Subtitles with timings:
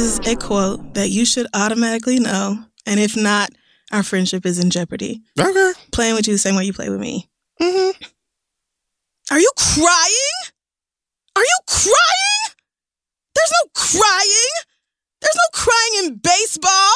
[0.00, 3.50] Is a quote that you should automatically know, and if not,
[3.92, 5.20] our friendship is in jeopardy.
[5.38, 5.72] Okay.
[5.92, 7.28] Playing with you the same way you play with me.
[7.60, 7.90] hmm
[9.30, 10.40] Are you crying?
[11.36, 12.54] Are you crying?
[13.34, 14.54] There's no crying.
[15.20, 16.94] There's no crying in baseball.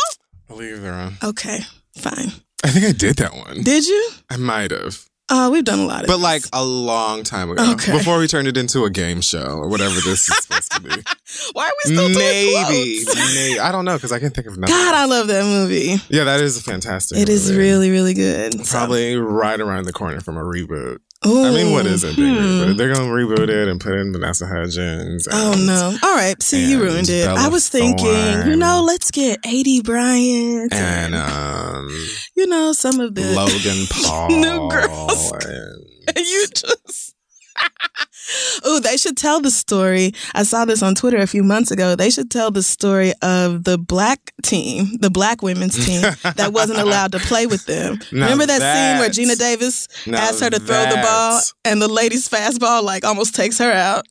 [0.50, 1.14] I'll leave there on.
[1.22, 1.60] Okay,
[1.98, 2.32] fine.
[2.64, 3.62] I think I did that one.
[3.62, 4.10] Did you?
[4.30, 5.05] I might have.
[5.34, 6.22] Uh, we've done a lot of But this.
[6.22, 7.72] like a long time ago.
[7.72, 7.92] Okay.
[7.98, 10.91] Before we turned it into a game show or whatever this is supposed to be.
[11.54, 13.04] why are we still maybe.
[13.34, 13.58] Maybe.
[13.60, 14.74] I don't know because I can't think of nothing.
[14.74, 15.96] God, I love that movie.
[16.08, 17.18] yeah, that is a fantastic.
[17.18, 17.60] It is movie.
[17.62, 18.64] really, really good.
[18.64, 20.98] So- Probably right around the corner from a reboot.
[21.27, 22.17] Ooh, I mean, what is it?
[22.17, 22.77] being hmm.
[22.77, 25.27] They're going to reboot it and put in Vanessa Hudgens.
[25.31, 25.97] Oh no!
[26.03, 27.26] All right, see, you ruined it.
[27.26, 31.88] Bella I was thinking, you know, let's get AD Bryant And um,
[32.37, 34.28] you know some of the Logan Paul.
[34.31, 35.32] New girls.
[35.44, 37.13] and- you just.
[38.65, 40.12] oh, they should tell the story.
[40.34, 41.94] I saw this on Twitter a few months ago.
[41.94, 46.03] They should tell the story of the black team, the black women's team
[46.37, 48.00] that wasn't allowed to play with them.
[48.12, 51.88] Now Remember that scene where Geena Davis asked her to throw the ball and the
[51.88, 54.06] lady's fastball like almost takes her out?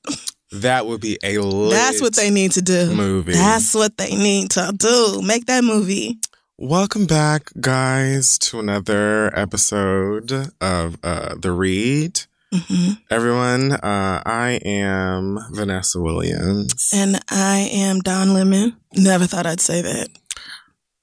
[0.52, 2.94] That would be a lit That's what they need to do.
[2.94, 3.34] movie.
[3.34, 5.22] That's what they need to do.
[5.24, 6.20] Make that movie.
[6.60, 10.32] Welcome back, guys, to another episode
[10.62, 12.22] of uh, The Read.
[12.54, 16.90] Hmm Everyone, uh, I am Vanessa Williams.
[16.94, 18.76] And I am Don Lemon.
[18.94, 20.10] Never thought I'd say that.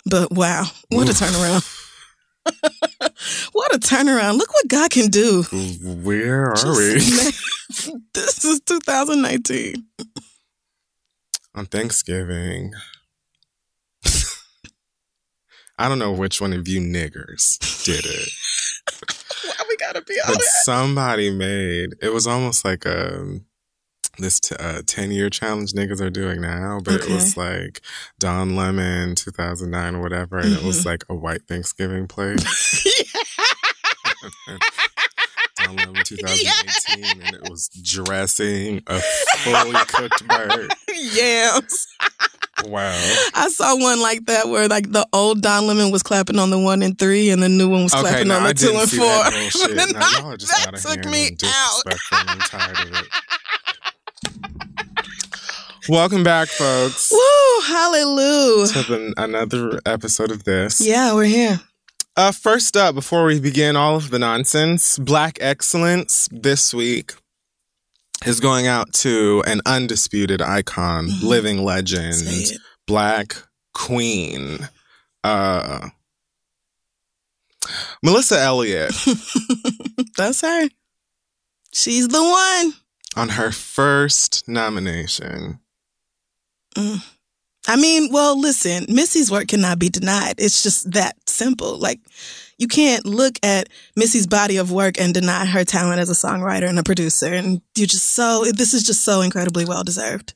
[0.07, 1.65] But wow, what a turnaround.
[3.53, 4.39] what a turnaround.
[4.39, 5.43] Look what God can do.
[5.83, 8.01] Where are Just- we?
[8.15, 9.85] this is 2019.
[11.55, 12.73] On Thanksgiving.
[15.79, 18.29] I don't know which one of you niggers did it,
[19.81, 20.63] gotta be all but that?
[20.65, 23.47] somebody made it was almost like um
[24.19, 27.81] this t- uh, 10 year challenge niggas are doing now, but it was like
[28.19, 32.45] Don Lemon 2009 or whatever, and it was like a white Thanksgiving plate.
[35.77, 39.01] Lemon 2018, and it was dressing a
[39.39, 40.73] fully cooked bird.
[40.95, 41.87] Yams.
[42.67, 42.91] Wow.
[43.35, 46.59] I saw one like that where like the old Don Lemon was clapping on the
[46.59, 48.71] one and three and the new one was Okay, clapping now on the I two
[48.71, 48.99] and four.
[48.99, 49.93] that.
[49.95, 51.83] Now, I- y'all are just that took me out.
[51.85, 53.09] disrespectful, and I'm tired of it.
[55.89, 58.67] Welcome back, folks, Woo, hallelujah.
[58.69, 60.81] to the, another episode of this.
[60.81, 61.59] Yeah, we're here.
[62.21, 67.15] Uh, first up, before we begin all of the nonsense, Black Excellence this week
[68.27, 71.23] is going out to an undisputed icon, Mhm.
[71.23, 73.37] living legend, Black
[73.73, 74.69] Queen,
[75.25, 75.89] uh,
[78.03, 78.93] Melissa Elliott,
[80.19, 80.69] That's her.
[81.73, 82.75] She's the one.
[83.17, 85.59] on her first nomination.
[86.77, 87.03] Mm.
[87.71, 90.35] I mean, well, listen, Missy's work cannot be denied.
[90.39, 91.79] It's just that simple.
[91.79, 92.01] Like,
[92.59, 96.69] you can't look at Missy's body of work and deny her talent as a songwriter
[96.69, 97.33] and a producer.
[97.33, 100.35] And you just so, this is just so incredibly well deserved.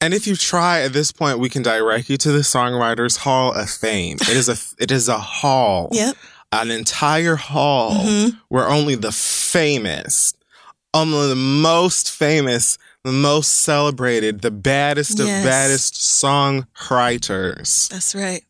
[0.00, 3.52] And if you try at this point, we can direct you to the Songwriters Hall
[3.54, 4.16] of Fame.
[4.22, 6.16] It is a it is a hall, Yep.
[6.52, 8.38] an entire hall Mhm.
[8.48, 10.34] where only the famous,
[10.92, 18.42] only the most famous, the most celebrated, the baddest of baddest songwriters, That's right.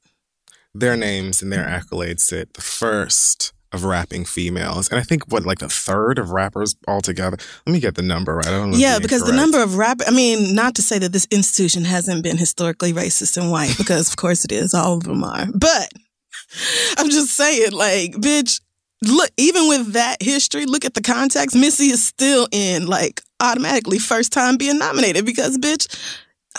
[0.75, 2.55] their names and their accolades sit.
[2.55, 7.37] The first of rapping females, and I think what like the third of rappers altogether.
[7.67, 8.47] Let me get the number right.
[8.47, 8.79] I don't know.
[8.79, 10.01] Yeah, because the number of rap.
[10.07, 14.09] I mean, not to say that this institution hasn't been historically racist and white, because
[14.09, 14.73] of course it is.
[14.73, 15.93] All of them are, but
[16.97, 18.61] I'm just saying, like, bitch.
[19.03, 21.55] Look, even with that history, look at the context.
[21.55, 25.87] Missy is still in like automatically first time being nominated because, bitch,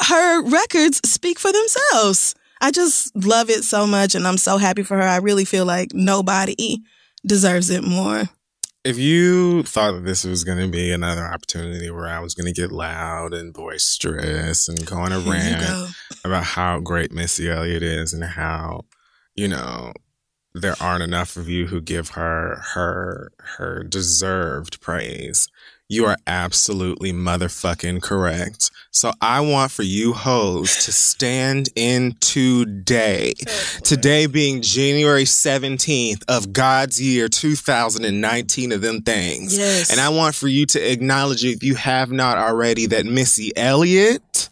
[0.08, 2.36] her records speak for themselves.
[2.62, 5.04] I just love it so much and I'm so happy for her.
[5.04, 6.80] I really feel like nobody
[7.26, 8.24] deserves it more.
[8.84, 12.48] If you thought that this was going to be another opportunity where I was going
[12.48, 15.94] to get loud and boisterous and go on a rant
[16.24, 18.86] about how great Missy Elliott is and how,
[19.36, 19.92] you know,
[20.62, 25.50] there aren't enough of you who give her her her deserved praise
[25.90, 28.72] you are absolutely motherfucking correct.
[28.92, 33.34] So I want for you hoes to stand in today.
[33.48, 39.58] Oh, today being January 17th of God's year 2019 of them things.
[39.58, 39.90] Yes.
[39.90, 44.50] And I want for you to acknowledge if you have not already that Missy Elliott,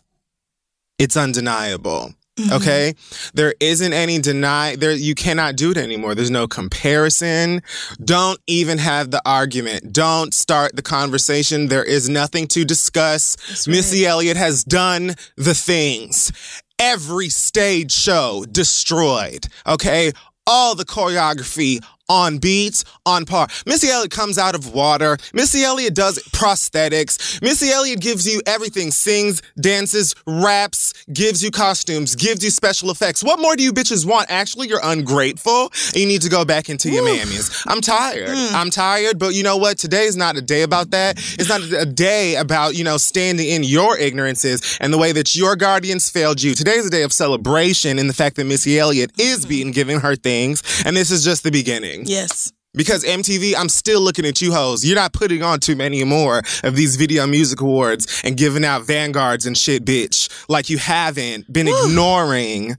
[0.97, 2.13] it's undeniable.
[2.37, 2.53] Mm-hmm.
[2.53, 2.93] Okay.
[3.33, 4.91] There isn't any deny there.
[4.91, 6.15] You cannot do it anymore.
[6.15, 7.61] There's no comparison.
[8.03, 9.93] Don't even have the argument.
[9.93, 11.67] Don't start the conversation.
[11.67, 13.67] There is nothing to discuss.
[13.67, 16.31] Missy Elliott has done the things.
[16.77, 19.47] Every stage show destroyed.
[19.65, 20.11] Okay.
[20.45, 23.47] All the choreography, on beats, on par.
[23.65, 25.17] Missy Elliott comes out of water.
[25.33, 27.41] Missy Elliott does prosthetics.
[27.41, 33.23] Missy Elliott gives you everything sings, dances, raps, gives you costumes, gives you special effects.
[33.23, 34.27] What more do you bitches want?
[34.29, 37.63] Actually, you're ungrateful and you need to go back into your mammies.
[37.67, 38.29] I'm tired.
[38.29, 38.53] Mm.
[38.53, 39.77] I'm tired, but you know what?
[39.77, 41.17] Today is not a day about that.
[41.39, 45.35] It's not a day about, you know, standing in your ignorances and the way that
[45.35, 46.55] your guardians failed you.
[46.55, 49.99] Today is a day of celebration in the fact that Missy Elliott is being given
[49.99, 51.94] her things, and this is just the beginning.
[52.05, 52.51] Yes.
[52.73, 54.85] Because MTV, I'm still looking at you hoes.
[54.85, 58.83] You're not putting on too many more of these video music awards and giving out
[58.83, 60.29] vanguards and shit, bitch.
[60.49, 62.75] Like you haven't been ignoring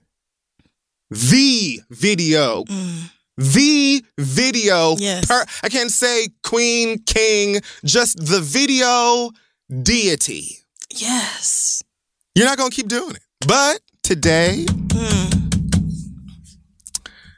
[1.11, 2.65] the video.
[2.65, 3.11] Mm.
[3.39, 4.97] The video.
[4.97, 5.27] Yes.
[5.27, 9.31] Per- I can't say queen, king, just the video
[9.83, 10.59] deity.
[10.91, 11.83] Yes.
[12.35, 13.23] You're not going to keep doing it.
[13.47, 15.87] But today, mm.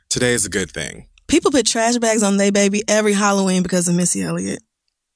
[0.09, 1.08] today is a good thing.
[1.29, 4.63] People put trash bags on their baby every Halloween because of Missy Elliott.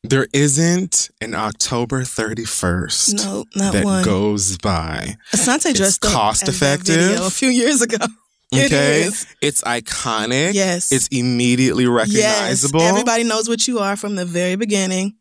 [0.04, 4.04] There isn't an October 31st no, not that one.
[4.04, 5.16] goes by.
[5.32, 7.98] Asante dressed it's cost effective a few years ago.
[8.54, 9.04] Okay.
[9.04, 10.52] It it's iconic.
[10.52, 10.92] Yes.
[10.92, 12.80] It's immediately recognizable.
[12.80, 12.90] Yes.
[12.90, 15.14] Everybody knows what you are from the very beginning.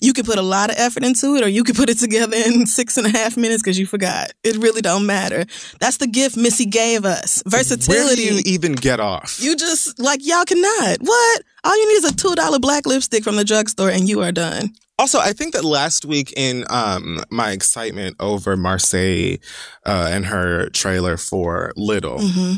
[0.00, 2.36] You could put a lot of effort into it or you could put it together
[2.36, 4.32] in six and a half minutes because you forgot.
[4.44, 5.46] It really don't matter.
[5.78, 7.42] That's the gift Missy gave us.
[7.46, 8.04] Versatility.
[8.04, 9.38] Where do you even get off?
[9.40, 10.98] You just, like, y'all cannot.
[11.00, 11.42] What?
[11.64, 14.72] All you need is a $2 black lipstick from the drugstore and you are done.
[15.00, 19.40] Also, I think that last week in um, my excitement over Marsai
[19.86, 22.56] uh, and her trailer for Little, mm-hmm.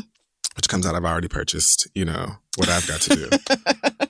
[0.55, 3.29] Which comes out, I've already purchased, you know, what I've got to do.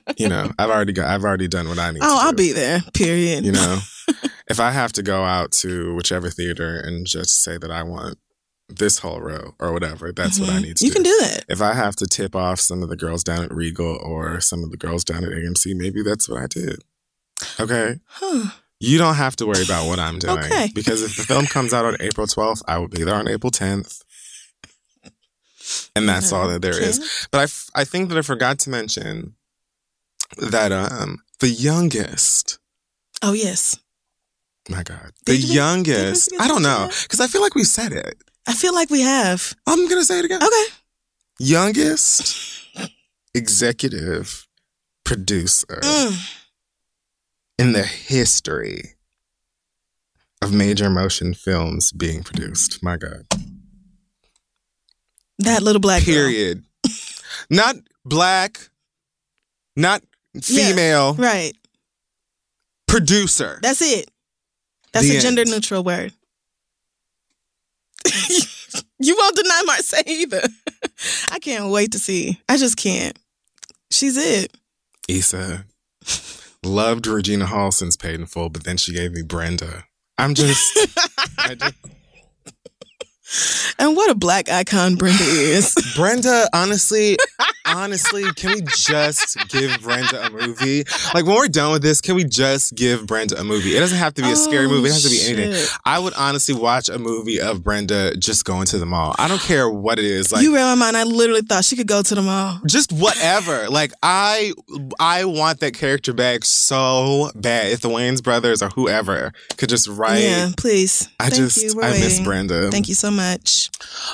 [0.16, 2.02] you know, I've already got, I've already done what I need.
[2.02, 2.80] Oh, I'll be there.
[2.92, 3.44] Period.
[3.44, 3.80] You know,
[4.48, 8.18] if I have to go out to whichever theater and just say that I want
[8.68, 10.46] this whole row or whatever, that's mm-hmm.
[10.46, 10.64] what I mm-hmm.
[10.64, 10.94] need to you do.
[10.94, 11.44] can do that.
[11.48, 14.62] If I have to tip off some of the girls down at Regal or some
[14.62, 16.82] of the girls down at AMC, maybe that's what I did.
[17.58, 18.00] Okay.
[18.06, 18.50] Huh.
[18.80, 20.38] You don't have to worry about what I'm doing.
[20.38, 20.70] Okay.
[20.74, 23.50] Because if the film comes out on April 12th, I will be there on April
[23.50, 24.03] 10th
[25.96, 27.26] and that's all that there is.
[27.30, 29.34] But I, f- I think that I forgot to mention
[30.38, 32.58] that um the youngest.
[33.22, 33.78] Oh yes.
[34.68, 36.32] My God, the youngest.
[36.40, 38.16] I don't know because I feel like we said it.
[38.46, 39.54] I feel like we have.
[39.66, 40.42] I'm gonna say it again.
[40.42, 40.64] Okay.
[41.38, 42.64] Youngest
[43.34, 44.46] executive
[45.04, 46.40] producer mm.
[47.58, 48.94] in the history
[50.40, 52.82] of major motion films being produced.
[52.82, 53.26] My God.
[55.40, 56.64] That little black period.
[57.50, 58.68] not black,
[59.76, 60.02] not
[60.40, 61.16] female.
[61.18, 61.52] Yeah, right.
[62.86, 63.58] Producer.
[63.62, 64.10] That's it.
[64.92, 66.12] That's the a gender neutral word.
[68.98, 70.42] you won't deny Marsai either.
[71.30, 72.40] I can't wait to see.
[72.48, 73.18] I just can't.
[73.90, 74.56] She's it.
[75.08, 75.64] Issa
[76.64, 79.84] loved Regina Hall since Paid in Full, but then she gave me Brenda.
[80.18, 80.78] I'm just,
[81.38, 81.74] I just
[83.78, 85.74] and what a black icon Brenda is.
[85.96, 87.16] Brenda, honestly,
[87.66, 90.84] honestly, can we just give Brenda a movie?
[91.14, 93.76] Like when we're done with this, can we just give Brenda a movie?
[93.76, 94.88] It doesn't have to be a scary Oh, movie.
[94.88, 95.38] It has to be shit.
[95.38, 95.66] anything.
[95.84, 99.14] I would honestly watch a movie of Brenda just going to the mall.
[99.18, 100.32] I don't care what it is.
[100.32, 100.96] Like you read my mind.
[100.96, 102.60] I literally thought she could go to the mall.
[102.66, 103.68] just whatever.
[103.68, 104.52] like I
[105.00, 107.72] I want that character back so bad.
[107.72, 111.08] If the Wayans brothers or whoever could just write Yeah, please.
[111.18, 112.20] I Thank just I miss.
[112.20, 112.70] Brenda.
[112.70, 113.23] Thank you so much.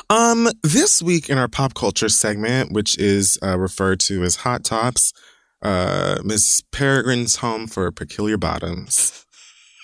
[0.08, 4.64] Um, this week in our pop culture segment, which is uh, referred to as Hot
[4.64, 5.12] Tops,
[5.62, 9.24] uh, Miss Peregrine's home for peculiar bottoms.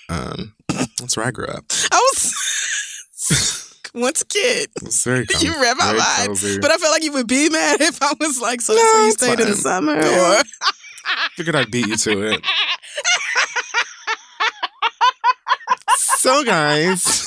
[0.09, 1.65] Um, that's where I grew up.
[1.91, 4.69] I was once a kid.
[4.81, 6.59] It's very com- You read my mind, cozy.
[6.59, 9.05] but I felt like you would be mad if I was like, "So No, where
[9.05, 10.39] you stayed in the summer." Yeah.
[10.39, 10.43] Or
[11.35, 12.45] figured I'd beat you to it.
[15.97, 17.26] so, guys,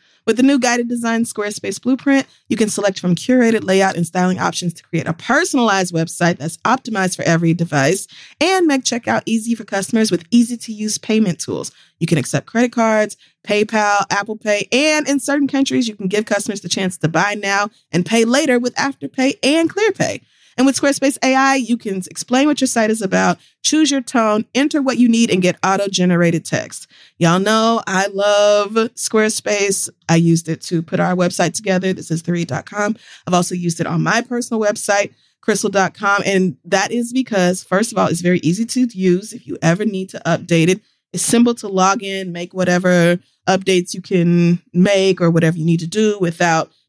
[0.25, 4.37] With the new guided design Squarespace blueprint, you can select from curated layout and styling
[4.37, 8.07] options to create a personalized website that's optimized for every device
[8.39, 11.71] and make checkout easy for customers with easy to use payment tools.
[11.99, 16.25] You can accept credit cards, PayPal, Apple Pay, and in certain countries, you can give
[16.25, 20.21] customers the chance to buy now and pay later with Afterpay and ClearPay.
[20.57, 24.45] And with Squarespace AI, you can explain what your site is about, choose your tone,
[24.53, 26.87] enter what you need, and get auto generated text.
[27.21, 29.91] Y'all know I love Squarespace.
[30.09, 31.93] I used it to put our website together.
[31.93, 32.95] This is 3.com.
[33.27, 36.23] I've also used it on my personal website, crystal.com.
[36.25, 39.85] And that is because, first of all, it's very easy to use if you ever
[39.85, 40.81] need to update it.
[41.13, 45.81] It's simple to log in, make whatever updates you can make or whatever you need
[45.81, 46.71] to do without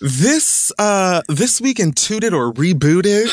[0.00, 3.28] This uh this week in Tooted or Rebooted.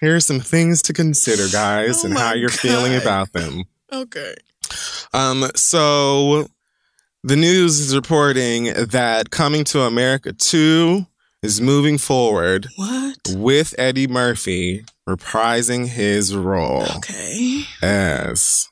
[0.00, 3.64] Here are some things to consider, guys, Oh and how you're feeling about them.
[3.92, 4.34] Okay.
[5.14, 6.48] Um, so
[7.22, 11.06] the news is reporting that Coming to America 2
[11.42, 13.16] is moving forward What?
[13.36, 17.62] with Eddie Murphy reprising his role Okay.
[17.80, 18.68] as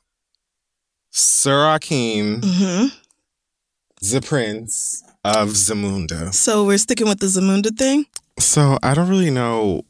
[1.11, 2.87] Sir Akeem, hmm
[4.01, 6.31] the Prince of Zamunda.
[6.33, 8.05] So we're sticking with the Zamunda thing.
[8.37, 9.83] So I don't really know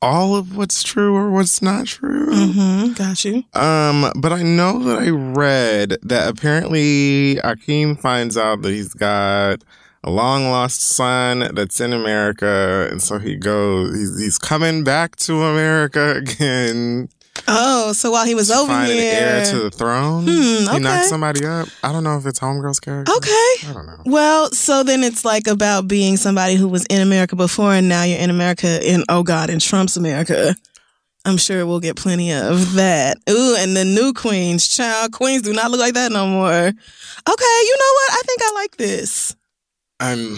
[0.00, 2.30] all of what's true or what's not true.
[2.30, 2.92] Mm-hmm.
[2.94, 3.44] Got you.
[3.52, 9.62] Um, but I know that I read that apparently Akeem finds out that he's got
[10.02, 13.94] a long lost son that's in America, and so he goes.
[13.94, 17.10] He's, he's coming back to America again.
[17.48, 20.24] Oh, so while he was over here, an heir to the throne.
[20.24, 20.78] Hmm, He okay.
[20.80, 21.68] knocks somebody up.
[21.82, 23.12] I don't know if it's Homegirl's character.
[23.12, 23.28] Okay.
[23.68, 23.98] I don't know.
[24.04, 28.02] Well, so then it's like about being somebody who was in America before and now
[28.02, 30.54] you're in America in, oh God, in Trump's America.
[31.24, 33.18] I'm sure we'll get plenty of that.
[33.28, 35.12] Ooh, and the new queens, child.
[35.12, 36.50] Queens do not look like that no more.
[36.50, 38.12] Okay, you know what?
[38.12, 39.36] I think I like this.
[40.00, 40.36] I'm.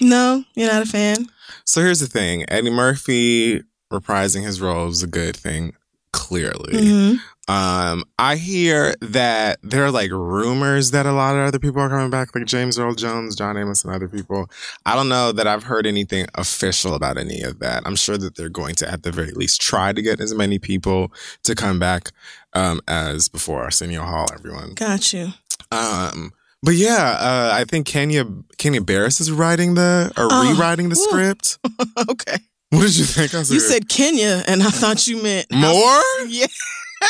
[0.00, 1.26] No, you're not a fan?
[1.66, 5.74] So here's the thing: Eddie Murphy reprising his role is a good thing.
[6.12, 6.72] Clearly.
[6.72, 7.20] Mhm.
[7.48, 11.88] Um, I hear that there are like rumors that a lot of other people are
[11.88, 14.48] coming back, like James Earl Jones, John Amos, and other people.
[14.86, 17.82] I don't know that I've heard anything official about any of that.
[17.84, 20.60] I'm sure that they're going to, at the very least, try to get as many
[20.60, 22.10] people to come back
[22.52, 24.26] um, as before Arsenio Hall.
[24.32, 24.74] Everyone.
[24.74, 25.32] Got you.
[25.72, 28.24] Um, but yeah, uh, I think Kenya
[28.56, 31.06] Kenya Barris is writing the or Oh, rewriting the woo.
[31.08, 31.58] script.
[32.08, 32.36] okay.
[32.72, 33.34] What did you think?
[33.34, 36.00] I said, You said Kenya, and I thought you meant more.
[36.26, 36.46] Yeah.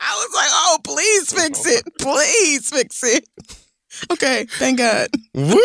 [0.00, 1.84] I was like, oh, please fix it.
[1.98, 3.28] Please fix it.
[4.12, 5.08] Okay, thank God.
[5.34, 5.54] Woo!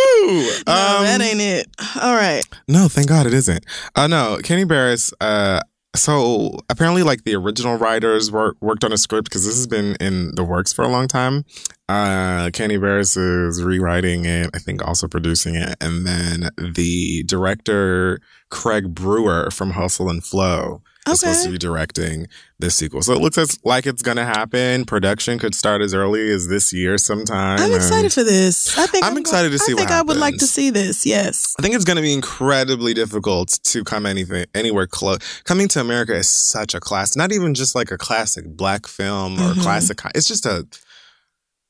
[0.66, 1.68] No, Um, that ain't it.
[2.02, 2.44] All right.
[2.68, 3.66] No, thank God it isn't.
[3.96, 5.60] Uh no, Kenny Barris, uh
[5.96, 9.96] so apparently like the original writers work, worked on a script because this has been
[10.00, 11.46] in the works for a long time.
[11.90, 15.76] Uh Kenny Barris is rewriting it, I think also producing it.
[15.82, 22.28] And then the director Craig Brewer from Hustle and Flow is supposed to be directing
[22.60, 23.02] this sequel.
[23.02, 24.86] So it looks as, like it's gonna happen.
[24.86, 27.60] Production could start as early as this year sometime.
[27.60, 28.78] I'm excited for this.
[28.78, 31.06] I think I'm go- excited to see I think I would like to see this.
[31.06, 31.54] Yes.
[31.60, 35.20] I think it's going to be incredibly difficult to come anything anywhere close.
[35.44, 39.34] Coming to America is such a class, not even just like a classic black film
[39.34, 39.62] or Mhm.
[39.62, 40.00] classic.
[40.16, 40.66] It's just a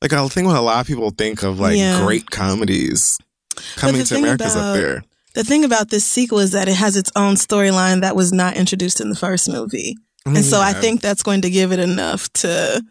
[0.04, 2.04] like a thing what a lot of people think of like Yeah.
[2.06, 3.18] great comedies.
[3.78, 5.04] Coming to America's about- up there.
[5.34, 8.56] The thing about this sequel is that it has its own storyline that was not
[8.56, 9.98] introduced in the first movie.
[10.28, 12.84] Oh, and so I think that's going to give it enough to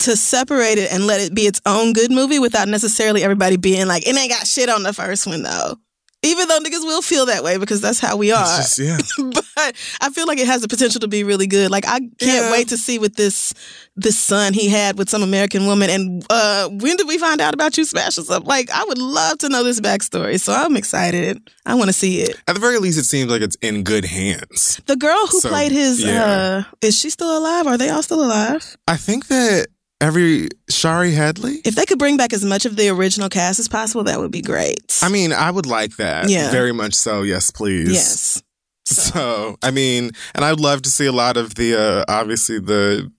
[0.00, 3.86] to separate it and let it be its own good movie without necessarily everybody being
[3.86, 5.76] like, it ain't got shit on the first one though.
[6.24, 8.44] Even though niggas will feel that way because that's how we are.
[8.44, 8.96] just- yeah.
[9.18, 11.70] but I feel like it has the potential to be really good.
[11.70, 12.52] Like I can't Yeah.
[12.52, 13.52] wait to see what this
[13.96, 15.90] this son he had with some American woman.
[15.90, 18.46] And uh when did we find out about you smashing up?
[18.46, 20.38] Like I would love to know this backstory.
[20.40, 21.40] So I'm excited.
[21.66, 22.36] I want to see it.
[22.46, 24.80] At the very least, it seems like it's in good hands.
[24.86, 26.64] The girl who So, played his yeah.
[26.68, 27.66] uh is she still alive?
[27.66, 28.76] Are they all still alive?
[28.86, 29.66] I think that
[30.02, 31.60] every Shari Headley.
[31.64, 34.30] If they could bring back as much of the original cast as possible, that would
[34.32, 34.98] be great.
[35.02, 36.28] I mean, I would like that.
[36.28, 36.50] Yeah.
[36.50, 37.22] Very much so.
[37.22, 37.92] Yes, please.
[37.92, 38.42] yes.
[38.84, 43.10] So, I mean, and I'd love to see a lot of the, uh, obviously the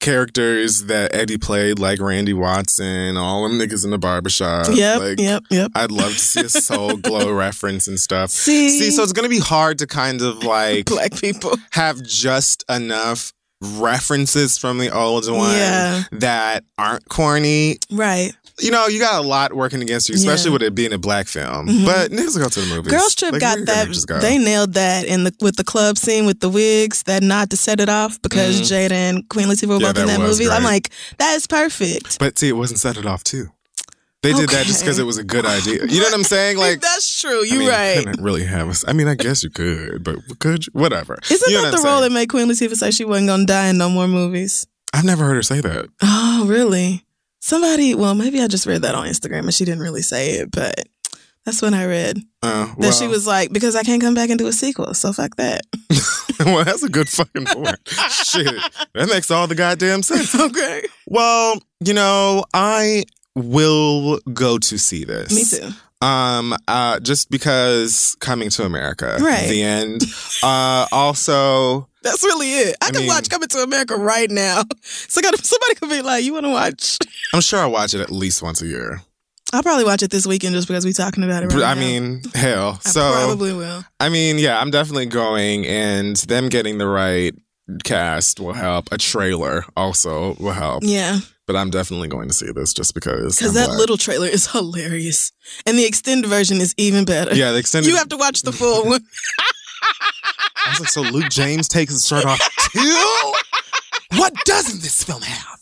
[0.00, 4.66] characters that Eddie played, like Randy Watson, all them niggas in the barbershop.
[4.72, 5.70] Yep, Like, yep, yep.
[5.74, 8.30] I'd love to see a Soul Glo reference and stuff.
[8.30, 11.56] See, See, so it's going to be hard to kind of like black people.
[11.72, 13.32] have just enough
[13.64, 16.04] references from the old one Yeah.
[16.12, 17.78] that aren't corny.
[17.90, 18.32] Right.
[18.60, 20.52] You know, you got a lot working against you, especially Yeah.
[20.52, 21.66] with it being a black film.
[21.68, 21.84] Mhm.
[21.84, 22.92] But niggas go to the movies.
[22.92, 23.88] Girls Trip Like, got that.
[24.06, 24.20] go.
[24.20, 27.02] They nailed that in the with the club scene with the wigs.
[27.04, 28.88] That nod to set it off because Mhm.
[28.88, 30.48] Jada and Queen Latifah were Yeah, both in that movie.
[30.48, 32.18] I'm like, that is perfect.
[32.20, 33.48] But see, it wasn't set it off too.
[34.24, 35.84] They did that just because it was a good idea.
[35.86, 36.56] You know what I'm saying?
[36.56, 37.44] Like, that's true.
[37.44, 37.98] You're mean, right.
[38.04, 38.84] Couldn't really have us.
[38.88, 40.70] I mean, I guess you could, but could you?
[40.72, 41.18] Whatever.
[41.30, 42.12] Isn't You know that the role saying?
[42.12, 44.66] that made Queen Latifah say she wasn't gonna die in no more movies?
[44.94, 45.86] I've never heard her say that.
[46.02, 47.04] Oh, really?
[47.40, 50.50] Somebody, well, maybe I just read that on Instagram and she didn't really say it,
[50.50, 50.74] but
[51.44, 54.38] that's when I read Uh, that she was like, because I can't come back and
[54.38, 55.60] do a sequel, so fuck that.
[56.40, 57.76] well, that's a good fucking point.
[58.08, 58.54] Shit,
[58.94, 60.34] that makes all the goddamn sense.
[60.40, 60.86] okay.
[61.06, 65.32] Well, you know, I will go to see this.
[65.34, 65.74] Me too.
[66.06, 69.48] Um, uh, just because coming to America, Right.
[69.48, 70.02] The end.
[70.42, 72.76] Uh, also, That's really it.
[72.82, 74.62] I, I can mean- watch Coming to America right now.
[74.82, 76.98] So gotta- somebody could be like, you want to watch?
[77.32, 79.00] I'm sure I'll watch it at least once a year.
[79.52, 81.80] I'll probably watch it this weekend just because we're talking about it right I now.
[81.80, 82.80] mean, hell.
[82.84, 83.84] I so probably will.
[84.00, 87.32] I mean, yeah, I'm definitely going, and them getting the right
[87.84, 88.90] cast will help.
[88.90, 90.82] A trailer also will help.
[90.84, 93.36] Yeah, But I'm definitely going to see this just because.
[93.36, 93.78] because that black.
[93.78, 95.30] little trailer is hilarious,
[95.66, 97.34] and the extended version is even better.
[97.34, 97.90] Yeah, the extended.
[97.90, 99.00] you have to watch the full one.
[99.82, 102.40] I was like, so Luke James takes his shirt off
[102.72, 103.32] too?
[104.18, 105.58] What doesn't this film have?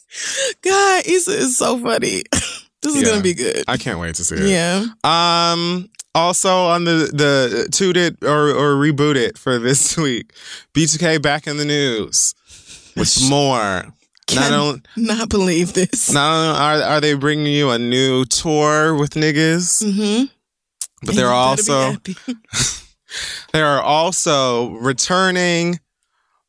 [0.63, 2.23] God, Issa is so funny.
[2.33, 3.09] this is Yeah.
[3.09, 3.65] gonna be good.
[3.67, 4.49] I can't wait to see it.
[4.49, 4.85] Yeah.
[5.03, 5.89] Um.
[6.15, 10.33] Also on the the toot it or or reboot it for this week.
[10.75, 12.35] B2K back in the news
[12.97, 13.87] with more.
[14.35, 16.11] Not only not believe this.
[16.13, 20.25] not only are are they bringing you a new tour with niggas, Mm-hmm.
[21.05, 21.95] but they're also
[23.53, 25.81] they are also returning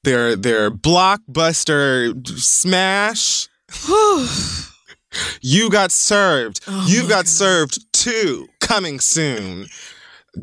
[0.04, 3.48] their their blockbuster smash.
[5.42, 6.62] You got served.
[6.68, 7.28] Oh You've got God.
[7.28, 8.48] served too.
[8.60, 9.68] coming soon.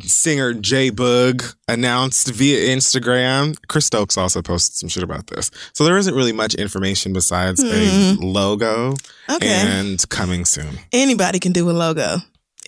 [0.02, 3.56] Singer J-Boog announced via Instagram.
[3.68, 5.50] Chris Stokes also posted some shit about this.
[5.72, 8.22] So there isn't really much information besides a Hmm.
[8.22, 8.94] logo
[9.28, 9.48] okay.
[9.48, 10.78] and coming soon.
[10.92, 12.18] Anybody can do a logo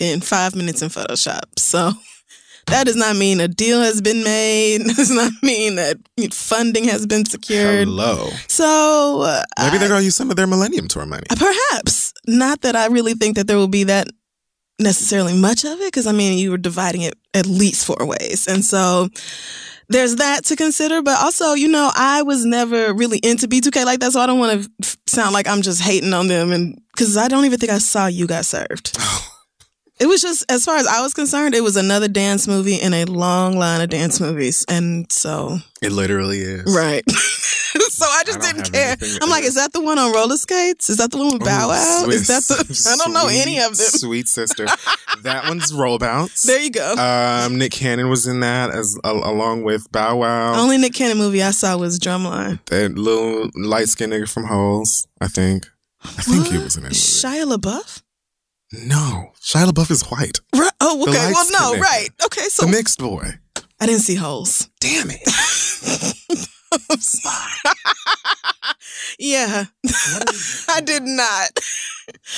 [0.01, 1.43] in five minutes in Photoshop.
[1.59, 1.93] So
[2.67, 4.83] That does not mean a deal has been made.
[4.97, 5.97] Does not mean that
[6.33, 7.89] funding has been secured.
[7.89, 8.31] Hello.
[8.47, 11.25] So uh, Maybe they're going to use some of their Millennium Tour money.
[11.29, 14.07] perhaps not that I really think that there will be that
[14.79, 18.47] necessarily much of it because I mean you were dividing it at least four ways,
[18.49, 19.09] and so
[19.89, 21.03] there's that to consider.
[21.03, 24.39] But also, you know, I was never really into B2K like that, so I don't
[24.39, 27.73] want to sound like I'm just hating on them, and because I don't even think
[27.73, 28.99] I saw you got served.
[30.01, 32.93] It was just, as far as I was concerned, it was another dance movie in
[32.93, 34.65] a long line of dance movies.
[34.69, 36.75] And so, It literally is.
[36.75, 37.05] right.
[37.11, 38.97] so I just I didn't care.
[39.23, 40.91] I'm like, is that the one on roller skates?
[40.91, 42.03] Is that the one with Bow Wow?
[42.05, 43.87] Sweet- Is that the, I don't know any of them.
[43.87, 44.67] Sweet sister.
[45.23, 46.43] that one's Roll Bounce.
[46.43, 46.95] There you go.
[46.95, 50.55] Um, Nick Cannon was in that as a, along with Bow Wow.
[50.55, 52.59] The Only Nick Cannon movie I saw was Drumline.
[52.67, 55.67] that little light skinned nigga from Holes, I think.
[56.05, 56.97] I think he was in that movie.
[57.01, 58.03] Shia LaBeouf?
[58.73, 60.39] No, Shia LaBeouf is white.
[60.55, 60.71] Right.
[60.81, 61.31] Oh, okay.
[61.33, 61.81] Well, no, nigga.
[61.83, 62.09] right.
[62.25, 63.39] Okay, so the mixed boy.
[63.81, 64.69] I didn't see holes.
[64.81, 65.21] Damn it.
[66.91, 67.75] I'm sorry.
[69.19, 69.65] yeah,
[70.69, 71.51] I did not.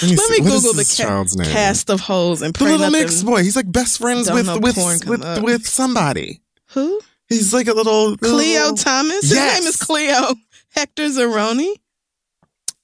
[0.02, 3.42] Let me, Let me Google the ca- cast of holes and the little mixed boy.
[3.42, 6.40] He's like best friends with with with, with somebody.
[6.70, 7.00] Who?
[7.28, 9.22] He's like a little Khleo little- Thomas.
[9.22, 10.34] His name is Khleo
[10.70, 11.74] Hector Zeroni.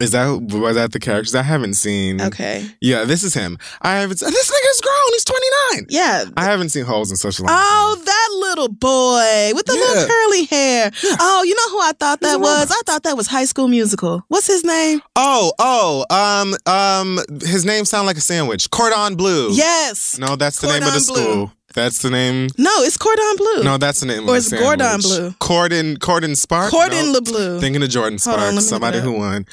[0.01, 2.23] Is that was that the characters I haven't seen?
[2.23, 2.67] Okay.
[2.81, 3.59] Yeah, this is him.
[3.83, 4.19] I haven't.
[4.21, 5.13] This nigga's grown.
[5.13, 5.87] He's twenty nine.
[5.91, 6.25] Yeah.
[6.39, 7.51] I haven't seen holes in such a long.
[7.53, 9.81] Oh, that little boy with the Yeah.
[9.81, 10.91] little curly hair.
[11.21, 12.71] Oh, you know who I thought that was?
[12.71, 14.25] I thought that was High School Musical.
[14.29, 15.03] What's his name?
[15.17, 18.71] Oh, oh, um, um, his name sound like a sandwich.
[18.71, 19.51] Cordon Bleu.
[19.53, 20.19] Yes.
[20.19, 21.33] No, that's the name of the Cordon Bleu.
[21.33, 21.53] school.
[21.75, 22.49] That's the name.
[22.59, 23.63] No, it's Cordon Bleu.
[23.63, 25.01] No, that's the name Or of it's Gordon.
[25.03, 25.35] Bleu.
[25.39, 26.71] Cordon, Cordon Spark.
[26.71, 27.21] Cordon No.
[27.21, 27.61] LeBleu.
[27.61, 29.47] Thinking of Jordan Hold on, Sparks, let me look somebody who won.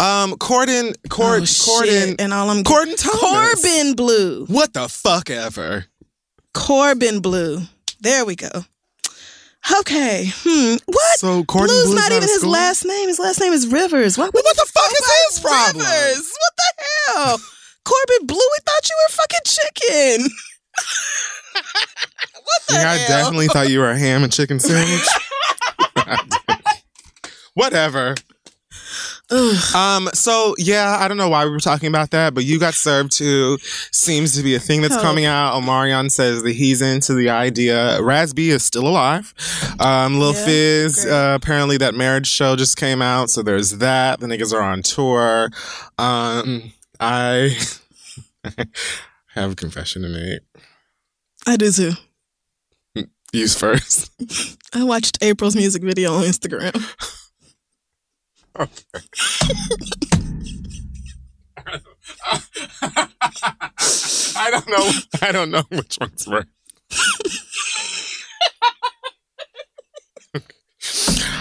[0.00, 2.20] Um, Cordon, Cord, oh, shit.
[2.20, 3.20] And all I'm Cordon Thomas.
[3.20, 4.46] Corbin Bleu.
[4.46, 5.86] What the fuck ever?
[6.54, 7.62] Corbin Bleu.
[8.00, 8.48] There we go.
[9.80, 10.30] Okay.
[10.44, 10.76] Hmm.
[10.86, 11.18] What?
[11.18, 12.50] So Cordon Blue's Bleu's not even his school?
[12.50, 13.08] last name.
[13.08, 14.16] His last name is Rivers.
[14.16, 15.84] What, Well, what the fuck is his problem?
[15.84, 16.32] Rivers.
[16.32, 16.72] What the
[17.12, 17.38] hell?
[17.84, 20.30] Corbin Bleu, we thought you were fucking chicken.
[22.34, 25.06] what the Yeah, I definitely thought you were a ham and chicken sandwich.
[27.54, 28.14] Whatever.
[29.30, 29.74] Ugh.
[29.74, 32.74] Um, so yeah, I don't know why we were talking about that, but you got
[32.74, 33.58] served too.
[33.92, 35.02] Seems to be a thing that's Oh.
[35.02, 35.54] coming out.
[35.60, 38.00] Omarion says that he's into the idea.
[38.02, 39.34] Raz-B is still alive.
[39.78, 44.20] Um, Lil Yeah, Fizz, uh, apparently that marriage show just came out, so there's that.
[44.20, 45.50] The niggas are on tour.
[45.98, 47.56] Um, I
[49.34, 50.40] have a confession to make.
[51.46, 51.92] I do too.
[53.32, 54.10] Use first.
[54.74, 56.72] I watched April's music video on Instagram.
[58.58, 58.66] I
[64.50, 64.90] don't know.
[65.22, 66.44] I don't know which one's worse.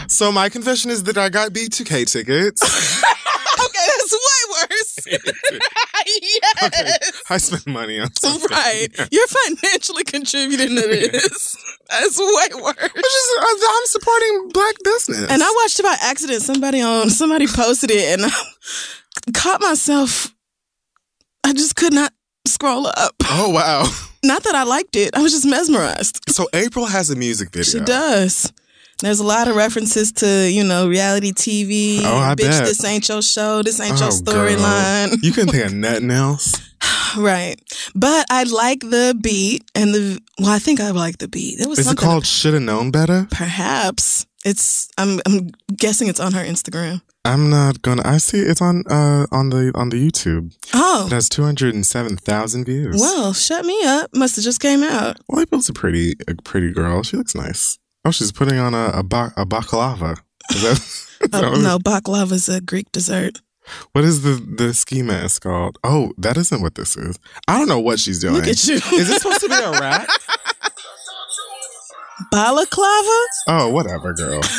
[0.07, 3.03] so my confession is that I got B2K tickets.
[4.99, 6.71] okay, that's way worse.
[6.81, 7.21] yes.
[7.29, 8.47] I spend money on something.
[8.49, 8.87] Right.
[9.11, 11.55] You're financially contributing to this.
[11.89, 12.75] That's way worse.
[13.39, 15.29] I'm I'm supporting black business.
[15.29, 16.41] And I watched it by accident.
[16.41, 20.33] Somebody on somebody posted it and I caught myself
[21.43, 22.13] I just could not
[22.45, 23.13] scroll up.
[23.25, 23.85] oh wow.
[24.23, 25.15] Not that I liked it.
[25.15, 26.19] I was just mesmerized.
[26.29, 27.63] So April has a music video.
[27.63, 28.51] She does.
[29.01, 32.01] There's a lot of references to, you know, reality TV.
[32.03, 32.65] Oh, I Bitch, bet.
[32.65, 33.61] this ain't your show.
[33.61, 34.47] This ain't your Oh, girl.
[34.47, 35.17] storyline.
[35.21, 36.53] You couldn't think of nothing else.
[37.17, 37.55] Right.
[37.95, 41.57] But I like the beat and the well, I think I like the beat.
[41.57, 43.27] There was Is it called Should Have Known Better?
[43.31, 44.25] perhaps.
[44.45, 47.01] It's I'm I'm guessing it's on her Instagram.
[47.25, 48.03] I'm not gonna.
[48.05, 50.53] I see it's on uh on the on the YouTube.
[50.73, 51.05] Oh.
[51.07, 52.99] It has two hundred and seven thousand views.
[52.99, 54.13] Well, shut me up.
[54.13, 55.17] Must have just came out.
[55.29, 57.03] Well, April's a pretty a pretty girl.
[57.03, 57.79] She looks nice.
[58.07, 60.17] Oh, she's putting on a a, ba- a baklava.
[60.55, 60.71] Is that,
[61.25, 63.41] is that Oh, what, no, baklava is a Greek dessert.
[63.91, 65.77] what is the the ski mask called?
[65.83, 67.19] Oh, that isn't what this is.
[67.49, 68.35] I don't know what she's doing.
[68.35, 68.75] Look at you.
[68.75, 70.07] Is this supposed to be a rat?
[72.31, 73.19] Balaclava?
[73.47, 74.41] Oh, whatever, girl.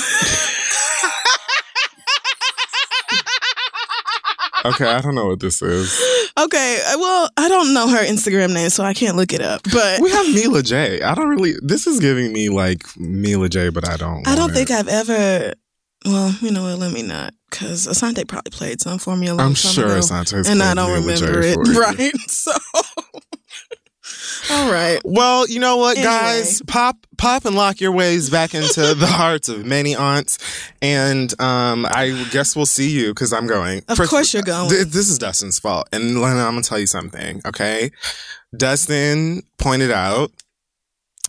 [4.65, 6.01] okay, I don't know what this is.
[6.39, 9.61] Okay, uh, well, I don't know her Instagram name, so I can't look it up.
[9.73, 11.03] But We have Mila J.
[11.03, 11.55] I don't really.
[11.63, 14.25] This is giving me like Mila J, but I don't.
[14.29, 14.75] I don't want think it.
[14.75, 15.55] I've ever.
[16.05, 16.79] Well, you know what?
[16.79, 19.87] Let me not, because Asante probably played some for me a long I'm time sure
[19.87, 21.55] ago, Asante's and I don't Mila J remember it.
[21.55, 21.81] for you.
[21.81, 22.31] Right?
[22.31, 22.53] So,
[24.51, 25.01] all right.
[25.05, 26.11] Well, you know what, Anyway.
[26.13, 26.63] guys?
[26.67, 30.39] Pop, pop, and lock your ways back into the hearts of many aunts,
[30.83, 33.83] and um, I guess we'll see you because I'm going.
[33.89, 34.71] Of First- course you're going.
[34.71, 37.41] Th- this is Dustin's fault, and Lena, I'm gonna tell you something.
[37.47, 37.91] Okay,
[38.57, 40.31] Dustin pointed out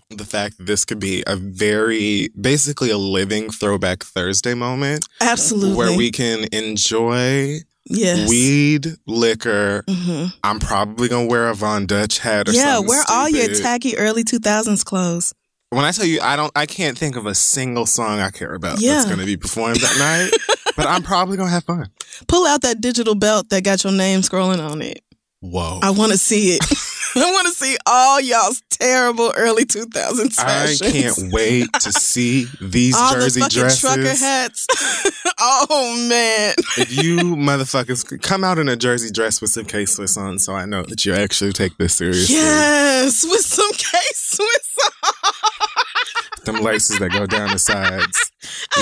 [0.10, 5.08] the fact that this could be a very, basically a living throwback Thursday moment.
[5.22, 5.76] Absolutely.
[5.76, 8.30] Where we can enjoy yes.
[8.30, 9.84] weed, liquor.
[9.90, 12.88] hmm I'm probably going to wear a Von Dutch hat or Yeah, something.
[12.90, 15.34] wear all your tacky early 2000s clothes.
[15.72, 18.54] When I tell you, I don't, I can't think of a single song I care
[18.56, 18.94] about Yeah.
[18.96, 20.74] that's going to be performed that night.
[20.76, 21.90] But I'm probably going to have fun.
[22.28, 25.02] Pull out that digital belt that got your name scrolling on it.
[25.42, 25.80] Whoa.
[25.84, 26.64] I want to see it.
[27.22, 32.96] I want to see all y'all's terrible early 2000s I can't wait to see these
[32.96, 33.80] all Jersey the dresses.
[33.82, 34.68] trucker hats.
[35.40, 36.54] oh man.
[36.78, 40.40] If you motherfuckers could come out in a Jersey dress with some K Swiss on,
[40.40, 42.36] so I know that you actually take this seriously.
[42.36, 44.69] Yes, with some K Swiss.
[46.52, 48.32] Them laces that go down the sides,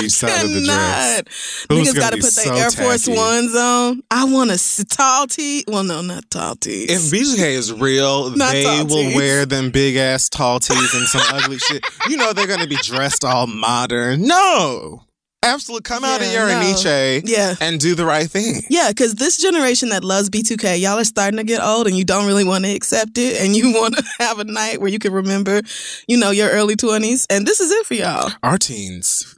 [0.02, 1.66] each side of the dress.
[1.68, 3.18] Who's Niggas got to put so their Air Force tacky?
[3.18, 4.02] Ones on.
[4.10, 5.64] I want a tall tee.
[5.68, 6.90] Well, no, not tall tees.
[6.90, 11.22] If B2K is real, Not they will wear them big ass tall tees and some
[11.30, 11.84] ugly shit.
[12.08, 14.22] You know they're gonna be dressed all modern.
[14.26, 15.02] No.
[15.42, 15.82] Absolutely.
[15.82, 16.60] Come out of your no.
[16.60, 17.54] Nietzsche Yeah.
[17.60, 18.62] and do the right thing.
[18.68, 22.04] Yeah, because this generation that loves B2K, y'all are starting to get old and you
[22.04, 24.98] don't really want to accept it and you want to have a night where you
[24.98, 25.62] can remember,
[26.08, 27.26] you know, your early 20s.
[27.30, 28.30] And this is it for y'all.
[28.42, 29.36] Our teens,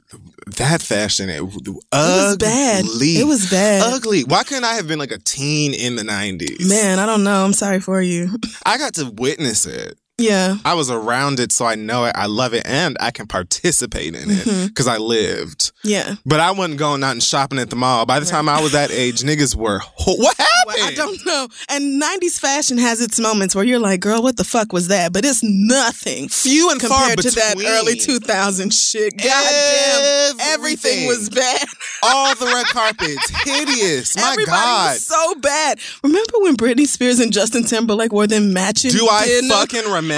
[0.57, 1.69] that fashion, it, ugly.
[1.69, 2.85] It was bad.
[2.85, 3.93] It was bad.
[3.93, 4.23] ugly.
[4.23, 6.67] Why couldn't I have been like a teen in the 90s?
[6.67, 7.45] Man, I don't know.
[7.45, 8.29] I'm sorry for you.
[8.65, 9.97] I got to witness it.
[10.21, 10.55] Yeah.
[10.65, 12.13] I was around it, so I know it.
[12.15, 14.67] I love it, and I can participate in it Mhm.
[14.67, 15.71] because I lived.
[15.83, 16.15] Yeah.
[16.25, 18.05] But I wasn't going out and shopping at the mall.
[18.05, 19.81] By the time I was that age, niggas were.
[20.05, 20.83] What happened?
[20.85, 21.47] I don't know.
[21.69, 25.11] And 90s fashion has its moments where you're like, girl, what the fuck was that?
[25.11, 29.17] But it's nothing Few and far compared to that early 2000 shit.
[29.17, 30.39] God damn.
[30.39, 31.07] Everything Everything.
[31.07, 31.65] was bad.
[32.03, 34.15] All the red carpets, hideous.
[34.15, 34.93] My Everybody God.
[34.93, 35.79] was so bad.
[36.03, 38.91] Remember when Britney Spears and Justin Timberlake wore them matching?
[38.91, 39.53] Do I dinner?
[39.53, 40.10] fucking remember?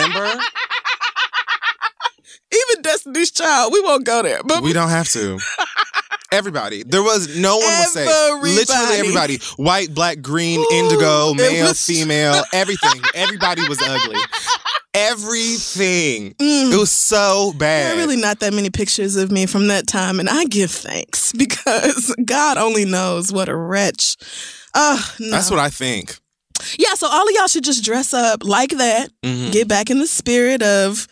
[2.51, 3.73] Even Destiny's Child?
[3.73, 4.41] We won't go there.
[4.43, 5.39] But we don't have to.
[6.31, 6.83] Everybody.
[6.83, 8.07] There was no one was safe.
[8.07, 8.53] Literally
[8.97, 8.99] Everybody.
[8.99, 9.37] everybody.
[9.57, 13.01] White, black, green, Ooh, indigo, male, was- female, everything.
[13.13, 14.19] Everybody was ugly.
[14.95, 16.33] Everything.
[16.35, 16.73] Mm.
[16.73, 17.85] It was so bad.
[17.87, 20.71] There are really not that many pictures of me from that time, and I give
[20.71, 24.17] thanks because God only knows what a wretch.
[24.73, 25.29] Uh, no.
[25.31, 26.17] That's what I think.
[26.77, 29.51] Yeah, so all of y'all should just dress up like that, Mhm.
[29.51, 31.07] get back in the spirit of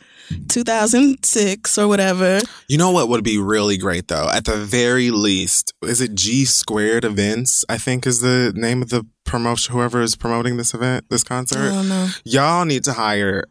[0.66, 2.40] 2006 or whatever.
[2.68, 4.30] You know what would be really great though?
[4.30, 7.66] At the very least, is it G Squared Events?
[7.70, 9.74] I think is the name of the promotion.
[9.74, 12.10] Whoever is promoting this event, this I concert, don't know.
[12.24, 13.46] y'all need to hire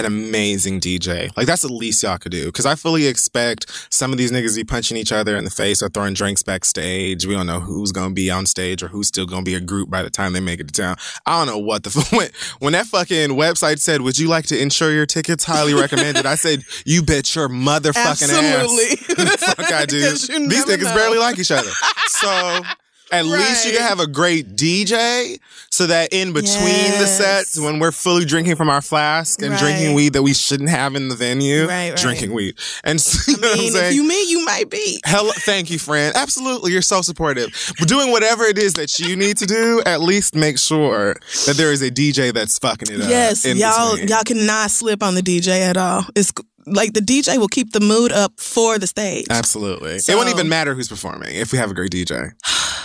[0.00, 1.30] an amazing DJ.
[1.36, 2.46] Like that's the least y'all could do.
[2.46, 5.82] Because I fully expect some of these niggas be punching each other in the face
[5.82, 7.26] or throwing drinks backstage.
[7.26, 9.90] We don't know who's gonna be on stage or who's still gonna be a group
[9.90, 10.96] by the time they make it to town.
[11.26, 14.60] I don't know what the when, when that fucking website said, "Would you like to
[14.60, 15.44] insure your tickets?
[15.44, 18.92] Highly recommended." I said, "You bet your motherfucking Absolutely.
[18.92, 19.06] ass."
[19.40, 20.00] the fuck I do.
[20.08, 20.94] 'Cause These niggas know.
[20.94, 21.70] barely like each other.
[22.08, 22.62] So
[23.12, 25.38] at least you can have a great DJ
[25.70, 29.94] so that in between the sets, when we're fully drinking from our flask and drinking
[29.94, 31.96] weed that we shouldn't have in the venue, Right, right.
[31.98, 32.56] drinking weed.
[32.84, 35.00] And so, you I mean, if you me, you might be.
[35.06, 36.14] Hello, thank you, friend.
[36.16, 37.50] Absolutely, you're so supportive.
[37.78, 41.14] But doing whatever it is that you need to do, at least make sure
[41.46, 43.08] that there is a DJ that's fucking it up.
[43.08, 44.08] Yes, y'all between.
[44.08, 46.04] y'all cannot slip on the DJ at all.
[46.14, 46.32] It's
[46.66, 49.26] like the DJ will keep the mood up for the stage.
[49.30, 49.98] Absolutely.
[49.98, 52.32] So- it won't even matter who's performing if we have a great DJ.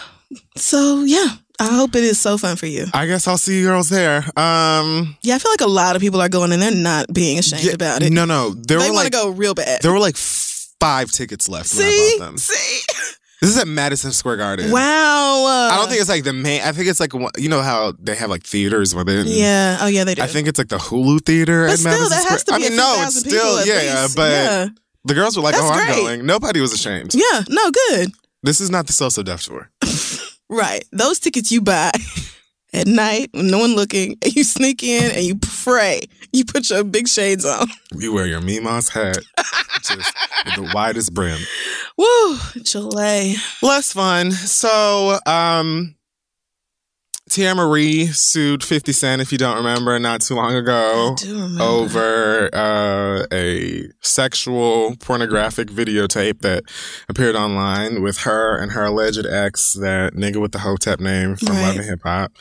[0.58, 1.28] So yeah,
[1.60, 2.86] I hope it is so fun for you.
[2.94, 4.18] I guess I'll see you girls there.
[4.38, 7.40] Um, Yeah, I feel like a lot of people are going and they're not being
[7.40, 8.12] ashamed yeah, about it.
[8.12, 8.52] No, no.
[8.52, 9.82] There they were want like to go real bad.
[9.82, 12.82] there were like five tickets left see, see,
[13.42, 14.72] This is at Madison Square Garden.
[14.72, 15.70] wow.
[15.72, 16.62] I don't think it's like the main.
[16.62, 19.26] I think it's like you know how they have like theaters within.
[19.28, 19.78] Yeah.
[19.82, 20.22] Oh yeah, they do.
[20.22, 22.32] I think it's like the Hulu theater but at still, Madison that Square.
[22.32, 24.16] has to be I mean, no, it's still yeah, least.
[24.16, 24.68] but yeah.
[25.06, 26.02] the girls were like, That's "Oh, I'm great.
[26.02, 27.14] going." Nobody was ashamed.
[27.14, 28.12] yeah, no good.
[28.46, 29.72] This is not the So Deaf tour.
[30.48, 30.86] Right.
[30.92, 31.90] Those tickets you buy
[32.74, 36.02] at night when no one looking, and you sneak in and you pray.
[36.32, 37.68] You put your big shades on.
[37.96, 39.18] You wear your Mimas hat,
[39.82, 41.40] just with the widest brim.
[41.98, 43.38] Woo, Chile.
[43.64, 44.32] Less fun.
[44.32, 45.96] So, um,
[47.32, 51.16] Teairra Mari sued 50 Cent, if you don't remember, not too long ago.
[51.20, 51.64] I do remember.
[51.64, 56.64] over uh, a sexual pornographic videotape that
[57.10, 61.56] appeared online with her and her alleged ex, that nigga with the hotep name from
[61.56, 61.62] Right.
[61.62, 62.32] Love and Hip Hop,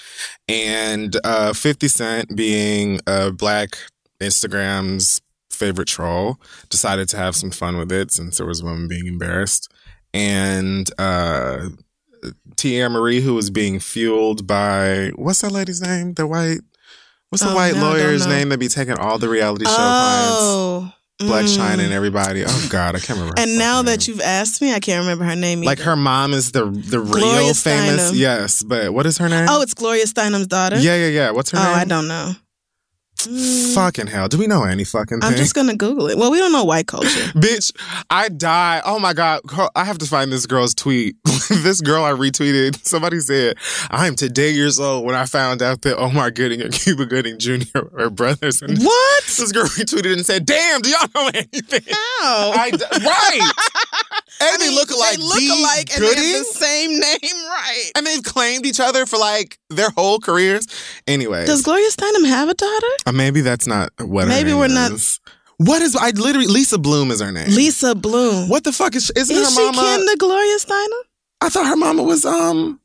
[0.48, 3.78] and uh, 50 Cent being a black
[4.20, 5.20] Instagram's
[5.50, 9.06] favorite troll, decided to have some fun with it since there was a woman being
[9.06, 9.72] embarrassed.
[10.12, 11.68] And uh,
[12.56, 16.14] Teairra Mari, who was being fueled by what's that lady's name?
[16.14, 16.60] The white
[17.34, 20.38] What's the Oh, white no, lawyer's name that be taking all the reality show clients?
[20.40, 21.84] Oh, Blac Chyna mm.
[21.84, 22.44] and everybody.
[22.46, 23.34] Oh God, I can't remember.
[23.40, 25.62] her And now fucking that you've asked me, I can't remember her name.
[25.62, 25.90] like either.
[25.90, 28.10] her mom is the the Gloria real famous.
[28.12, 28.16] Steinem.
[28.18, 29.46] Yes, but what is her name?
[29.48, 30.78] Oh, it's Gloria Steinem's daughter.
[30.78, 31.30] yeah, yeah, yeah.
[31.30, 31.70] What's her Oh, name?
[31.72, 32.32] Oh, I don't know.
[33.18, 34.28] Mm, Fucking hell.
[34.28, 35.30] Do we know any fucking thing?
[35.30, 36.18] I'm just gonna Google it.
[36.18, 37.08] Well, we don't know white culture.
[37.34, 37.72] Bitch,
[38.10, 38.82] I die.
[38.84, 39.40] Oh my God.
[39.74, 41.16] I have to find this girl's tweet.
[41.48, 43.56] this girl I retweeted, somebody said,
[43.90, 47.78] I'm today years old when I found out that Omar Gooding and Cuba Gooding Jr.
[47.96, 48.60] are brothers.
[48.60, 49.13] And what?
[49.26, 51.82] This girl retweeted and said, Damn, do y'all know anything?
[51.90, 52.52] How?
[52.54, 53.52] I right.
[54.40, 55.16] And I they mean, look alike.
[55.16, 57.90] They look alike and they have the same name, right?
[57.96, 60.66] and they've claimed each other for like their whole careers.
[61.06, 62.86] Anyway, Does Gloria Steinem have a daughter?
[63.06, 64.26] uh, maybe that's not what.
[64.26, 64.90] Maybe we're not-
[65.58, 65.94] What is?
[65.94, 67.48] I literally Lisa Bloom is her name.
[67.48, 68.48] Lisa Bloom.
[68.48, 69.10] What the fuck is?
[69.14, 69.82] Isn't Is her she mama?
[69.98, 71.00] kin to Gloria Steinem?
[71.40, 72.80] I thought her mama was um.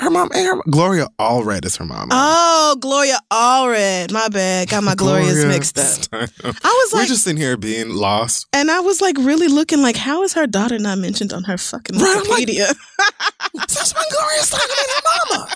[0.00, 2.08] Her mom and her Gloria Allred is her mom.
[2.10, 4.10] Oh, Gloria Allred.
[4.10, 4.68] My bad.
[4.70, 6.08] Got my Glorias mixed up.
[6.12, 6.26] I
[6.62, 8.46] was like, We're just in here being lost.
[8.52, 11.58] and I was like really looking like, how is her daughter not mentioned on her
[11.58, 12.74] fucking Right, I'm like- Wikipedia?
[13.54, 15.48] That's when Gloria Steinem and her mama.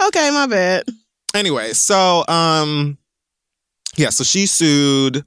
[0.08, 0.84] okay, my bad.
[1.34, 2.96] Anyway, so um,
[3.96, 5.24] yeah, so she sued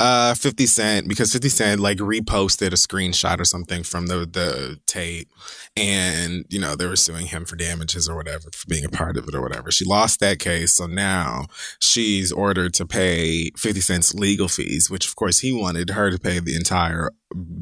[0.00, 4.80] uh 50 Cent because 50 Cent like reposted a screenshot or something from the the
[4.86, 5.28] tape
[5.76, 9.16] and you know they were suing him for damages or whatever for being a part
[9.16, 9.70] of it or whatever.
[9.70, 11.46] She lost that case, so now
[11.80, 16.18] she's ordered to pay 50 Cent's legal fees, which of course he wanted her to
[16.18, 17.10] pay the entire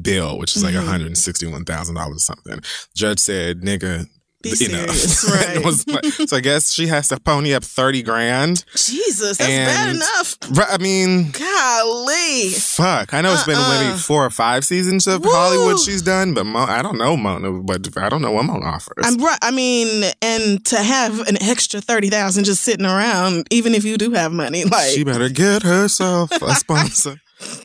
[0.01, 0.85] bill, which is like Mhm.
[0.85, 2.61] $161,000 or something.
[2.95, 4.07] Judge said, "Nigga,
[4.41, 5.65] Be serious, And right?
[5.65, 5.83] was
[6.29, 8.63] so I guess she has to pony up 30 grand.
[8.73, 10.37] Jesus, that's bad enough.
[10.57, 12.49] Right, I mean, Golly.
[12.51, 13.13] fuck.
[13.13, 13.83] I know it's been Uh-uh.
[13.89, 15.29] maybe four or five seasons of Woo.
[15.31, 18.65] Hollywood she's done, but Mo, I don't know Mona, but I don't know what Mona
[18.65, 19.03] offers.
[19.03, 19.37] I'm right.
[19.41, 23.97] I mean, and to have an extra thirty thousand just sitting around, even if you
[23.97, 27.19] do have money, like she better get herself a sponsor.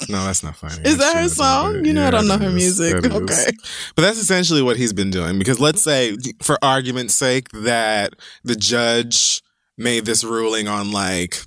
[0.09, 0.81] No, that's not funny.
[0.85, 1.85] Is that her shouldn't have done song?
[1.85, 2.55] You know I don't know her is.
[2.55, 3.05] music.
[3.05, 3.47] Okay.
[3.97, 5.39] But that's essentially what he's been doing.
[5.39, 9.43] Because let's say, for argument's sake, that the judge
[9.77, 11.39] made this ruling on like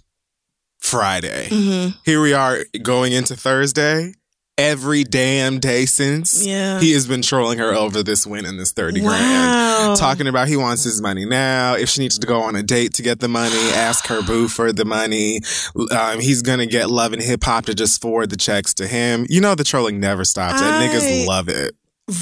[0.80, 1.48] Friday.
[1.50, 4.14] hmm Here we are going into Thursday.
[4.60, 6.80] Every damn day since Yeah.
[6.80, 9.98] he has been trolling her over this win and this 30 grand.
[9.98, 11.76] Talking about he wants his money now.
[11.76, 14.48] If she needs to go on a date to get the money, ask her boo
[14.48, 15.42] for the money.
[15.92, 19.28] Um, he's gonna get love and hip hop to just forward the checks to him.
[19.30, 20.60] You know the trolling never stops.
[20.60, 21.76] And niggas love it.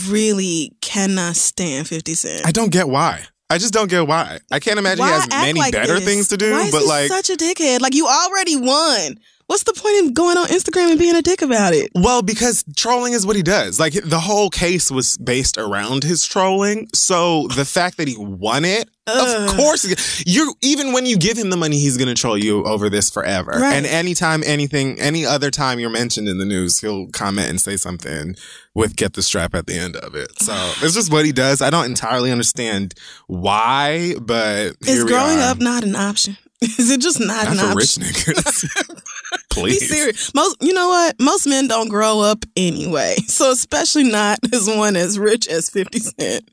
[0.09, 2.45] really cannot stand Fifty Cent.
[2.45, 3.23] I don't get why.
[3.49, 4.39] I just don't get why.
[4.51, 6.03] I can't imagine Why he has many like better this?
[6.03, 7.79] things to do, Why is but he like such a dickhead?
[7.79, 9.19] Like you already won.
[9.47, 11.91] What's the point in going on Instagram and being a dick about it?
[11.93, 13.79] Well, because trolling is what he does.
[13.79, 16.87] Like the whole case was based around his trolling.
[16.95, 19.49] So the fact that he won it, Ugh.
[19.49, 22.63] of course, you even when you give him the money, he's going to troll you
[22.63, 23.51] over this forever.
[23.51, 23.75] Right.
[23.75, 27.77] And anytime, anything, any other time you're mentioned in the news, he'll comment and say
[27.77, 28.35] something
[28.73, 30.41] with "get the strap" at the end of it.
[30.41, 31.61] So it's just what he does.
[31.61, 32.95] I don't entirely understand
[33.27, 36.37] why, but Is growing up not an option?
[36.61, 38.03] Is it just not, Not an for option?
[38.03, 39.01] rich niggas.
[39.63, 40.33] Be serious.
[40.33, 41.15] Most, you know what?
[41.19, 43.15] Most men don't grow up anyway.
[43.27, 46.49] So especially not as one as rich as Fifty Cent.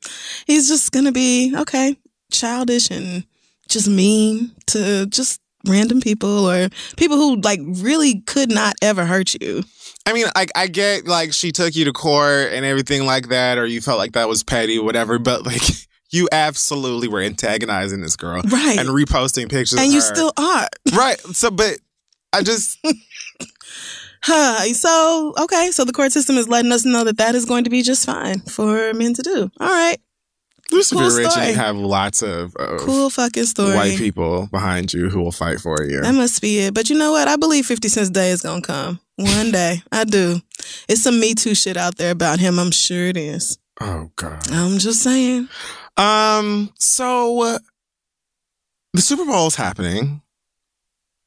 [0.47, 1.95] He's just gonna be okay,
[2.31, 3.25] childish and
[3.69, 9.33] just mean to just random people or people who like really could not ever hurt
[9.41, 9.63] you.
[10.05, 13.57] I mean, I, I get like she took you to court and everything like that,
[13.57, 15.17] or you felt like that was petty, whatever.
[15.19, 15.61] But like,
[16.11, 18.77] you absolutely were antagonizing this girl, Right.
[18.77, 20.13] And reposting pictures, and you her.
[20.13, 20.67] still are.
[20.93, 21.17] right.
[21.31, 21.77] So, but
[22.33, 22.79] I just
[24.25, 24.73] Huh.
[24.73, 25.71] So, okay.
[25.71, 28.05] So the court system is letting us know that that is going to be just
[28.05, 29.51] fine for men to do.
[29.59, 29.97] All right.
[30.71, 33.75] if Cool rich and you have lots of, of Cool fucking story.
[33.75, 35.99] white people behind you who will fight for you.
[35.99, 36.73] That must be it.
[36.73, 37.27] But you know what?
[37.27, 38.99] I believe 50 Cent's day is going to come.
[39.17, 39.83] One day.
[39.91, 40.39] I do.
[40.87, 42.59] It's some Me Too shit out there about him.
[42.59, 43.57] I'm sure it is.
[43.81, 44.49] oh God.
[44.51, 45.49] I'm just saying.
[45.97, 46.71] Um.
[46.79, 47.59] So uh,
[48.93, 50.22] the Super Bowl is happening.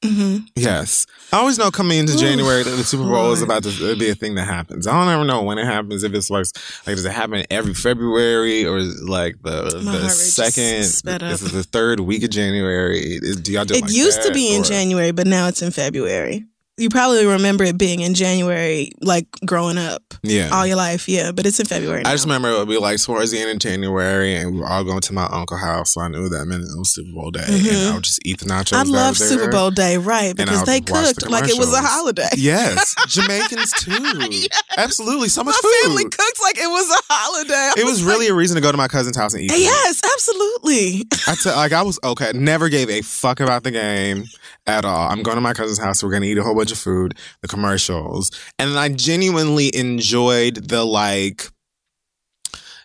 [0.05, 1.07] Hmm Yes.
[1.33, 4.11] I always know coming into Oof, January that the Super Bowl is about to be
[4.11, 4.87] a thing that happens.
[4.87, 6.47] I don't ever know when it happens, if it's like,
[6.87, 11.21] like does it happen every February or like the, My the heart rate just second,
[11.21, 13.19] this is the third week of January?
[13.23, 15.63] Is, do y'all do It like used to be in or- January, but now it's
[15.63, 16.45] in February.
[16.79, 20.51] You probably remember it being in January, like growing up Yeah.
[20.53, 21.09] all your life.
[21.09, 22.03] Yeah, but it's in February.
[22.03, 22.11] Now.
[22.11, 24.67] I just remember it would be like towards the end of January, and we were
[24.69, 27.31] all going to my uncle's house, so I knew that meant it was Super Bowl
[27.31, 27.69] day, Mhm.
[27.79, 28.75] and I would just eat the nachos.
[28.75, 29.17] I love.
[29.17, 30.37] Super Bowl day, right?
[30.37, 32.29] Because they watch the cooked like it was a holiday.
[32.37, 34.47] Yes, Jamaicans too.
[34.77, 35.89] Absolutely, so much My food.
[35.89, 37.55] family cooked like it was a holiday.
[37.55, 39.51] I it was like, really a reason to go to my cousin's house and eat.
[39.51, 39.61] food.
[39.61, 41.07] Yes, absolutely.
[41.27, 42.33] I tell like I was okay.
[42.35, 44.27] Never gave a fuck about the game
[44.67, 45.09] at all.
[45.11, 46.03] I'm going to my cousin's house.
[46.03, 50.85] We're gonna eat a whole bunch of food, the commercials, and I genuinely enjoyed the
[50.85, 51.51] like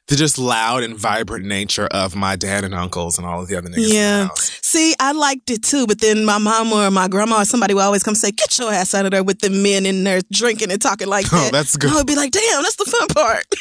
[0.07, 3.55] the just loud and vibrant nature of my dad and uncles and all of the
[3.55, 3.93] other niggas.
[3.93, 4.27] Yeah.
[4.36, 7.84] See, I liked it too, but then my mom or my grandma or somebody would
[7.84, 10.71] always come say, "Get your ass out of there with the men in there drinking
[10.71, 11.91] and talking like Oh, that." that's good.
[11.91, 13.45] I would be like, "Damn, that's the fun part."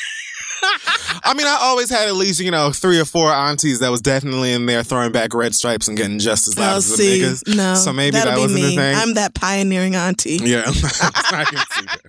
[0.62, 4.00] I mean, I always had at least, you know, three or four aunties that was
[4.00, 6.96] definitely in there throwing back red stripes and getting just as loud Oh, as the
[6.96, 7.56] see, niggas.
[7.56, 8.74] no, So maybe that wasn't me.
[8.74, 8.94] a thing.
[8.96, 10.38] I'm that pioneering auntie.
[10.42, 12.00] Yeah, I can see that.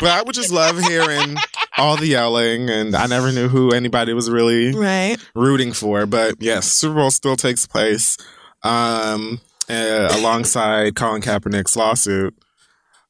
[0.00, 1.36] But I would just love hearing
[1.76, 5.16] all the yelling, and I never knew who anybody was really Right.
[5.34, 6.06] rooting for.
[6.06, 8.16] But yes, Super Bowl still takes place
[8.62, 12.34] um, uh, alongside Colin Kaepernick's lawsuit.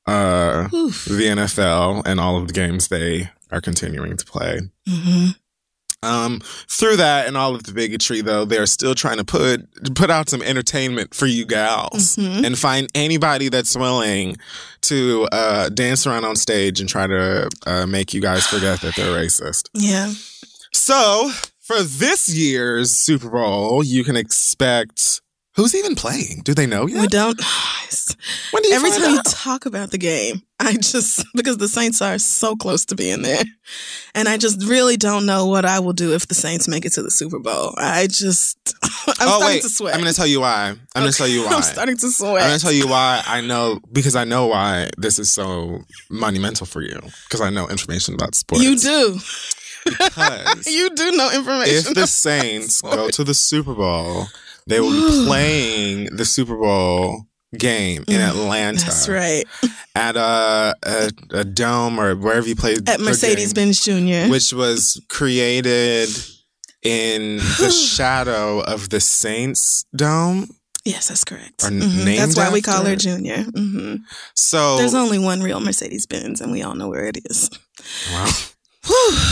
[0.07, 4.61] Uh, the NFL and all of the games they are continuing to play.
[4.89, 5.29] hmm
[6.01, 10.11] Um, through that and all of the bigotry, though, they're still trying to put put
[10.11, 12.45] out some entertainment for you gals Mhm.
[12.47, 14.37] and find anybody that's willing
[14.83, 18.95] to uh, dance around on stage and try to uh, make you guys forget that
[18.95, 19.71] they're racist.
[19.75, 20.13] Yeah.
[20.73, 25.21] So for this year's Super Bowl, you can expect
[25.59, 26.43] who's even playing.
[26.45, 27.01] Do they know yet?
[27.01, 27.39] We don't.
[28.51, 32.03] When do you Every time you talk about the game, I just because the Saints
[32.03, 33.45] are so close to being there,
[34.15, 36.93] and I just really don't know what I will do if the Saints make it
[36.95, 37.75] to the Super Bowl.
[37.77, 38.75] I just
[39.07, 39.95] I'm oh starting wait, to sweat.
[39.95, 40.75] I'm going to tell you why.
[40.95, 41.53] I'm going to tell you why.
[41.53, 42.43] I'm starting to sweat.
[42.43, 46.67] I'm gonna tell you why I know because I know why this is so monumental
[46.67, 48.65] for you because I know information about sports.
[48.65, 49.19] you do.
[49.85, 51.93] Because you do know information.
[51.93, 54.27] if the Saints go to the Super Bowl,
[54.69, 57.25] they will be playing the Super Bowl
[57.57, 58.79] game in Atlanta.
[58.79, 59.45] Mm, That's right.
[59.95, 64.31] At a, a a dome or wherever you play At Mercedes Benz Jr.
[64.31, 66.09] which was created
[66.83, 70.49] in the shadow of the Saints dome.
[70.85, 71.65] yes, that's correct.
[71.65, 72.05] Or Mhm.
[72.05, 72.95] named That's why we call her?
[72.97, 73.43] Junior.
[73.43, 73.97] hmm
[74.37, 77.51] So There's only one real Mercedes Benz, and we all know where it is.
[78.13, 78.31] Wow.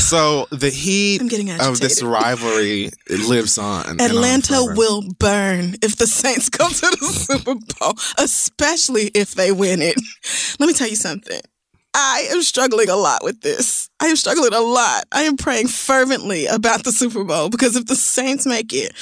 [0.00, 1.20] So the heat
[1.60, 3.86] of this rivalry it lives on.
[3.88, 9.34] and on Atlanta will burn if the Saints go to the Super Bowl, especially if
[9.34, 9.96] they win it.
[10.60, 11.40] Let me tell you something.
[11.94, 13.88] I am struggling a lot with this.
[14.00, 15.04] I am struggling a lot.
[15.12, 18.92] I am praying fervently about the Super Bowl because if the Saints make it,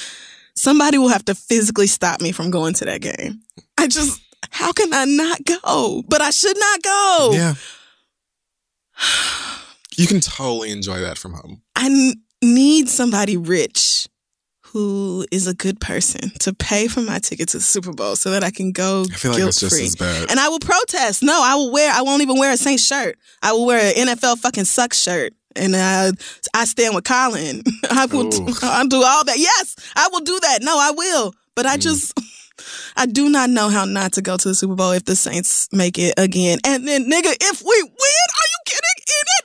[0.55, 3.41] somebody will have to physically stop me from going to that game.
[3.77, 6.03] I just, how can I not go?
[6.07, 7.31] But I should not go.
[7.33, 7.53] Yeah.
[9.97, 11.61] You can totally enjoy that from home.
[11.75, 14.07] I n- need somebody rich
[14.71, 18.31] who is a good person to pay for my ticket to the Super Bowl so
[18.31, 19.85] that I can go I feel like guilt it's just free.
[19.85, 20.29] as bad.
[20.29, 21.23] And I will protest.
[21.23, 21.91] No, I will wear.
[21.93, 23.17] I won't even wear a Saints shirt.
[23.41, 25.33] I will wear an NFL fucking sucks shirt.
[25.55, 26.11] And I,
[26.53, 27.63] I stand with Colin.
[27.89, 28.25] I will.
[28.33, 28.53] Ooh.
[28.63, 29.37] I'll do all that.
[29.37, 30.59] Yes, I will do that.
[30.61, 31.33] No, I will.
[31.55, 31.69] But Mm.
[31.69, 32.19] I just,
[32.97, 35.69] I do not know how not to go to the Super Bowl if the Saints
[35.71, 36.57] make it again.
[36.65, 38.81] And then, nigga, if we win, are you kidding?
[39.07, 39.44] In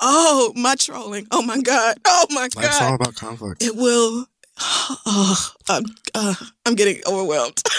[0.00, 1.26] Oh, my trolling.
[1.30, 1.98] Oh my god.
[2.04, 2.64] Oh my god.
[2.64, 3.62] Life's all about conflict.
[3.62, 4.26] It will.
[4.62, 5.84] Oh, I'm,
[6.14, 6.34] uh,
[6.66, 7.62] I'm getting overwhelmed.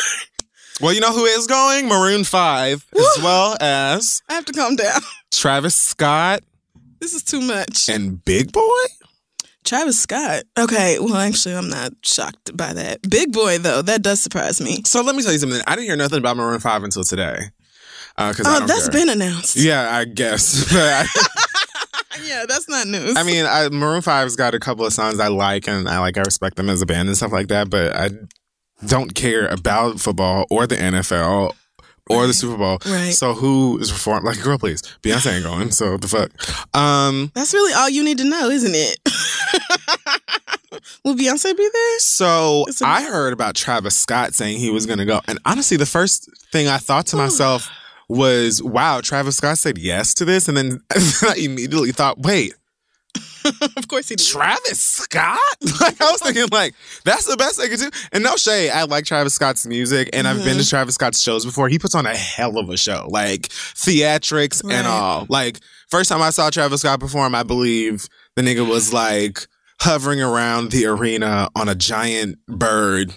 [0.80, 1.88] Well, you know who is going?
[1.88, 5.02] Maroon 5, as well as I have to calm down.
[5.32, 6.42] Travis Scott
[7.00, 7.88] This is too much.
[7.88, 8.64] and Big Boi.
[9.64, 10.46] Travis Scott.
[10.58, 13.08] Okay, well, actually, I'm not shocked by that.
[13.08, 14.82] Big Boi, though, that does surprise me.
[14.84, 15.62] So let me tell you something.
[15.68, 17.38] I didn't hear nothing about Maroon 5 until today.
[18.18, 19.06] Uh, cause I Oh, don't that's care.
[19.06, 19.58] been announced.
[19.58, 20.74] Yeah, I guess.
[22.24, 23.16] Yeah, that's not news.
[23.18, 26.18] I mean, I, Maroon 5's got a couple of songs I like and I like,
[26.18, 28.10] I respect them as a band and stuff like that, but I
[28.86, 31.54] don't care about football or the NFL
[32.10, 32.80] or the Super Bowl.
[32.86, 33.14] Right.
[33.14, 34.26] So who is performing?
[34.26, 34.82] Like, girl, please.
[35.02, 36.76] Beyonce ain't going, so what the fuck.
[36.76, 39.00] Um, that's really all you need to know, isn't it?
[41.04, 42.00] Will Beyonce be there?
[42.00, 45.22] so I heard about Travis Scott saying he was going to go.
[45.28, 47.70] And honestly, the first thing I thought to myself
[48.12, 50.48] was, wow, Travis Scott said yes to this.
[50.48, 52.54] And then I immediately thought, wait,
[53.78, 54.26] of course he did.
[54.26, 55.38] Travis Scott?
[55.82, 57.90] like I was thinking, like that's the best they could do.
[58.12, 60.46] And no shade, I like Travis Scott's music, and I've Mm-hmm.
[60.46, 61.68] been to Travis Scott's shows before.
[61.70, 64.76] He puts on a hell of a show, like theatrics Right.
[64.76, 65.26] and all.
[65.30, 65.60] Like
[65.90, 69.40] first time I saw Travis Scott perform, I believe the nigga was like
[69.82, 73.14] hovering around the arena on a giant bird.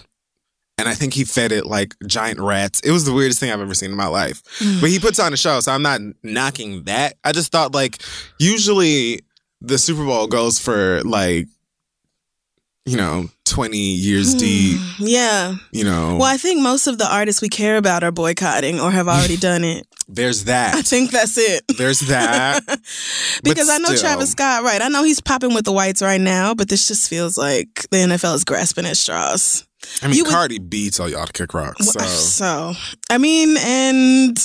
[0.77, 2.81] And I think he fed it like giant rats.
[2.81, 4.41] It was the weirdest thing I've ever seen in my life.
[4.81, 7.15] But he puts on a show, so I'm not knocking that.
[7.23, 8.01] I just thought like
[8.39, 9.21] usually
[9.61, 11.47] the Super Bowl goes for like
[12.85, 14.37] you know, 20 years hmm.
[14.39, 14.81] deep.
[14.99, 15.55] Yeah.
[15.71, 18.91] You know, Well, I think most of the artists we care about are boycotting or
[18.91, 19.87] have already done it.
[20.07, 20.75] there's that.
[20.75, 21.63] I think that's it.
[21.77, 22.61] There's that.
[23.43, 23.97] because I know still.
[23.97, 24.81] Travis Scott, right?
[24.81, 27.97] I know he's popping with the whites right now, but this just feels like the
[27.97, 29.65] NFL is grasping at straws.
[30.01, 31.87] I mean, You would- Cardi B told y'all to kick rocks.
[31.91, 31.99] So.
[32.05, 32.73] So,
[33.09, 34.37] I mean, and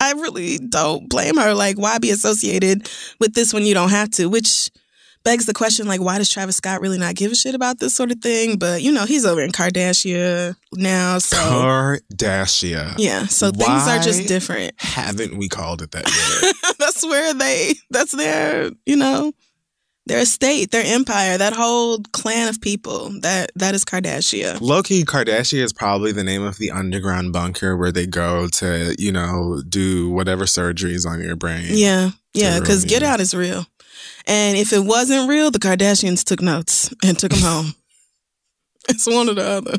[0.00, 1.54] I really don't blame her.
[1.54, 4.26] Like, why be associated with this when you don't have to?
[4.26, 4.70] Which
[5.24, 7.94] begs the question, like, why does Travis Scott really not give a shit about this
[7.94, 8.58] sort of thing?
[8.58, 11.18] But, you know, he's over in Kardashian now.
[11.18, 12.94] So, Kardashian.
[12.98, 13.26] yeah.
[13.26, 14.74] So things are just different.
[14.78, 16.76] Haven't we called it that yet?
[16.78, 19.32] that's where they, that's their, you know,
[20.06, 23.10] their estate, their empire, that whole clan of people.
[23.20, 24.60] That That is Kardashian.
[24.60, 29.12] Loki Kardashian is probably the name of the underground bunker where they go to, you
[29.12, 31.66] know, do whatever surgeries on your brain.
[31.68, 33.02] Yeah, yeah, because Get.
[33.02, 33.66] Out is real.
[34.26, 37.74] And if it wasn't real, the Kardashians took notes and took them home.
[38.88, 39.76] It's one or the other.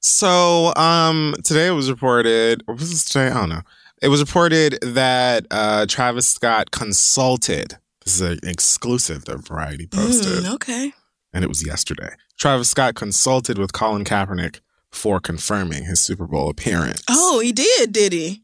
[0.00, 3.26] So, um, today it was reported, What was this today?
[3.28, 3.60] I don't know.
[4.00, 7.76] It was reported that uh, Travis Scott consulted.
[8.02, 10.92] This is an exclusive that Variety posted, Mm, okay.
[11.34, 12.14] and it was yesterday.
[12.38, 17.02] Travis Scott consulted with Colin Kaepernick for confirming his Super Bowl appearance.
[17.10, 18.42] Oh, he did, did he?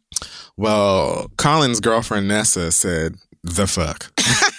[0.58, 4.12] Well, Colin's girlfriend Nessa said, the fuck.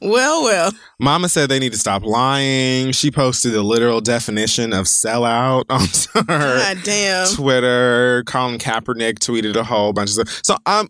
[0.00, 0.72] Well, well.
[1.00, 2.92] Mama said they need to stop lying.
[2.92, 7.28] She posted a literal definition of sellout on her God damn.
[7.34, 8.24] Twitter.
[8.26, 10.40] Colin Kaepernick tweeted a whole bunch of stuff.
[10.44, 10.88] So um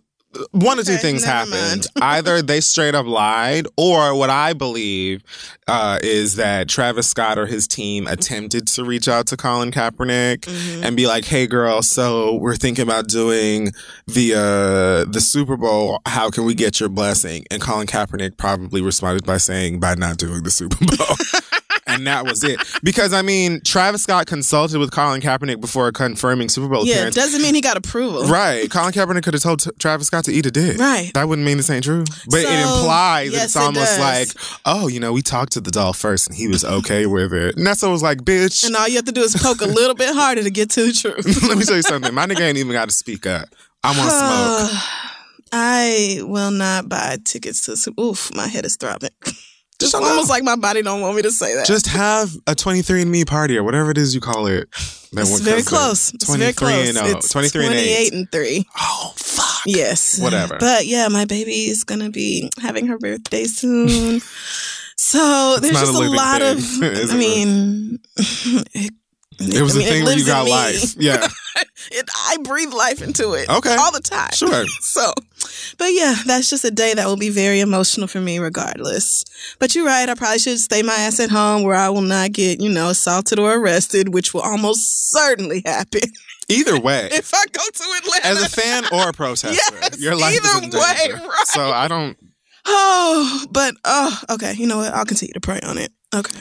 [0.53, 1.87] one or two things happened.
[2.01, 5.23] Either they straight up lied, or what I believe
[5.69, 10.41] uh, is that Travis Scott or his team attempted to reach out to Colin Kaepernick
[10.41, 10.85] Mhm.
[10.85, 13.73] and be like, "Hey, girl, so we're thinking about doing
[14.07, 16.01] the uh, the Super Bowl.
[16.07, 20.17] How can we get your blessing?" And Colin Kaepernick probably responded by saying, "By not
[20.19, 21.17] doing the Super Bowl."
[21.87, 22.61] And that was it.
[22.85, 27.15] Because I mean, Travis Scott consulted with Colin Kaepernick before confirming Super Bowl Yeah, appearance.
[27.17, 28.25] doesn't mean he got approval.
[28.29, 28.71] Right.
[28.71, 30.79] Colin Kaepernick could have told t- Travis Scott to eat a dick.
[30.79, 31.11] Right.
[31.15, 32.05] That wouldn't mean this ain't true.
[32.29, 33.99] But it So, implies that yes, it's almost does.
[33.99, 37.33] like, oh, you know, we talked to the doll first and he was okay with
[37.33, 37.57] it.
[37.57, 39.67] And that's Nessa was like, bitch, And all you have to do is poke a
[39.67, 40.93] little bit harder to get to the
[41.25, 41.43] truth.
[41.49, 42.15] let me tell you something.
[42.15, 43.49] My nigga ain't even got to speak up.
[43.83, 44.83] I want smoke.
[45.53, 47.77] I will not buy tickets to.
[47.77, 49.11] Super- Oof, my head is throbbing.
[49.83, 51.67] It's Just almost like my body don't want me to say that.
[51.67, 54.71] Just have a 23andMe party or whatever it is you call it.
[55.13, 56.13] That it's very close.
[56.15, 56.89] It's very 23 close.
[56.89, 57.79] and oh, it's 23 and 8.
[57.79, 58.69] 28 and 3.
[58.79, 59.63] Oh, fuck.
[59.67, 60.19] Yes.
[60.21, 60.57] Whatever.
[60.59, 64.21] But yeah, my baby is going to be having her birthday soon.
[64.97, 68.93] so there's just a a, lot thing, of, I mean, it,
[69.39, 70.95] It was I a mean, thing where you got life.
[70.97, 71.27] Yeah.
[71.91, 73.49] It, I breathe life into it.
[73.49, 73.75] Okay.
[73.75, 74.31] All the time.
[74.33, 74.65] Sure.
[74.81, 75.13] So,
[75.79, 79.25] but yeah, that's just a day that will be very emotional for me regardless.
[79.59, 80.09] But you're right.
[80.09, 82.89] I probably should stay my ass at home where I will not get, you know,
[82.91, 86.03] assaulted or arrested, which will almost certainly happen
[86.49, 87.09] Either way.
[87.13, 88.27] if I go to Atlanta.
[88.27, 90.79] As a fan or a protester, Yes, your life is either in way,
[91.27, 91.47] right.
[91.47, 92.17] So I don't.
[92.67, 94.53] Oh, but oh, okay.
[94.55, 94.93] You know what?
[94.93, 95.91] I'll continue to pray on it.
[96.15, 96.41] Okay.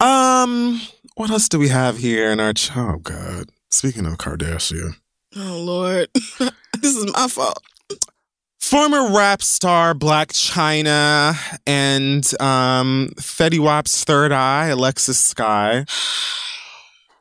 [0.00, 0.80] Um,
[1.14, 2.52] what else do we have here in our?
[2.52, 3.50] Ch- oh God!
[3.70, 4.96] Speaking of Kardashian,
[5.36, 7.62] Oh Lord, this is my fault.
[8.68, 11.36] Former rap star Blac Chyna
[11.68, 15.88] and um Fetty Wap's third eye, Alexis Skyy,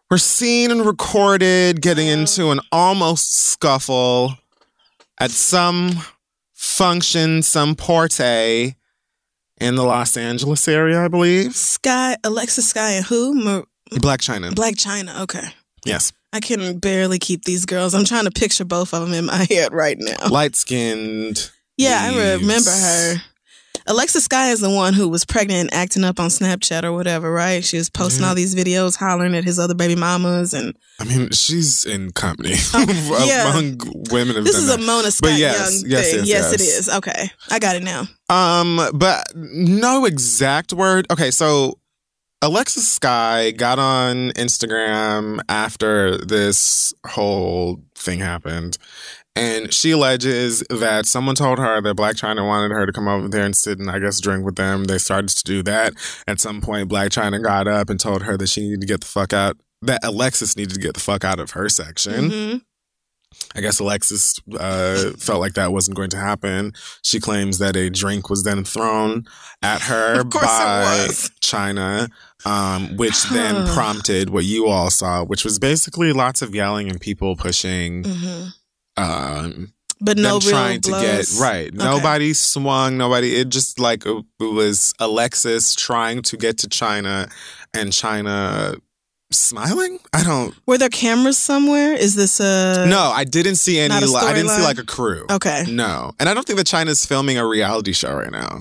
[0.10, 4.34] were seen and recorded getting into an almost scuffle
[5.20, 5.92] at some
[6.54, 8.76] function, some party
[9.62, 11.52] in the Los Angeles area, I believe.
[11.52, 13.36] Skyy, Alexa Skyy, and who?
[13.36, 14.50] Mar- Blac Chyna.
[14.56, 15.22] Blac Chyna.
[15.22, 15.48] Okay.
[15.86, 16.12] Yes.
[16.36, 17.94] I can barely keep these girls.
[17.94, 20.28] I'm trying to picture both of them in my head right now.
[20.30, 21.50] Light skinned.
[21.78, 23.16] Yeah, I remember her.
[23.88, 27.32] Alexa Skyy is the one who was pregnant and acting up on Snapchat or whatever,
[27.32, 27.64] right?
[27.64, 28.30] She was posting Yeah.
[28.30, 32.56] all these videos hollering at his other baby mamas, and I mean, she's in company
[32.74, 33.52] yeah.
[33.52, 33.80] among
[34.12, 34.44] women.
[34.44, 34.86] This is a that.
[34.86, 36.26] Mona Scott yes, Young yes, thing.
[36.26, 36.80] yes, it yes.
[36.80, 36.90] is.
[36.90, 38.08] Okay, I got it now.
[38.30, 41.06] Um, but no exact word.
[41.12, 41.78] Okay, so
[42.46, 48.78] Alexis Skyy got on Instagram after this whole thing happened.
[49.36, 53.28] And she alleges that someone told her that Blac Chyna wanted her to come over
[53.28, 54.84] there and sit and I guess drink with them.
[54.84, 55.96] They started to do that.
[56.28, 59.02] At some point, Blac Chyna got up and told her that she needed to get
[59.02, 59.58] the fuck out.
[59.82, 62.30] That Alexis needed to get the fuck out of her section.
[62.30, 62.62] Mhm.
[63.56, 66.74] I guess Alexis uh, felt like that wasn't going to happen.
[67.04, 69.26] She claims that a drink was then thrown
[69.62, 71.08] at her Of course it by.
[71.42, 72.10] Chyna,
[72.46, 77.00] um, which then prompted what you all saw, which was basically lots of yelling and
[77.00, 78.04] people pushing.
[78.04, 78.54] Mhm.
[78.98, 81.68] Um, but no trying to get right.
[81.68, 81.78] Okay.
[81.78, 82.98] Nobody swung.
[82.98, 83.36] Nobody.
[83.38, 87.32] It just like it was Alexis trying to get to Chyna,
[87.74, 88.80] and Chyna
[89.32, 90.00] smiling.
[90.14, 90.56] I don't.
[90.66, 91.94] Were there cameras somewhere?
[91.94, 93.94] Is this a no, I didn't see any.
[94.06, 95.26] li- I didn't see like a crew.
[95.30, 95.66] Okay.
[95.70, 98.60] No, and I don't think that Chyna's filming a reality show right now.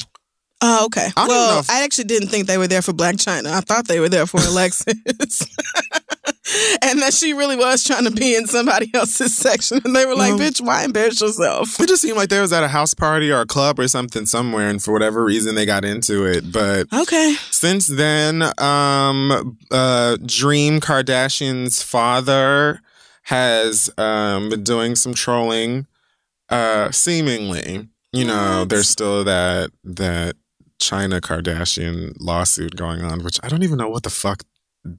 [0.67, 1.09] Oh, okay.
[1.17, 3.15] I don't even know well, if- I actually didn't think they were there for Blac
[3.15, 3.49] Chyna.
[3.53, 4.95] I thought they were there for Alexis.
[6.83, 9.81] and that she really was trying to be in somebody else's section.
[9.85, 11.81] And they were like, bitch, why embarrass yourself?
[11.81, 14.27] It just seemed like they was at a house party or a club or something
[14.27, 16.53] somewhere, and for whatever reason they got into it.
[16.53, 17.37] But Okay.
[17.51, 22.81] Since then, um, uh, Dream Kardashian's father
[23.23, 25.87] has um, been doing some trolling.
[26.51, 28.69] Uh, seemingly, you know, What?
[28.69, 30.37] there's still that that
[30.79, 34.43] Chyna Kardashian lawsuit going on, which I don't even know what the fuck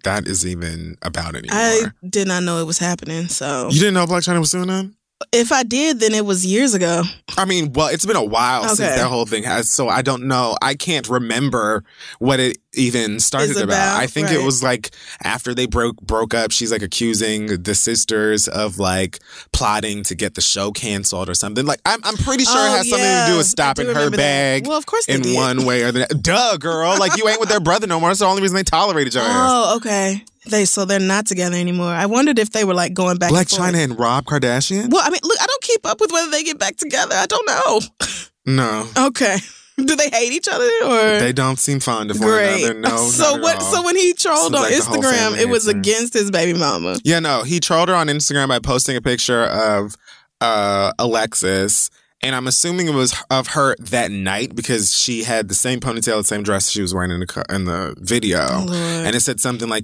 [0.04, 1.58] that is even about anymore.
[1.58, 3.28] I did not know it was happening.
[3.28, 4.96] So you didn't know Blac Chyna was suing them?
[5.32, 7.04] if I did, then it was years ago.
[7.38, 10.24] I mean, well, it's been a while since that whole thing has, so I don't
[10.28, 10.58] know.
[10.62, 11.84] I can't remember
[12.20, 13.64] what it even started about.
[13.66, 14.92] about, I think it was like
[15.24, 19.20] after they broke broke up, she's like accusing the sisters of like
[19.52, 21.66] plotting to get the show canceled or something.
[21.66, 23.92] Like I'm, I'm pretty sure Oh, it has something to do with do stopping her
[23.94, 24.24] remember that.
[24.62, 24.68] bag.
[24.68, 25.36] Well, of course in did.
[25.36, 26.16] one way or the next.
[26.22, 26.98] Duh, girl.
[27.00, 28.10] Like you ain't with their brother no more.
[28.10, 29.32] That's the only reason they tolerated your ass.
[29.34, 30.24] Oh, okay.
[30.48, 31.90] They so they're not together anymore.
[31.92, 33.30] I wondered if they were like going back.
[33.32, 33.76] Black and.
[33.76, 34.90] Chyna and Rob Kardashian?
[34.92, 37.16] Well, I mean, look, I don't keep up with whether they get back together.
[37.16, 37.82] I don't know.
[38.48, 38.88] No.
[38.96, 39.38] Okay.
[39.86, 42.74] Do they hate each other or They don't seem fond of one another.
[42.80, 42.98] No.
[43.10, 43.62] so what?
[43.62, 44.62] So when he trolled Seems on
[45.02, 46.98] like Instagram, it was against his baby mama.
[47.04, 49.96] Yeah, no, he trolled her on Instagram by posting a picture of
[50.42, 51.90] uh, Alexis.
[52.22, 56.18] And I'm assuming it was of her that night because she had the same ponytail,
[56.18, 59.40] the same dress she was wearing in the in the video, Oh, and it said
[59.40, 59.84] something like,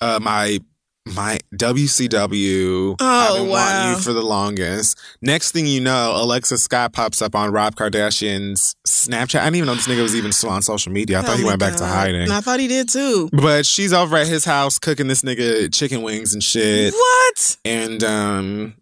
[0.00, 0.60] uh, "My
[1.06, 3.54] my WCW, I've Oh, been wow.
[3.66, 7.74] wanting you for the longest." Next thing you know, Alexa Scott pops up on Rob
[7.74, 9.40] Kardashian's Snapchat.
[9.40, 11.18] I didn't even know this nigga was even still on social media.
[11.18, 12.30] I thought Oh he my went back to hiding.
[12.30, 13.28] I thought he did too.
[13.32, 17.56] But she's over at his house cooking this nigga chicken wings and shit What?
[17.64, 18.74] and um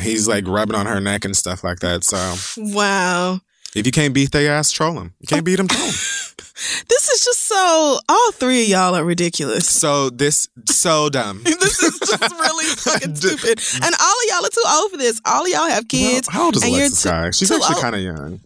[0.00, 2.04] he's like rubbing on her neck and stuff like that.
[2.04, 3.40] So Wow.
[3.74, 5.14] If you can't beat their ass, troll them.
[5.20, 5.94] You can't beat them, troll 'em.
[6.88, 7.98] This is just so.
[8.06, 9.66] All three of y'all are ridiculous.
[9.68, 11.40] So this so dumb.
[11.44, 13.60] this is just really fucking stupid.
[13.82, 15.20] And all of y'all are too old for this.
[15.24, 16.28] All of y'all have kids.
[16.28, 17.38] Well, how old is and Alexis Skyy?
[17.38, 18.40] She's actually kind of young.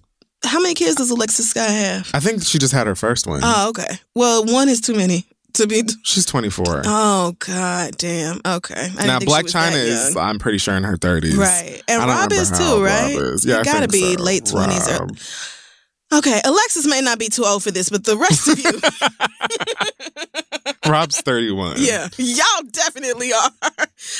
[0.44, 2.10] How many kids does Alexis Skyy have?
[2.14, 3.40] I think she just had her first one.
[3.42, 3.96] Oh, okay.
[4.14, 5.82] Well, one is too many to be.
[6.02, 6.82] She's 24.
[6.84, 8.40] Oh God, damn.
[8.44, 8.90] Okay.
[8.98, 10.16] I now Blac Chyna is.
[10.16, 11.36] I'm pretty sure, in her 30s.
[11.36, 13.16] right, and Rob is too, old Rob right?
[13.16, 13.44] is.
[13.44, 14.22] Yeah, I you gotta be so.
[14.22, 14.88] late twenties.
[14.88, 15.08] Or...
[16.12, 18.70] Okay, Alexis may not be too old for this, but the rest of you,
[20.90, 21.76] Rob's 31.
[21.78, 23.50] yeah, y'all definitely are.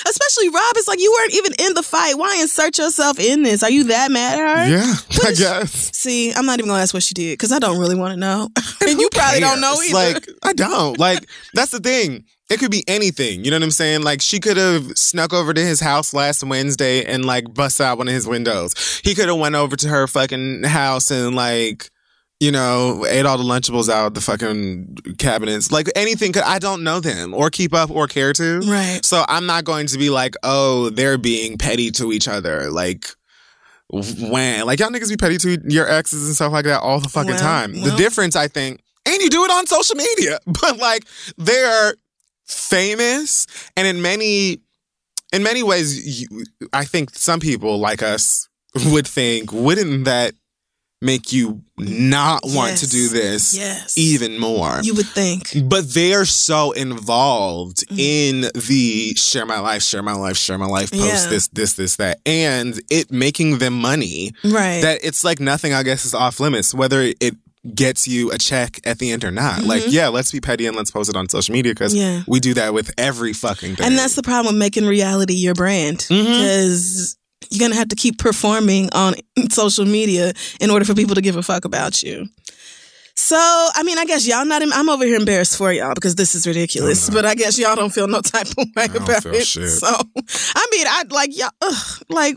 [0.08, 0.72] Especially Rob.
[0.76, 2.14] It's like you weren't even in the fight.
[2.16, 3.62] Why insert yourself in this?
[3.62, 4.70] Are you that mad at her?
[4.76, 5.96] Yeah, What I is she- guess.
[5.96, 8.18] See, I'm not even gonna ask what she did because I don't really want to
[8.18, 8.48] know,
[8.80, 9.94] and you probably don't know either.
[9.94, 10.98] Like, I don't.
[10.98, 12.24] Like, that's the thing.
[12.50, 13.44] It could be anything.
[13.44, 14.02] You know what I'm saying?
[14.02, 17.96] Like, she could have snuck over to his house last Wednesday and like bust out
[17.98, 19.00] one of his windows.
[19.02, 21.88] He could have went over to her fucking house and like,
[22.40, 25.72] you know, ate all the Lunchables out of the fucking cabinets.
[25.72, 26.32] Like anything.
[26.32, 28.60] Could, I don't know them or keep up or care to.
[28.60, 29.00] right.
[29.02, 32.70] So I'm not going to be like, oh, they're being petty to each other.
[32.70, 33.06] Like,
[33.88, 34.66] when?
[34.66, 37.30] Like, y'all niggas be petty to your exes and stuff like that all the fucking
[37.30, 37.72] Well, time.
[37.72, 41.04] the difference, I think, and you do it on social media, but like,
[41.36, 41.94] they're
[42.46, 44.60] famous and in many,
[45.32, 48.48] in many ways, you, I think some people like us
[48.86, 50.34] would think, wouldn't that
[51.02, 53.98] make you not want to do this Yes.
[53.98, 54.80] even more?
[54.82, 55.52] You would think.
[55.68, 57.98] But they're so involved Mm.
[57.98, 61.28] in the share my life, share my life, share my life, post Yeah.
[61.28, 64.80] this, this, this, that, and it making them money Right.
[64.80, 67.36] that it's like nothing, I guess, is off limits, whether it
[67.74, 69.62] gets you a check at the end or not.
[69.64, 72.16] Like, yeah, let's be petty and let's post it on social media because Mm-hmm.
[72.18, 72.22] Yeah.
[72.26, 73.86] we do that with every fucking thing.
[73.86, 76.24] And that's the problem with making reality your brand Mm-hmm.
[76.24, 77.16] because
[77.50, 79.14] you're going to have to keep performing on
[79.50, 82.26] social media in order for people to give a fuck about you.
[83.16, 86.34] So, I mean, I guess y'all not, I'm over here embarrassed for y'all because this
[86.34, 89.46] is ridiculous, but I guess y'all don't feel no type of way about it.
[89.46, 89.68] shit.
[89.70, 89.86] So,
[90.56, 92.36] I mean, I'd like y'all, ugh, like,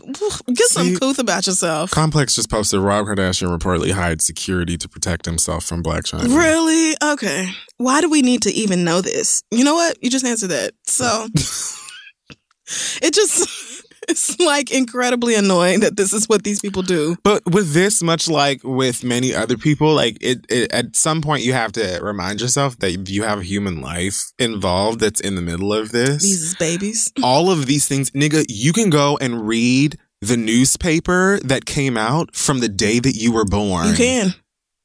[0.54, 1.90] get some couth about yourself.
[1.90, 6.28] Complex just posted Rob Kardashian reportedly hired security to protect himself from Blac Chyna.
[6.28, 6.96] Really?
[7.02, 7.50] Okay.
[7.78, 9.42] Why do we need to even know this?
[9.50, 9.98] You know what?
[10.00, 10.72] You just answered that.
[10.84, 11.26] So
[13.02, 13.48] it just
[14.10, 17.16] it's like incredibly annoying that this is what these people do.
[17.22, 21.42] But with this, much like with many other people, like it, it, at some point
[21.42, 25.42] you have to remind yourself that you have a human life involved that's in the
[25.42, 26.22] middle of this.
[26.22, 27.12] These babies.
[27.22, 32.34] All of these things, nigga, you can go and read the newspaper that came out
[32.34, 33.88] from the day that you were born.
[33.88, 34.34] You can.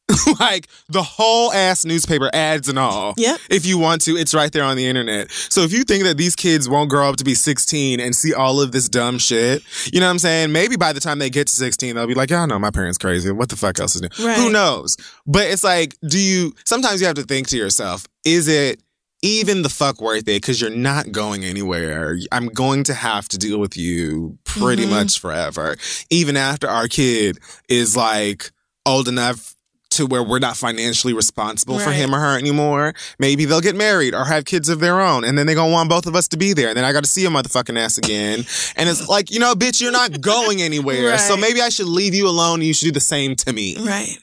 [0.39, 3.13] like the whole ass newspaper ads and all.
[3.17, 3.37] Yeah.
[3.49, 5.31] If you want to, it's right there on the internet.
[5.31, 8.33] So if you think that these kids won't grow up to be 16 and see
[8.33, 10.51] all of this dumb shit, you know what I'm saying?
[10.51, 12.71] Maybe by the time they get to 16, they'll be like, yeah, I know my
[12.71, 13.31] parents crazy.
[13.31, 14.09] What the fuck else is new?
[14.25, 14.37] Right.
[14.37, 14.97] Who knows?
[15.25, 18.81] But it's like, do you, sometimes you have to think to yourself, is it
[19.21, 20.41] even the fuck worth it?
[20.41, 22.17] Because you're not going anywhere.
[22.31, 24.89] I'm going to have to deal with you pretty Mhm.
[24.89, 25.77] much forever.
[26.09, 27.39] Even after our kid
[27.69, 28.51] is like
[28.85, 29.52] old enough
[29.93, 32.93] to where we're not financially responsible for him or her anymore.
[33.19, 35.89] Maybe they'll get married or have kids of their own, and then they're gonna want
[35.89, 36.69] both of us to be there.
[36.69, 38.45] And then I got to see your motherfucking ass again.
[38.75, 41.17] And it's like, you know, bitch, you're not going anywhere.
[41.17, 43.77] So maybe I should leave you alone and you should do the same to me.
[43.79, 44.17] Right.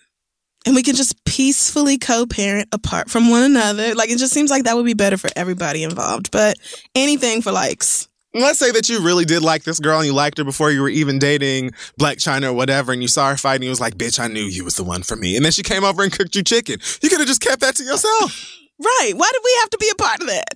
[0.67, 3.95] And we can just peacefully co parent apart from one another.
[3.95, 6.31] Like, it just seems like that would be better for everybody involved.
[6.31, 6.59] But
[6.95, 8.10] anything for likes.
[8.33, 10.83] Let's say that you really did like this girl and you liked her before you
[10.83, 13.81] were even dating Blac Chyna or whatever, and you saw her fight and you was
[13.81, 15.35] like, bitch, I knew you was the one for me.
[15.35, 16.79] And then she came over and cooked you chicken.
[17.03, 18.57] You could have just kept that to yourself.
[18.83, 19.13] Right.
[19.15, 20.55] Why did we have to be a part of that?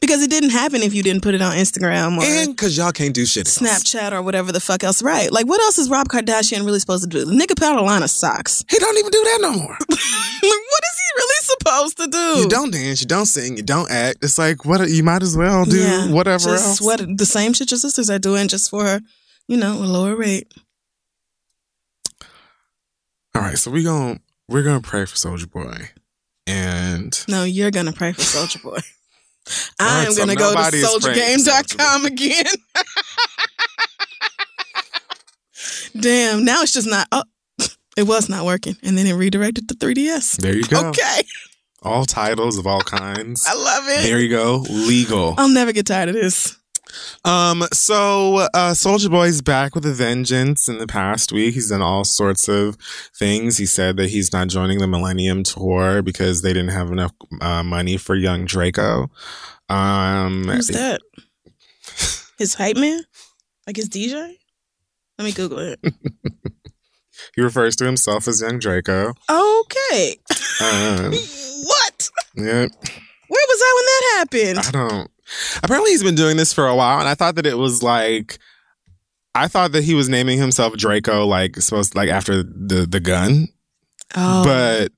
[0.00, 2.92] Because it didn't happen if you didn't put it on Instagram or And because y'all
[2.92, 3.46] can't do shit.
[3.48, 3.58] else.
[3.58, 5.02] Snapchat or whatever the fuck else.
[5.02, 5.32] Right.
[5.32, 7.24] Like, what else is Rob Kardashian really supposed to do?
[7.24, 8.62] The nigga put a line of socks.
[8.70, 9.76] He don't even do that no more.
[9.88, 12.42] like, what is he really supposed to do?
[12.42, 14.18] You don't dance, you don't sing, you don't act.
[14.22, 16.80] It's like what you might as well do Yeah, whatever just else.
[16.82, 19.00] What the same shit your sisters are doing, just for
[19.48, 20.52] you know a lower rate.
[23.34, 25.90] All right, so we gonna we're gonna pray for Soulja Boy,
[26.46, 28.78] and No, you're gonna pray for Soulja Boy.
[29.80, 32.44] Right, I'm so gonna go to nobody is praying souljagame.com again.
[36.00, 37.06] Damn, now it's just not.
[37.12, 37.22] Oh,
[37.96, 40.36] it was not working, and then it redirected to 3ds.
[40.38, 40.88] there you go.
[40.88, 41.22] Okay,
[41.82, 43.46] All titles of all kinds.
[43.46, 44.02] I love it.
[44.02, 44.64] There you go.
[44.68, 45.34] Legal.
[45.38, 46.56] I'll never get tired of this.
[47.24, 51.54] Um, so uh Soulja Boy's back with a vengeance in the past week.
[51.54, 52.76] He's done all sorts of
[53.16, 53.58] things.
[53.58, 57.62] He said that he's not joining the Millennium Tour because they didn't have enough uh,
[57.62, 59.10] money for young Draco.
[59.68, 61.00] Um Who's that?
[62.38, 63.02] His hype man?
[63.66, 64.36] Like his DJ?
[65.18, 65.80] Let me Google it.
[67.34, 69.14] he refers to himself as young Draco.
[69.28, 70.16] Okay.
[70.60, 71.10] Um,
[71.62, 72.10] what?
[72.36, 72.66] yeah.
[73.28, 74.58] Where was I when that happened?
[74.58, 75.10] I don't.
[75.62, 78.38] Apparently, he's been doing this for a while, and I thought that it was like,
[79.34, 83.48] I thought that he was naming himself Draco, like supposed like after the the gun,
[84.14, 84.92] Oh, but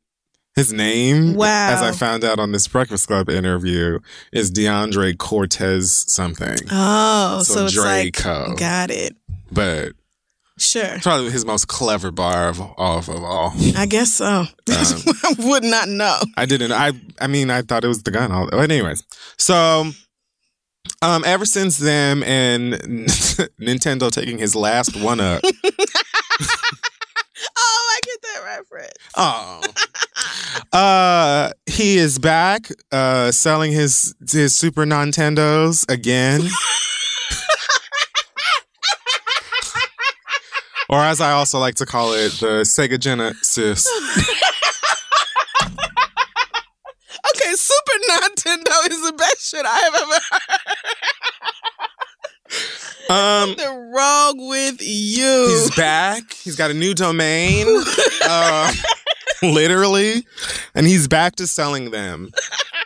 [0.54, 1.70] his name, Wow.
[1.70, 4.00] as I found out on this Breakfast Club interview,
[4.32, 6.58] is DeAndre Cortez something.
[6.70, 8.48] oh, so, So it's Draco.
[8.50, 9.16] like got it.
[9.50, 9.92] But
[10.60, 13.52] Sure, probably his most clever bar of all of all.
[13.76, 14.26] I guess so.
[14.26, 16.18] Um, I would not know.
[16.36, 16.72] I didn't.
[16.72, 16.92] I.
[17.20, 18.32] I mean, I thought it was the gun.
[18.32, 18.48] All.
[18.50, 19.04] But anyways,
[19.36, 19.92] so.
[21.02, 22.72] Um, ever since then, and
[23.60, 25.42] Nintendo taking his last one up.
[27.56, 28.92] Oh, I get that reference.
[29.16, 29.62] Oh.
[30.76, 36.40] uh he is back uh selling his his Super Nintendos again.
[40.88, 43.86] or as I also like to call it, the Sega Genesis.
[47.34, 50.60] Okay, Super Nintendo is the best shit I have ever heard.
[53.10, 55.46] Um What's wrong with you?
[55.48, 56.32] he's back.
[56.34, 57.66] He's got a new domain.
[58.28, 58.72] uh
[59.42, 60.26] literally.
[60.74, 62.30] And he's back to selling them.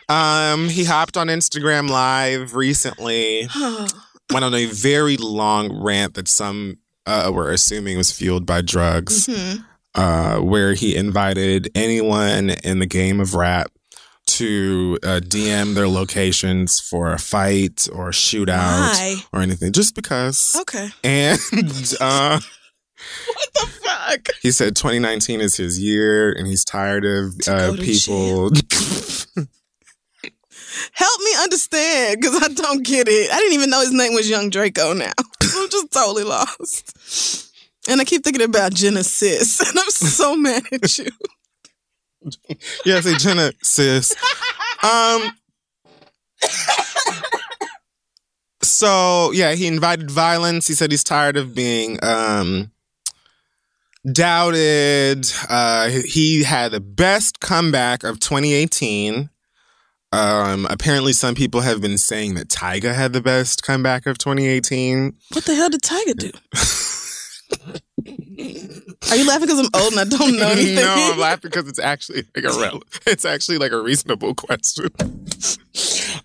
[0.09, 3.47] Um he hopped on Instagram live recently.
[4.31, 9.27] went on a very long rant that some uh, were assuming was fueled by drugs,
[9.27, 9.65] Mhm.
[9.95, 13.67] uh, where he invited anyone in the game of rap
[14.25, 18.47] to uh, DM their locations for a fight or a shootout
[18.93, 19.15] Why?
[19.31, 20.55] or anything, just because.
[20.61, 20.89] Okay.
[21.03, 21.39] And
[21.99, 22.39] uh,
[23.27, 24.29] What the fuck?
[24.41, 28.49] he said 2019 is his year, and he's tired of uh, people.
[30.93, 33.31] Help me understand, because I don't get it.
[33.31, 35.11] I didn't even know his name was Young Draco now.
[35.41, 37.51] I'm just totally lost.
[37.87, 41.09] And I keep thinking about Genesis, and I'm so mad at you.
[42.85, 44.15] Yeah, say Jenna, sis.
[44.83, 45.31] Um.
[48.61, 50.67] So yeah, he invited violence.
[50.67, 52.71] He said he's tired of being um
[54.11, 55.31] doubted.
[55.49, 59.29] Uh, he had the best comeback of 2018.
[60.11, 65.15] Um, apparently, some people have been saying that Tyga had the best comeback of 2018.
[65.31, 66.31] What the hell did Tyga do?
[69.09, 70.75] Are you laughing because I'm old and I don't know anything?
[70.83, 74.89] no, I'm laughing because it's actually like a rel- it's actually like a reasonable question.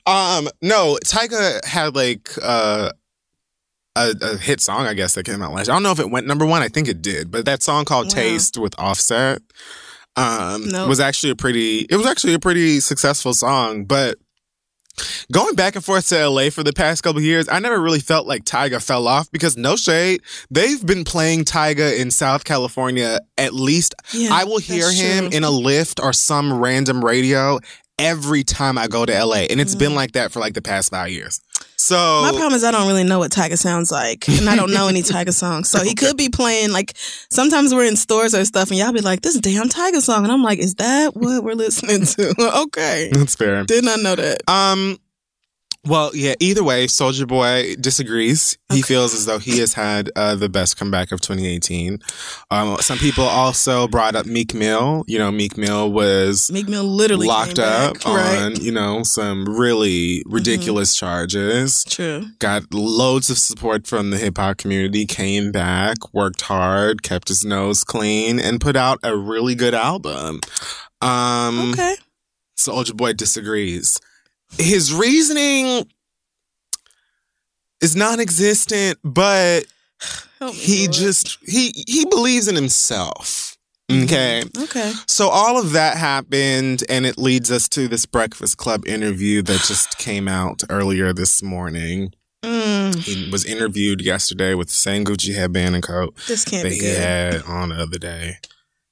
[0.07, 2.93] um, no, Tyga had like uh
[3.97, 5.75] a, a, hit song, I guess, that came out last year.
[5.75, 6.63] I don't know if it went number one.
[6.63, 7.31] I think it did.
[7.31, 8.15] But that song called wow.
[8.15, 9.43] Taste with Offset
[10.17, 10.89] um, nope.
[10.89, 13.85] was actually a pretty, it was actually a pretty successful song.
[13.85, 14.17] But
[15.33, 18.27] going back and forth to LA for the past couple years, I never really felt
[18.27, 23.53] like Tyga fell off because no shade, they've been playing Tyga in South California at
[23.55, 23.95] least.
[24.13, 25.37] Yeah, I will hear him true.
[25.37, 27.59] in a lift or some random radio
[27.99, 29.47] every time I go to LA.
[29.51, 29.81] And it's mm.
[29.81, 31.41] been like that for like the past five years.
[31.79, 34.73] So my problem is I don't really know what Tyga sounds like, and I don't
[34.73, 35.69] know any Tyga songs.
[35.69, 36.95] So he could be playing like
[37.31, 40.33] sometimes we're in stores or stuff, and y'all be like, "This damn Tyga song," and
[40.33, 42.35] I'm like, "Is that what we're listening to?"
[42.67, 43.65] okay, that's fair.
[43.65, 44.43] Did not know that.
[44.51, 44.99] Um,
[45.87, 48.59] well, yeah, either way, Soulja Boy disagrees.
[48.71, 52.01] He feels as though he has had uh, the best comeback of 2018.
[52.51, 55.05] Um, some people also brought up Meek Mill.
[55.07, 58.61] You know, Meek Mill was Meek Mill literally locked up back, on, right?
[58.61, 60.35] you know, some really mm-hmm.
[60.35, 61.07] ridiculous mm-hmm.
[61.07, 61.85] charges.
[61.85, 62.27] True.
[62.41, 67.45] Got loads of support from the hip hop community, came back, worked hard, kept his
[67.45, 70.41] nose clean, and put out a really good album.
[71.01, 71.95] Um, okay.
[72.59, 74.01] Soulja Boy disagrees
[74.57, 75.87] his reasoning
[77.81, 79.67] is non-existent, but
[80.53, 80.93] he Lord.
[80.93, 83.57] just he he believes in himself.
[83.91, 84.05] Mm-hmm.
[84.05, 84.43] Okay.
[84.65, 84.93] Okay.
[85.07, 89.61] So all of that happened, and it leads us to this Breakfast Club interview that
[89.67, 92.13] just came out earlier this morning.
[92.45, 92.95] Mm.
[92.97, 96.75] He was interviewed yesterday with the same Gucci headband and coat this can't that be
[96.77, 96.97] he good.
[96.99, 98.37] had on the other day,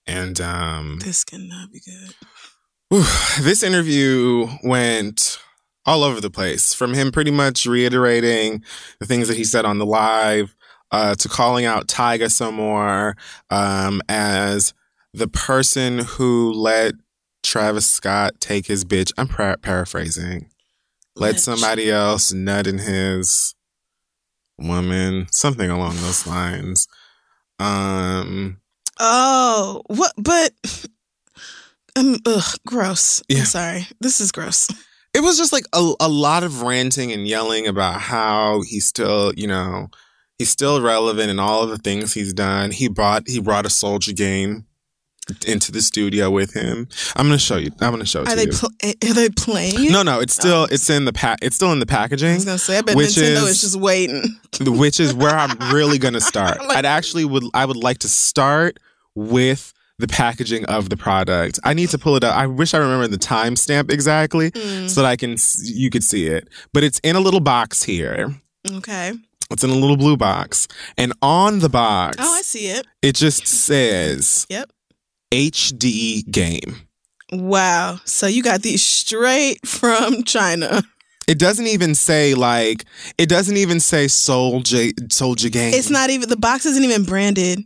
[0.07, 2.15] and um, this cannot be good.
[2.89, 3.05] Whew,
[3.45, 5.39] this interview went
[5.87, 8.62] all over the place from him pretty much reiterating
[8.99, 10.57] the things that he said on the live
[10.91, 13.16] uh, to calling out Tyga some more
[13.51, 14.74] um, as
[15.14, 16.95] the person who let
[17.43, 19.12] Travis Scott take his bitch.
[19.16, 20.51] I'm pra- paraphrasing.
[21.14, 23.55] Let somebody else nut in his
[24.59, 26.87] woman, something along those lines.
[27.59, 28.61] Um.
[29.01, 30.12] Oh, what?
[30.18, 30.53] But
[31.97, 33.22] um, ugh, gross.
[33.28, 33.39] Yeah.
[33.39, 33.87] I'm sorry.
[34.01, 34.68] This is gross
[35.17, 39.33] it was just like a, a lot of ranting and yelling about how he's still,
[39.35, 39.89] you know,
[40.39, 42.71] he's still relevant in all of the things he's done.
[42.71, 44.67] He brought he brought a Soulja Game
[45.47, 46.87] into the studio with him.
[47.17, 47.71] I'm gonna show you.
[47.81, 48.53] I'm gonna show it are to they you.
[48.53, 49.91] Pl- eh, eh, are they playing?
[49.91, 50.21] No, no.
[50.21, 50.69] It's still oh.
[50.71, 51.39] it's in the pack.
[51.41, 52.33] It's still in the packaging.
[52.33, 54.23] I was gonna say, I bet which Nintendo is, is just waiting.
[54.61, 56.62] Which is where I'm really gonna start.
[56.67, 58.79] like, I'd actually would I would like to start
[59.14, 61.59] with the packaging of the product.
[61.64, 62.36] I need to pull it up.
[62.36, 64.88] I wish I remember the timestamp exactly mm.
[64.90, 66.49] so that I can you could see it.
[66.72, 68.34] But it's in a little box here.
[68.70, 69.12] Okay.
[69.51, 70.68] It's in a little blue box.
[70.99, 72.86] And on the box Oh, I see it.
[73.03, 74.70] It just says Yep.
[75.32, 76.76] HD game.
[77.32, 78.01] Wow.
[78.05, 80.82] So you got these straight from China.
[81.26, 82.84] It doesn't even say like
[83.18, 85.74] it doesn't even say Soulja Soulja game.
[85.74, 87.64] It's not even the box isn't even branded.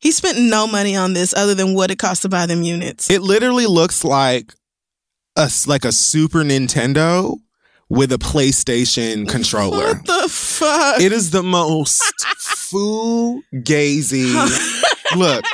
[0.00, 3.10] He spent no money on this other than what it cost to buy them units.
[3.10, 4.54] It literally looks like
[5.36, 7.36] a like a Super Nintendo
[7.90, 9.94] with a PlayStation controller.
[9.94, 11.00] What the fuck?
[11.00, 12.02] It is the most
[12.70, 14.32] fugazi
[15.16, 15.44] look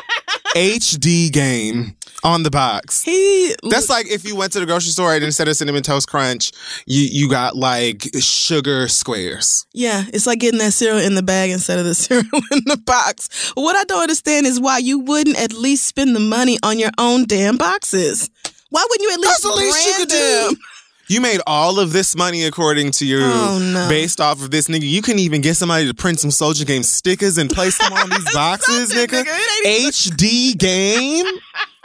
[0.54, 3.02] HD game on the box.
[3.02, 6.08] He That's like if you went to the grocery store and instead of cinnamon toast
[6.08, 6.50] crunch,
[6.84, 9.64] you you got like sugar squares.
[9.72, 12.76] Yeah, it's like getting that cereal in the bag instead of the cereal in the
[12.84, 13.52] box.
[13.54, 16.90] What I don't understand is why you wouldn't at least spend the money on your
[16.98, 18.28] own damn boxes.
[18.70, 20.54] Why wouldn't you at least That's the least you could them?
[20.54, 20.60] do.
[21.08, 23.88] You made all of this money according to you, oh, no.
[23.88, 24.88] based off of this nigga.
[24.88, 28.10] You can even get somebody to print some Soulja Game stickers and place them on
[28.10, 29.22] these boxes, nigga.
[29.22, 29.86] nigga.
[29.86, 31.26] HD game.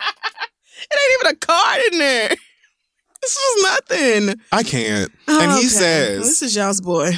[0.91, 2.35] It ain't even a card in there.
[3.21, 4.41] This is nothing.
[4.51, 5.11] I can't.
[5.27, 5.67] Oh, and he okay.
[5.67, 7.11] says, This is y'all's boy.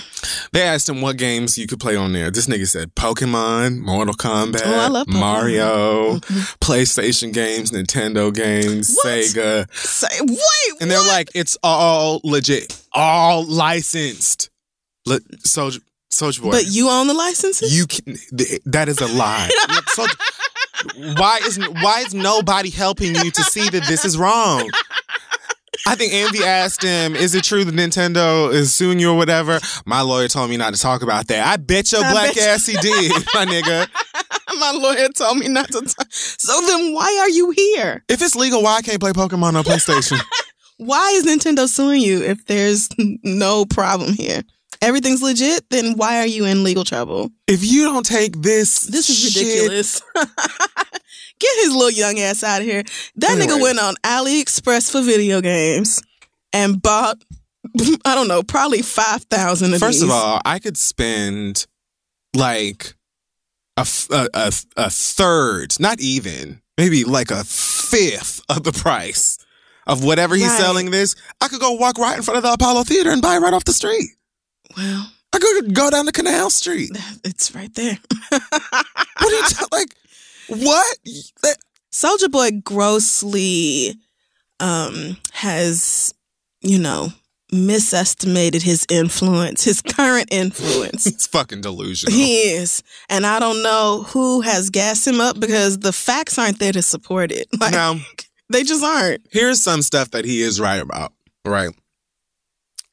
[0.52, 2.30] They asked him what games you could play on there.
[2.30, 6.40] This nigga said Pokemon, Mortal Kombat, oh, I love Mario, mm-hmm.
[6.60, 9.08] PlayStation games, Nintendo games, what?
[9.08, 9.74] Sega.
[9.74, 11.08] Say, wait, And they're what?
[11.08, 14.50] like, it's all legit, all licensed.
[15.06, 15.80] Le- Soulja,
[16.12, 16.52] Soulja Boy.
[16.52, 17.76] But you own the licenses?
[17.76, 18.18] You can,
[18.66, 19.50] that is a lie.
[21.18, 24.70] why is why is nobody helping you to see that this is wrong?
[25.86, 29.60] I think Andy asked him, "Is it true that Nintendo is suing you or whatever?"
[29.86, 31.46] My lawyer told me not to talk about that.
[31.46, 33.90] I bet your I black bet ass he did, my nigga.
[34.60, 36.08] my lawyer told me not to talk.
[36.12, 38.04] So then, why are you here?
[38.08, 40.22] If it's legal, why I can't play Pokemon on PlayStation?
[40.78, 42.90] why is Nintendo suing you if there's
[43.24, 44.44] no problem here?
[44.84, 47.30] Everything's legit, then why are you in legal trouble?
[47.48, 50.02] If you don't take this, this is shit- ridiculous.
[51.40, 52.84] Get his little young ass out of here.
[53.16, 53.48] That anyway.
[53.48, 56.02] nigga went on AliExpress for video games
[56.54, 57.18] and bought,
[58.06, 59.72] I don't know, probably five thousand.
[59.80, 60.04] First these.
[60.04, 61.66] of all, I could spend
[62.36, 62.94] like
[63.78, 69.38] a, a, a, a third, not even, maybe like a fifth of the price
[69.86, 70.60] of whatever he's Right.
[70.62, 73.36] selling this, I could go walk right in front of the Apollo Theater and buy
[73.36, 74.12] it right off the street.
[74.78, 76.92] Well, I could go down to Canal Street.
[77.24, 77.98] it's right there.
[79.20, 79.96] What are you t- like?
[80.48, 80.98] What?
[81.44, 81.58] That-
[81.94, 83.96] Soulja Boy grossly
[84.60, 86.14] um, has,
[86.62, 87.10] you know,
[87.52, 91.06] misestimated his influence, his current influence.
[91.14, 92.14] It's fucking delusional.
[92.16, 92.84] He is.
[93.10, 96.82] And I don't know who has gassed him up because the facts aren't there to
[96.82, 97.48] support it.
[97.60, 97.96] Like, now,
[98.50, 99.22] they just aren't.
[99.32, 101.14] here's some stuff that he is right about,
[101.46, 101.70] right?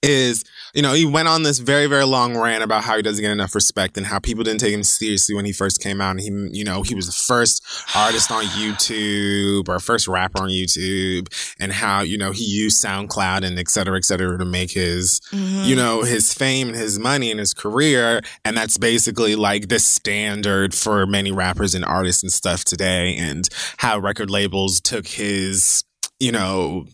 [0.03, 3.21] Is, you know, he went on this very, very long rant about how he doesn't
[3.21, 6.13] get enough respect and how people didn't take him seriously when he first came out.
[6.13, 7.63] And he, you know, he was the first
[7.95, 11.29] artist on YouTube or first rapper on YouTube
[11.61, 15.21] and how, you know, he used SoundCloud and et cetera, et cetera to make his,
[15.33, 15.65] Mm-hmm.
[15.65, 18.23] you know, his fame and his money and his career.
[18.45, 23.17] And that's basically like the standard for many rappers and artists and stuff today.
[23.17, 25.85] And how record labels took his,
[26.19, 26.87] you know,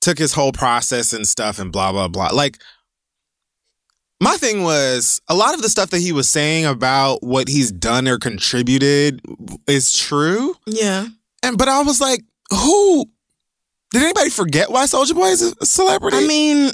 [0.00, 2.28] took his whole process and stuff and blah, blah, blah.
[2.28, 2.58] Like,
[4.20, 7.72] my thing was a lot of the stuff that he was saying about what he's
[7.72, 9.20] done or contributed
[9.66, 10.54] is true.
[10.66, 11.06] Yeah.
[11.42, 13.06] And, but I was like, who,
[13.92, 16.18] did anybody forget why Soulja Boy is a celebrity?
[16.18, 16.70] I mean,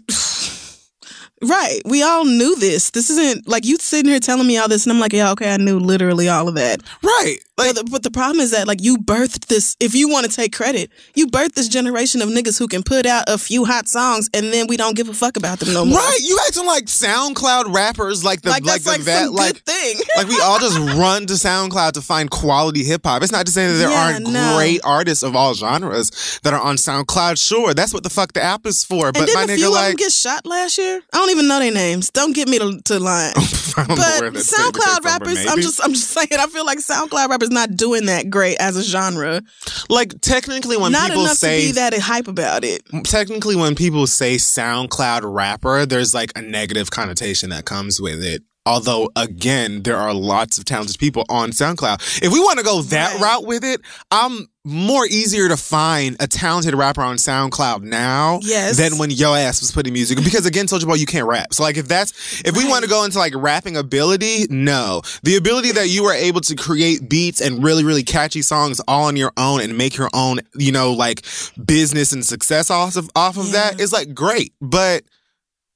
[1.42, 1.80] right.
[1.84, 2.90] We all knew this.
[2.90, 5.52] This isn't like you sitting here telling me all this, and I'm like, yeah, okay,
[5.52, 6.82] I knew literally all of that.
[7.02, 7.38] right.
[7.58, 9.76] Like, But the, but the problem is that like you birthed this.
[9.80, 13.06] If you want to take credit, you birthed this generation of niggas who can put
[13.06, 15.86] out a few hot songs, and then we don't give a fuck about them no
[15.86, 15.96] more.
[15.98, 19.54] Right, you acting like SoundCloud rappers, like the Like like, that's the like vet, like
[19.54, 19.96] good thing.
[20.18, 23.22] like we all just run to SoundCloud to find quality hip hop.
[23.22, 24.56] It's not to say that there Yeah, aren't no.
[24.58, 27.38] great artists of all genres that are on SoundCloud.
[27.42, 29.12] Sure, that's what the fuck the app is for.
[29.12, 31.00] But and my didn't a nigga, few of them get shot last year?
[31.10, 32.10] I don't even know their names.
[32.10, 33.32] Don't get me to, to line.
[33.76, 36.28] I don't know but SoundCloud from, rappers, I'm just I'm just saying.
[36.38, 39.42] I feel like SoundCloud rappers not doing that great as a genre.
[39.88, 42.82] like technically when not people enough say to be that hype about it.
[43.04, 48.42] technically when people say SoundCloud rapper, there's like a negative connotation that comes with it.
[48.66, 52.22] Although again, there are lots of talented people on SoundCloud.
[52.22, 53.22] If we want to go that Right.
[53.22, 58.76] route with it, I'm more easier to find a talented rapper on SoundCloud now Yes.
[58.76, 60.18] than when yo ass was putting music.
[60.24, 61.54] Because again, Soulja Boy, you can't rap.
[61.54, 62.12] So like if that's
[62.44, 65.02] if we want to go into like rapping ability, no.
[65.22, 69.04] The ability that you were able to create beats and really, really catchy songs all
[69.04, 71.24] on your own and make your own, you know, like
[71.64, 73.84] business and success off of off of that Yeah.
[73.84, 74.52] is like great.
[74.60, 75.04] But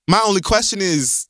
[0.09, 1.29] my only question is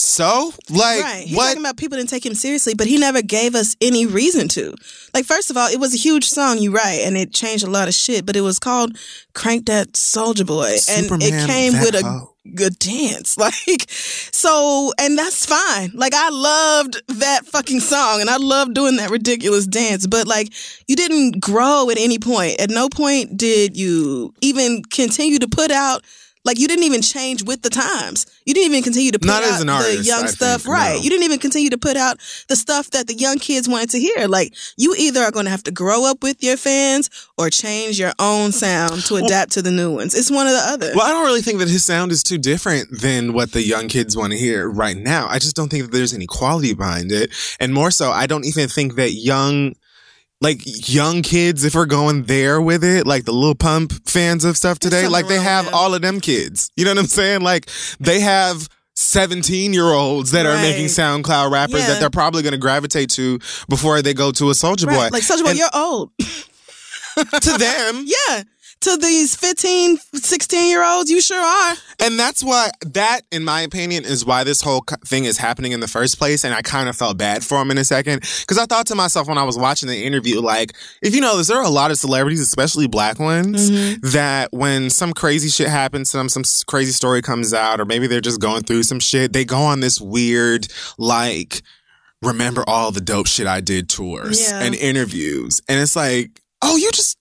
[0.00, 0.52] so?
[0.70, 1.24] Like right.
[1.26, 4.06] He's what talking about people didn't take him seriously, but he never gave us any
[4.06, 4.74] reason to.
[5.14, 7.70] Like, first of all, it was a huge song, you right, and it changed a
[7.70, 8.96] lot of shit, but it was called
[9.34, 10.76] Crank That Soulja Boy.
[10.90, 12.34] and it came with a hoe.
[12.54, 13.36] good dance.
[13.48, 15.90] Like, so, and that's fine.
[15.94, 20.52] Like, I loved that fucking song and I loved doing that ridiculous dance, but like,
[20.86, 22.60] you didn't grow at any point.
[22.60, 26.04] At no point did you even continue to put out.
[26.48, 28.24] Like you didn't even change with the times.
[28.46, 30.94] You didn't even continue to put Not out an the young I stuff, think, right?
[30.96, 31.02] no.
[31.02, 32.18] You didn't even continue to put out
[32.48, 34.26] the stuff that the young kids wanted to hear.
[34.28, 37.98] Like you either are going to have to grow up with your fans or change
[37.98, 40.14] your own sound to adapt to the new ones.
[40.14, 40.92] It's one or the other.
[40.94, 43.88] Well, I don't really think that his sound is too different than what the young
[43.88, 45.28] kids want to hear right now.
[45.28, 47.30] I just don't think that there's any quality behind it.
[47.60, 49.74] And more so, I don't even think that young,
[50.40, 54.56] like young kids, if we're going there with it, like the Lil Pump fans of
[54.56, 56.70] stuff today, like they have all of them kids.
[56.76, 57.40] You know what I'm saying?
[57.40, 57.68] Like
[57.98, 61.86] they have 17 year olds that are making SoundCloud rappers Yeah.
[61.88, 65.10] that they're probably going to gravitate to before they go to a Soulja right.
[65.10, 65.16] Boy.
[65.16, 66.10] Like Soulja Boy, And you're old.
[66.18, 68.42] to them, Yeah.
[68.82, 71.74] To these 15, 16 year olds, you sure are.
[71.98, 75.80] And that's why that, in my opinion, is why this whole thing is happening in
[75.80, 76.44] the first place.
[76.44, 78.94] And I kind of felt bad for him in a second because I thought to
[78.94, 81.68] myself when I was watching the interview, like, if you know this, there are a
[81.70, 84.08] lot of celebrities, especially black ones, mm-hmm.
[84.10, 88.06] that when some crazy shit happens to them, some crazy story comes out, or maybe
[88.06, 90.68] they're just going through some shit, they go on this weird,
[90.98, 91.62] like,
[92.22, 94.60] remember all the dope shit I did tours Yeah.
[94.60, 95.60] and interviews.
[95.68, 97.17] And it's like, oh, you just,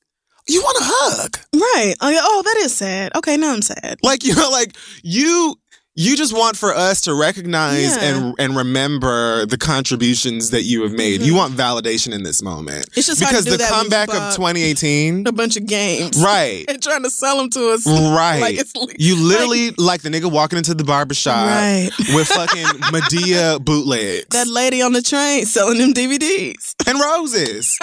[0.47, 1.37] you want a hug.
[1.53, 1.95] Right.
[2.01, 3.15] Oh, oh, that is sad.
[3.15, 3.97] Okay, now I'm sad.
[4.03, 5.55] Like you know, like you
[5.99, 8.03] you just want for us to recognize Yeah.
[8.15, 11.21] and and remember the contributions that you have made.
[11.21, 12.85] You want validation in this moment.
[12.85, 12.99] Mm-hmm.
[12.99, 16.21] It's just because the comeback of 2018, A bunch of games.
[16.21, 16.65] right?
[16.69, 17.85] And trying to sell them to us.
[18.17, 18.39] Right.
[18.41, 21.89] Like it's you literally like, the nigga walking into the barbershop Right.
[22.13, 26.75] with fucking Madea bootlegs that lady on the train selling them DVDs.
[26.85, 27.75] and roses.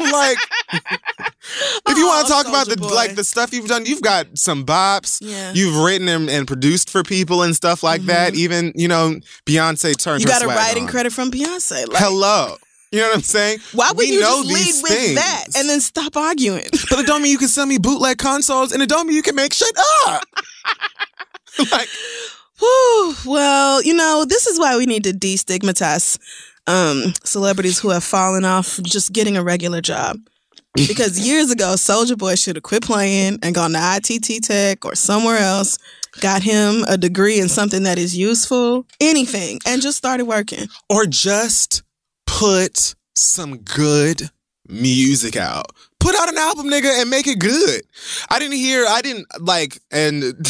[0.00, 0.38] like
[1.88, 2.88] If you want to talk about the Boy.
[2.94, 5.18] like the stuff you've done, you've got some bops.
[5.22, 5.52] Yeah.
[5.54, 8.34] You've written and, and produced for people and stuff like that.
[8.34, 9.16] Even you know
[9.46, 10.22] Beyonce turned.
[10.22, 10.28] Mm-hmm.
[10.28, 10.88] You got a writing on.
[10.88, 11.88] credit from Beyonce.
[11.88, 12.56] Like, Hello.
[12.90, 13.58] You know what I'm saying?
[13.72, 15.14] why would We you know just lead with things.
[15.16, 16.64] that and then stop arguing?
[16.90, 19.22] But it don't mean you can sell me bootleg consoles, and it don't mean you
[19.22, 19.76] can make shit
[20.06, 20.22] up.
[21.70, 21.88] like,
[22.58, 23.14] Whew.
[23.26, 26.18] Well, you know, this is why we need to destigmatize
[26.66, 30.18] um, celebrities who have fallen off just getting a regular job.
[30.74, 34.94] Because years ago, Soulja Boy should have quit playing and gone to ITT Tech or
[34.94, 35.78] somewhere else,
[36.20, 40.66] got him a degree in something that is useful, anything, and just started working.
[40.88, 41.82] or just
[42.26, 44.30] put some good
[44.68, 45.72] music out.
[46.00, 47.82] Put out an album, nigga, and make it good.
[48.30, 50.22] I didn't hear, I didn't like, and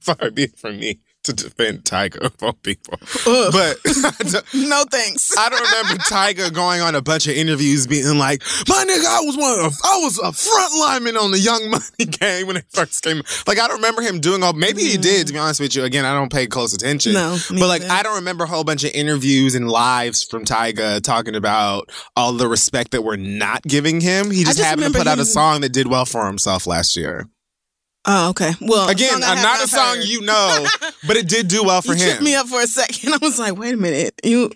[0.00, 2.98] far be it from me to defend Tyga of all people.
[3.26, 3.52] Ugh.
[3.52, 3.76] But
[4.54, 5.36] No thanks.
[5.36, 9.20] I don't remember Tyga going on a bunch of interviews being like, "My nigga, I
[9.20, 12.64] was one of, I was a front lineman on the Young Money game when it
[12.70, 14.52] first came." Like, I don't remember him doing all.
[14.52, 15.26] Maybe he did.
[15.26, 17.12] To be honest with you, again, I don't pay close attention.
[17.12, 17.94] No, but like, neither.
[17.94, 22.32] I don't remember a whole bunch of interviews and lives from Tyga talking about all
[22.32, 24.30] the respect that we're not giving him.
[24.30, 26.96] He just, just happened to put out a song that did well for himself last
[26.96, 27.28] year.
[28.06, 28.52] Oh, okay.
[28.60, 30.04] Well, Again, uh, not a song heard.
[30.06, 30.66] you know,
[31.06, 32.08] but it did do well for you him.
[32.10, 33.12] tripped me up for a second.
[33.14, 34.14] I was like, wait a minute.
[34.24, 34.50] You,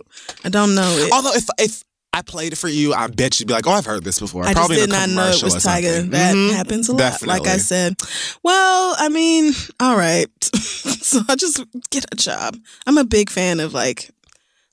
[0.45, 1.13] I don't know it.
[1.13, 1.83] Although if if
[2.13, 4.43] I played it for you, I bet you'd be like, "Oh, I've heard this before."
[4.43, 6.11] I just Probably in did not know it was Tyga.
[6.11, 6.53] That Mhm.
[6.53, 7.23] happens a lot.
[7.25, 7.95] Like I said,
[8.43, 10.27] well, I mean, all right.
[10.55, 12.57] so I just get a job.
[12.87, 14.11] I'm a big fan of like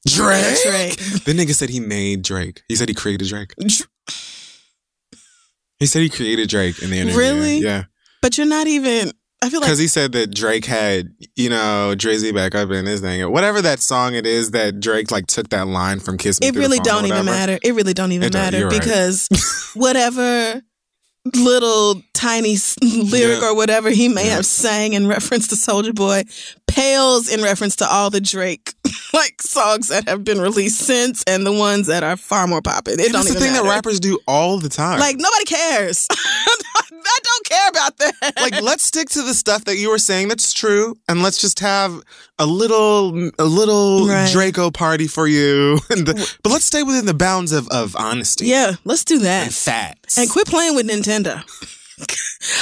[0.07, 0.57] Drake.
[0.63, 0.97] Drake.
[1.25, 2.63] The nigga said he made Drake.
[2.67, 3.53] He said he created Drake.
[3.59, 3.88] Dr-
[5.80, 7.19] He said he created Drake in the interview.
[7.19, 7.57] Really?
[7.59, 7.84] Yeah.
[8.22, 9.11] But you're not even.
[9.41, 12.88] I feel like Because he said that Drake had, you know, Drizzy back up in
[12.88, 13.32] his thing.
[13.32, 16.47] Whatever that song it is that Drake like took that line from Kiss Me.
[16.47, 17.59] it really don't even matter.
[17.61, 18.80] It really don't even It don't- matter right.
[18.82, 19.28] because
[19.76, 20.59] whatever
[21.36, 23.49] little tiny lyric Yeah.
[23.49, 24.36] or whatever he may Yeah.
[24.38, 26.24] have sang in reference to Soulja Boy
[26.68, 28.74] pales in reference to all the Drake
[29.13, 32.99] like songs that have been released since and the ones that are far more popular.
[32.99, 33.63] It And don't the thing matter.
[33.63, 34.99] that rappers do all the time.
[34.99, 36.07] like nobody cares.
[37.09, 38.33] I don't care about that.
[38.38, 41.59] like let's stick to the stuff that you were saying that's true and let's just
[41.61, 42.01] have
[42.38, 44.29] a little a little Right.
[44.31, 48.73] draco party for you the, but let's stay within the bounds of, of honesty yeah,
[48.83, 49.45] let's do that.
[49.45, 51.41] and facts And quit playing with Nintendo.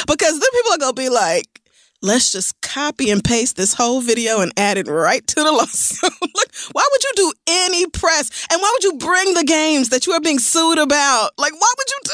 [0.07, 1.61] because then people are going to be like,
[2.01, 6.11] let's just copy and paste this whole video and add it right to the lawsuit.
[6.21, 8.45] like, why would you do any press?
[8.51, 11.31] And why would you bring the games that you are being sued about?
[11.37, 12.11] Like, why would you do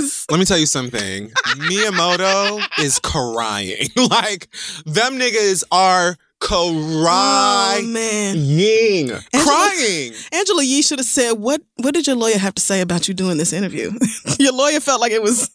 [0.00, 0.26] this?
[0.30, 1.28] let me tell you something
[1.68, 4.48] miyamoto is crying like
[4.86, 6.16] them niggas are
[6.50, 8.36] Oh, crying man.
[9.32, 11.62] crying Angela Yee should have said, "What?
[11.76, 13.90] What did your lawyer have to say about you doing this interview?
[14.38, 15.50] your lawyer felt like it was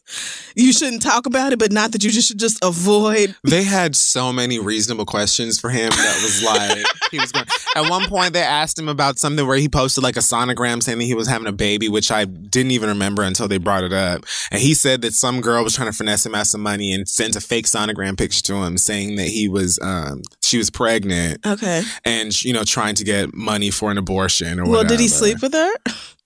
[0.56, 3.96] you shouldn't talk about it, but not that you just should just avoid." They had
[3.96, 7.46] so many reasonable questions for him that was like he was going.
[7.76, 10.98] At one point, they asked him about something where he posted like a sonogram saying
[10.98, 13.94] that he was having a baby, which I didn't even remember until they brought it
[13.94, 14.26] up.
[14.52, 17.08] And he said that some girl was trying to finesse him out some money and
[17.08, 21.46] sent a fake sonogram picture to him saying that he was um she was pregnant
[21.46, 21.82] Okay.
[22.06, 24.90] and you know trying to get money for an abortion or Well, whatever.
[24.96, 25.72] did he sleep with her?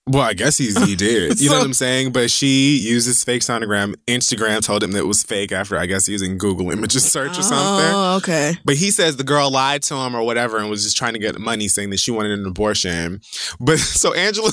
[0.04, 1.40] Well, I guess he's, he did.
[1.40, 2.10] You know what I'm saying?
[2.10, 3.94] But she used his fake sonogram.
[4.08, 7.42] Instagram told him that it was fake after, I guess, using Google images search or
[7.42, 7.94] something.
[7.94, 8.56] Oh, okay.
[8.64, 11.20] But he says the girl lied to him or whatever and was just trying to
[11.20, 13.20] get money, saying that she wanted an abortion.
[13.60, 14.50] But so Angela,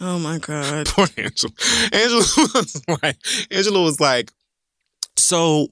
[0.00, 0.86] Oh my god.
[0.94, 1.52] poor Angela,
[1.92, 3.16] Angela was like,
[3.50, 4.30] Angela was like,
[5.16, 5.68] so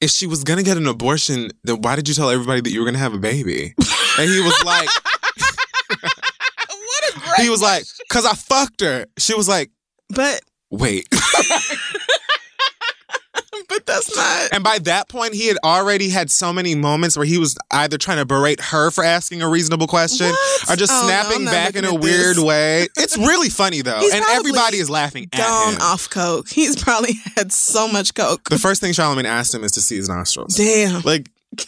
[0.00, 2.80] if she was gonna get an abortion, then why did you tell everybody that you
[2.80, 3.74] were gonna have a baby?
[4.18, 4.88] And he was like,
[5.88, 7.40] What a great.
[7.40, 9.06] he was like, cause I fucked her.
[9.18, 9.70] She was like,
[10.10, 10.40] but
[10.70, 11.06] wait.
[13.68, 14.48] but that's not.
[14.52, 17.98] And by that point, he had already had so many moments where he was either
[17.98, 20.70] trying to berate her for asking a reasonable question What?
[20.70, 22.44] or just Oh, snapping I'm back in a weird this.
[22.44, 22.88] way.
[22.96, 24.00] It's really funny though.
[24.00, 25.80] He's and everybody is laughing at Gone him.
[25.80, 26.48] off coke.
[26.48, 28.48] He's probably had so much coke.
[28.50, 30.54] The first thing Charlamagne asked him is to see his nostrils.
[30.54, 31.00] Damn.
[31.02, 31.30] Like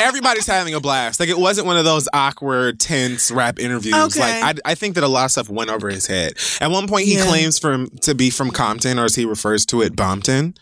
[0.00, 1.20] everybody's having a blast.
[1.20, 3.94] Like it wasn't one of those awkward, tense rap interviews.
[3.94, 4.20] Okay.
[4.42, 6.34] Like I, I think that a lot of stuff went over his head.
[6.60, 7.26] At one point, he Yeah.
[7.26, 10.56] claims from to be from Compton, or as he refers to it, Bompton.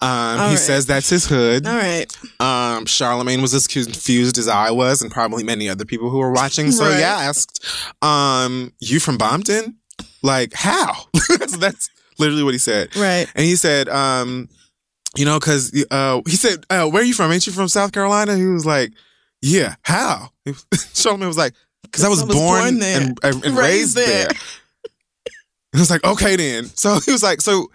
[0.00, 0.58] Um, he right.
[0.58, 1.66] says that's his hood.
[1.66, 2.06] All right.
[2.40, 6.32] Um, Charlamagne was as confused as I was, and probably many other people who were
[6.32, 6.70] watching.
[6.72, 7.00] So Right.
[7.00, 7.64] yeah, I asked,
[8.02, 9.74] um, "You from Bompton?
[10.22, 10.94] Like how?"
[11.38, 12.94] that's, that's literally what he said.
[12.96, 13.26] Right.
[13.34, 14.48] And he said, um,
[15.18, 17.32] you know, because uh, he said, uh, "Where are you from?
[17.32, 18.92] Ain't you from South Carolina?" He was like,
[19.42, 20.30] "Yeah." How?
[20.46, 23.00] Charlamagne was like, "Because I was, born, there.
[23.00, 24.38] and, and, and raised, there." It
[25.78, 26.66] was like, okay then.
[26.66, 27.68] So he was like, so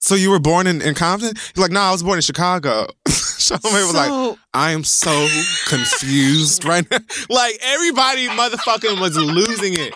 [0.00, 1.34] so you were born in, in Compton?
[1.34, 2.86] He's like, no, I was born in Chicago.
[3.08, 5.28] Charlamagne was like, I am so
[5.66, 6.98] confused right now.
[7.28, 9.94] Like everybody motherfucking was losing it.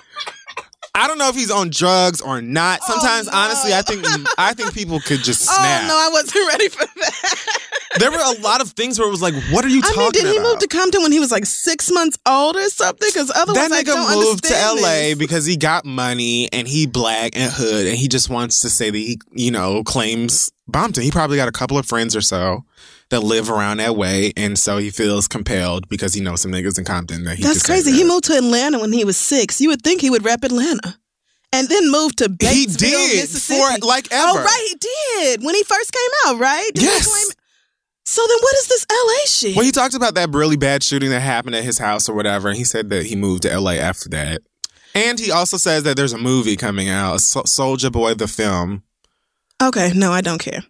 [0.94, 2.80] I don't know if he's on drugs or not.
[2.82, 4.04] Oh, Sometimes, honestly, I think
[4.38, 5.82] I think people could just snap.
[5.84, 7.58] Oh no, I wasn't ready for that.
[7.98, 10.02] There were a lot of things where it was like, "What are you I talking
[10.02, 12.68] mean, did he about?" move to Compton when he was like six months old or
[12.70, 13.08] something?
[13.12, 15.14] Because otherwise, that I don't nigga moved to LA this.
[15.16, 18.90] because he got money and he black and hood and he just wants to say
[18.90, 21.02] that he, you know, claims Bompton.
[21.02, 22.64] He probably got a couple of friends or so
[23.12, 26.78] that live around that way, and so he feels compelled because he knows some niggas
[26.78, 27.44] in Compton that he.
[27.44, 27.92] That's crazy.
[27.92, 29.60] He moved to Atlanta when he was six.
[29.60, 30.96] You would think he would rep Atlanta.
[31.54, 33.60] And then moved to Batesville, He did Mississippi.
[33.60, 34.40] for like oh, ever.
[34.40, 36.70] Oh, right, he did when he first came out, right?
[36.74, 37.34] Didn't Yes.
[38.04, 39.56] So then, what is this LA shit?
[39.56, 42.48] Well, he talked about that really bad shooting that happened at his house or whatever,
[42.48, 44.40] and he said that he moved to LA after that.
[44.94, 48.82] And he also says that there's a movie coming out, Soulja Boy the film.
[49.62, 50.64] Okay, no, I don't care.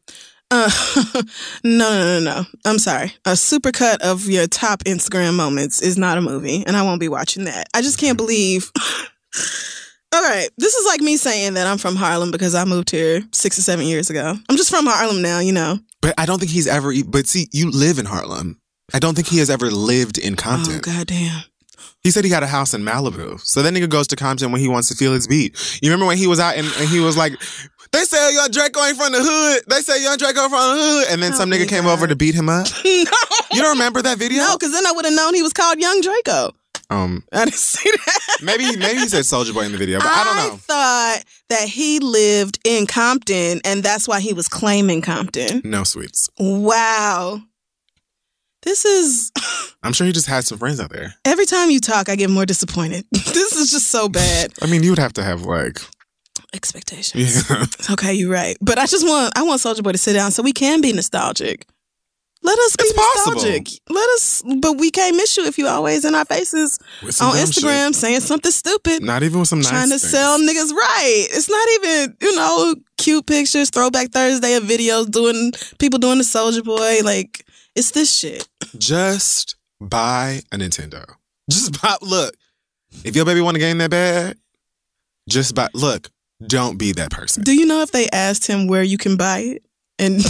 [0.55, 0.71] Uh,
[1.65, 2.45] no, no, no, no.
[2.67, 3.15] I'm sorry.
[3.25, 7.09] A supercut of your top Instagram moments is not a movie, and I won't be
[7.09, 7.69] watching that.
[7.73, 8.71] I just can't believe.
[10.15, 13.23] All right, this is like me saying that I'm from Harlem because I moved here
[13.33, 14.37] six or seven years ago.
[14.47, 15.79] I'm just from Harlem now, you know.
[16.03, 16.93] But I don't think he's ever.
[17.09, 18.61] But see, you live in Harlem.
[18.93, 20.75] I don't think he has ever lived in Compton.
[20.77, 21.45] Oh goddamn!
[22.03, 23.41] He said he got a house in Malibu.
[23.41, 25.57] So that nigga goes to Compton when he wants to feel his beat.
[25.81, 27.33] You remember when he was out and, and he was like,
[27.93, 29.63] they say Young Draco ain't from the hood.
[29.69, 31.07] They say Young Draco from the hood.
[31.11, 32.67] And then some Oh, nigga came over to beat him up.
[32.85, 32.91] no,
[33.53, 34.43] You don't remember that video?
[34.43, 36.53] no, because then I would have known he was called Young Draco.
[36.91, 38.39] Um, I didn't see that.
[38.43, 40.55] maybe maybe he said Soulja Boy in the video, but I don't know.
[40.55, 45.63] I thought that he lived in Compton, and that's why he was claiming Compton.
[45.65, 46.29] No sweets.
[46.39, 47.41] Wow.
[48.63, 49.33] This is
[49.83, 51.15] I'm sure he just had some friends out there.
[51.25, 53.05] every time you talk, I get more disappointed.
[53.13, 54.53] this is just so bad.
[54.63, 55.81] I mean, you would have to have like,
[56.55, 57.49] Expectations.
[57.51, 57.65] yeah.
[57.93, 58.57] Okay, you're right.
[58.61, 60.93] But I just want I want Soulja Boy to sit down so we can be
[60.93, 61.67] nostalgic.
[62.45, 63.35] Let us be It's possible.
[63.37, 63.69] nostalgic.
[63.89, 67.95] Let us but we can't miss you if you always in our faces on Instagram
[67.95, 69.03] saying something stupid.
[69.03, 70.11] Not even with some nice trying to things.
[70.11, 71.27] sell niggas right.
[71.31, 76.25] It's not even, you know, cute pictures, throwback Thursday of videos doing people doing the
[76.25, 77.01] Soulja Boy.
[77.05, 77.47] Like,
[77.77, 78.49] it's this shit.
[78.77, 81.05] Just buy a Nintendo.
[81.49, 81.97] Just buy.
[82.03, 82.35] Look,
[83.05, 84.37] if your baby want a game that bad,
[85.29, 85.69] just buy.
[85.75, 86.11] Look,
[86.49, 87.43] don't be that person.
[87.43, 89.63] Do you know if they asked him where you can buy it?
[89.99, 90.23] And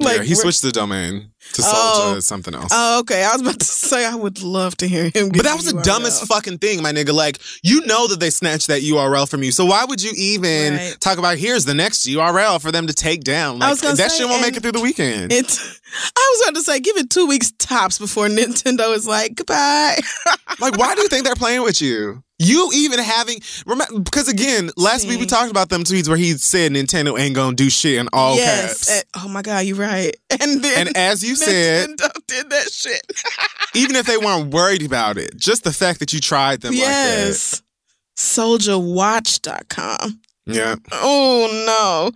[0.00, 2.14] like yeah, he switched the domain to Oh.
[2.16, 2.70] Soulja something else.
[2.72, 3.22] Oh, okay.
[3.22, 5.28] I was about to say I would love to hear him.
[5.28, 5.82] but that was the URL.
[5.84, 7.12] dumbest fucking thing, my nigga.
[7.12, 9.52] Like, you know that they snatched that URL from you.
[9.52, 10.96] So why would you even Right.
[11.00, 13.62] talk about here's the next URL for them to take down?
[13.62, 15.32] I Like, that say, shit won't make it through the weekend.
[15.32, 15.46] It.
[16.16, 19.98] I was about to say, give it two weeks tops before Nintendo is like goodbye.
[20.60, 22.22] Like, why do you think they're playing with you?
[22.38, 26.32] You even having remember because again, last week we talked about them tweets where he
[26.34, 28.84] said Nintendo ain't gonna do shit in all yes.
[28.84, 28.90] caps.
[28.90, 30.14] And- oh my god, you're right.
[30.30, 31.96] And then And as you said,
[32.26, 33.02] did that shit.
[33.74, 36.80] even if they weren't worried about it, just the fact that you tried them like
[36.80, 37.62] this.
[37.62, 37.62] yes.
[38.16, 39.64] SouljaWatch.com.
[39.66, 40.10] like that.
[40.46, 40.76] Yeah.
[40.92, 42.10] Oh no.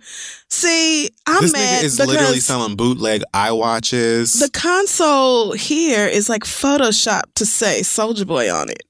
[0.49, 4.39] See, I'm this mad nigga is literally selling bootleg iWatches.
[4.39, 8.83] the console here is like Photoshop to say Soulja Boy on it.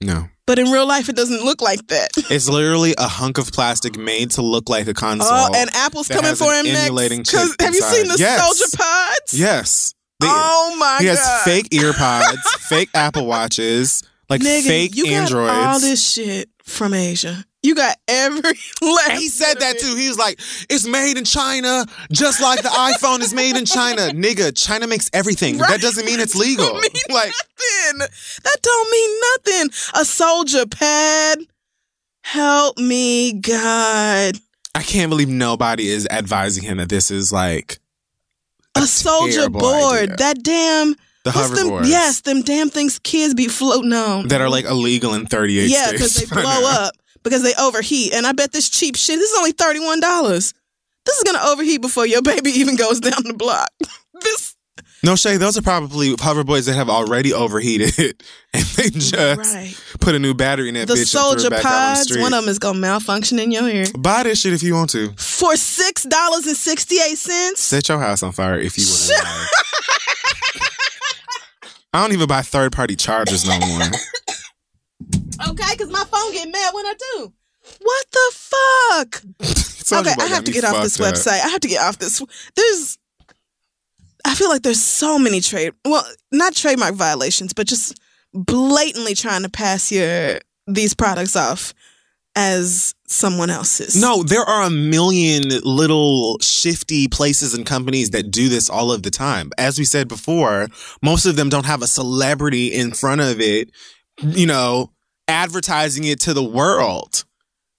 [0.00, 0.28] no.
[0.50, 2.08] But in real life, it doesn't look like that.
[2.28, 5.28] It's literally a hunk of plastic made to look like a console.
[5.30, 6.90] Oh, and Apple's coming for him next.
[6.90, 7.30] next.
[7.30, 8.16] 'Cause chip have you seen the.
[8.18, 8.40] Yes.
[8.40, 9.32] Soulja Pods?
[9.34, 9.94] yes.
[10.18, 11.12] They- oh my he god.
[11.12, 15.52] He has fake ear pods, fake Apple Watches, like Nigga, fake you Androids.
[15.52, 17.44] got all this shit from Asia.
[17.62, 18.52] You got every.
[19.12, 19.96] He said that too.
[19.96, 20.38] He was like,
[20.70, 25.10] "It's made in China, just like the iPhone is made in China." Nigga, China makes
[25.12, 25.58] everything.
[25.58, 26.72] but That doesn't mean it's legal.
[26.72, 27.98] Mean like, nothing.
[28.44, 29.66] That don't mean nothing.
[29.94, 31.38] A Soulja pad.
[32.22, 34.36] Help me, God.
[34.74, 37.78] I can't believe nobody is advising him that this is like
[38.76, 40.02] A, Soulja board.
[40.02, 40.16] idea.
[40.16, 40.92] That damn.
[41.24, 41.68] the what's them?
[41.68, 41.88] hoverboards.
[41.88, 44.28] Yes, them damn things kids be floating on.
[44.28, 45.92] that are like illegal in 38 yeah, states.
[45.92, 48.12] because they blow up because they overheat.
[48.14, 49.18] And I bet this cheap shit.
[49.18, 50.54] This is only thirty one dollars.
[51.06, 53.70] This is gonna overheat before your baby even goes down the block.
[54.22, 54.54] This
[55.02, 58.22] No, Shay, those are probably hoverboards that have already overheated
[58.52, 59.74] and they just right.
[59.98, 61.94] put a new battery in that The bitch and threw Soulja it back out on
[61.94, 64.74] the pods—one of them is gonna malfunction in your ear Buy this shit if you
[64.74, 65.08] want to.
[65.16, 67.62] for six dollars and sixty eight cents.
[67.62, 69.24] Set your house on fire if you would.
[69.24, 69.48] like.
[71.94, 73.80] I don't even buy third party chargers no more.
[75.48, 77.32] Okay, because my phone get mad when I do.
[77.80, 79.22] What the fuck?
[79.92, 81.14] Okay, I have to get off this up.
[81.14, 81.40] website.
[81.44, 82.22] I have to get off this.
[82.54, 82.96] There's,
[84.24, 87.98] I feel like there's so many trade, well, not trademark violations, but just
[88.32, 90.38] blatantly trying to pass your
[90.68, 91.74] these products off
[92.36, 94.00] as someone else's.
[94.00, 99.02] No, there are a million little shifty places and companies that do this all of
[99.02, 99.50] the time.
[99.58, 100.68] As we said before,
[101.02, 103.70] most of them don't have a celebrity in front of it,
[104.22, 104.92] you know,
[105.30, 107.24] advertising it to the world.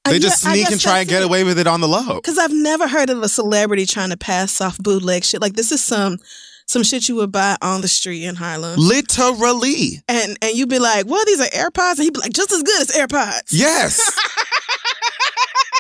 [0.06, 1.26] They just sneak and try and get it.
[1.26, 2.16] away with it on the low.
[2.16, 5.42] Because I've never heard of a celebrity trying to pass off bootleg shit.
[5.42, 6.18] Like this is some
[6.66, 8.80] some shit you would buy on the street in Harlem.
[8.80, 10.02] Literally.
[10.08, 11.96] And and you'd be like, well, these are AirPods.
[11.96, 13.50] And he'd be like, just as good as AirPods.
[13.52, 14.00] Yes.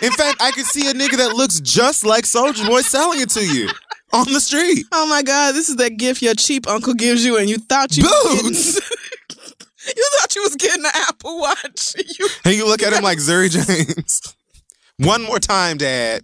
[0.03, 3.30] In fact, I could see a nigga that looks just like Soulja Boy selling it
[3.31, 3.69] to you
[4.14, 4.85] on the street.
[4.91, 7.95] Oh my God, this is that gift your cheap uncle gives you and you thought
[7.95, 8.80] you Boots.
[9.95, 11.93] You thought you was getting an Apple Watch.
[12.19, 14.21] You, And you look at him like Zuri James.
[14.97, 16.23] One more time, Dad.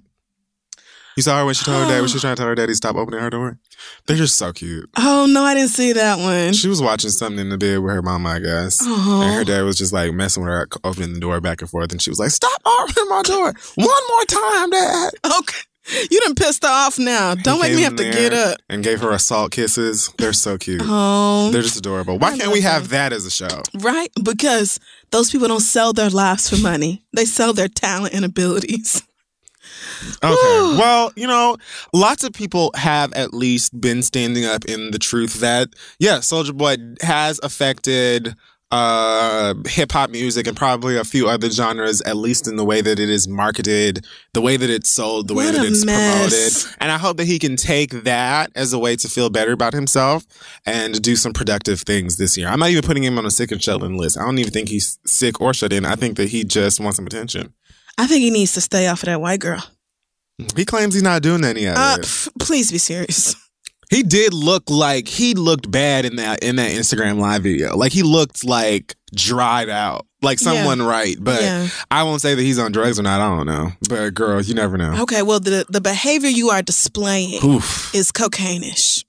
[1.16, 2.54] You saw her when she told her dad when she was trying to tell her
[2.54, 3.58] daddy stop opening her door.
[4.06, 4.88] They're just so cute.
[4.98, 6.54] oh no, I didn't see that one.
[6.54, 8.80] She was watching something in the bed with her mama, I guess.
[8.84, 9.22] Oh.
[9.24, 11.92] And her dad was just like messing with her, opening the door back and forth.
[11.92, 13.52] And she was like, Stop opening my door.
[13.76, 15.14] One more time, Dad.
[15.40, 15.58] Okay.
[16.12, 17.36] You done pissed her off now.
[17.36, 18.58] Don't make me have to get up.
[18.70, 20.12] And gave her assault kisses.
[20.18, 20.82] They're so cute.
[20.90, 21.50] Oh.
[21.52, 22.18] They're just adorable.
[22.18, 23.62] Why I can't we have that as a show?
[23.80, 24.10] Right?
[24.22, 24.80] Because
[25.12, 27.04] those people don't sell their lives for money.
[27.14, 29.04] They sell their talent and abilities.
[30.24, 30.78] Okay.
[30.78, 31.58] well, you know,
[31.94, 35.70] lots of people have at least been standing up in the truth that,
[36.00, 38.36] yeah, Soulja Boy has affected
[38.72, 42.82] uh hip hop music and probably a few other genres at least in the way
[42.82, 46.64] that it is marketed the way that it's sold the way that it's mess.
[46.66, 49.54] promoted and i hope that he can take that as a way to feel better
[49.54, 50.26] about himself
[50.66, 53.54] and do some productive things this year i'm not even putting him on a sick
[53.54, 56.18] and shut in list i don't even think he's sick or shut in i think
[56.18, 57.54] that he just wants some attention
[58.00, 59.64] I think he needs to stay off of that white girl.
[60.56, 63.34] he claims he's not doing any of Uh, it please be serious.
[63.90, 67.78] He did look like he looked bad in that in that Instagram live video.
[67.78, 70.54] Like he looked like dried out, like Yeah.
[70.54, 71.16] someone right.
[71.20, 71.68] But Yeah.
[71.90, 73.22] I won't say that he's on drugs or not.
[73.22, 73.72] I don't know.
[73.88, 75.02] But girl, you never know.
[75.04, 77.94] Okay, well, the the behavior you are displaying Oof.
[77.96, 79.06] is cocaine-ish.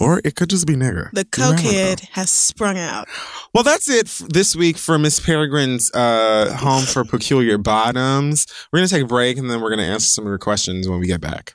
[0.00, 1.10] Or it could just be nigger.
[1.12, 3.08] The cokehead has sprung out.
[3.52, 8.46] Well, that's it f- this week for Miss Peregrine's uh, Home for Peculiar Bottoms.
[8.72, 11.00] We're gonna take a break and then we're gonna answer some of your questions when
[11.00, 11.54] we get back.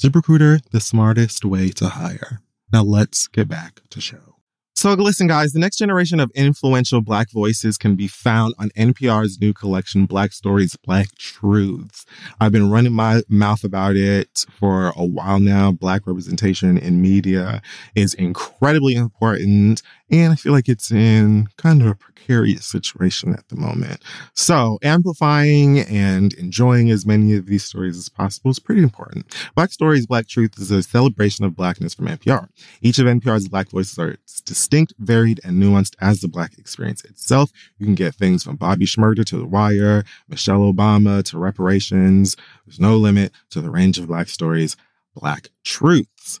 [0.00, 2.40] ZipRecruiter, the smartest way to hire.
[2.72, 4.32] Now let's get back to show.
[4.74, 9.38] So listen, guys, the next generation of influential Black voices can be found on NPR's
[9.40, 12.04] new collection, Black Stories, Black Truths.
[12.40, 15.70] I've been running my mouth about it for a while now.
[15.70, 17.62] Black representation in media
[17.94, 21.90] is incredibly important, and I feel like it's in kind of
[22.22, 24.02] precarious situation at the moment.
[24.34, 29.26] So amplifying and enjoying as many of these stories as possible is pretty important.
[29.54, 32.48] Black Stories, Black Truth is a celebration of Blackness from NPR.
[32.80, 37.50] Each of NPR's Black voices are distinct, varied, and nuanced as the Black experience itself.
[37.78, 42.36] You can get things from Bobby Shmurda to The Wire, Michelle Obama to reparations.
[42.66, 44.76] There's no limit to the range of Black stories,
[45.14, 46.40] Black truths.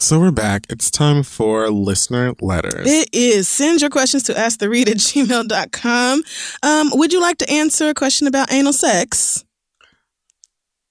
[0.00, 0.64] So we're back.
[0.70, 2.86] It's time for listener letters.
[2.86, 3.48] It is.
[3.48, 6.22] Send your questions to asktheread at gmail.com.
[6.62, 9.44] Um, would you like to answer a question about anal sex?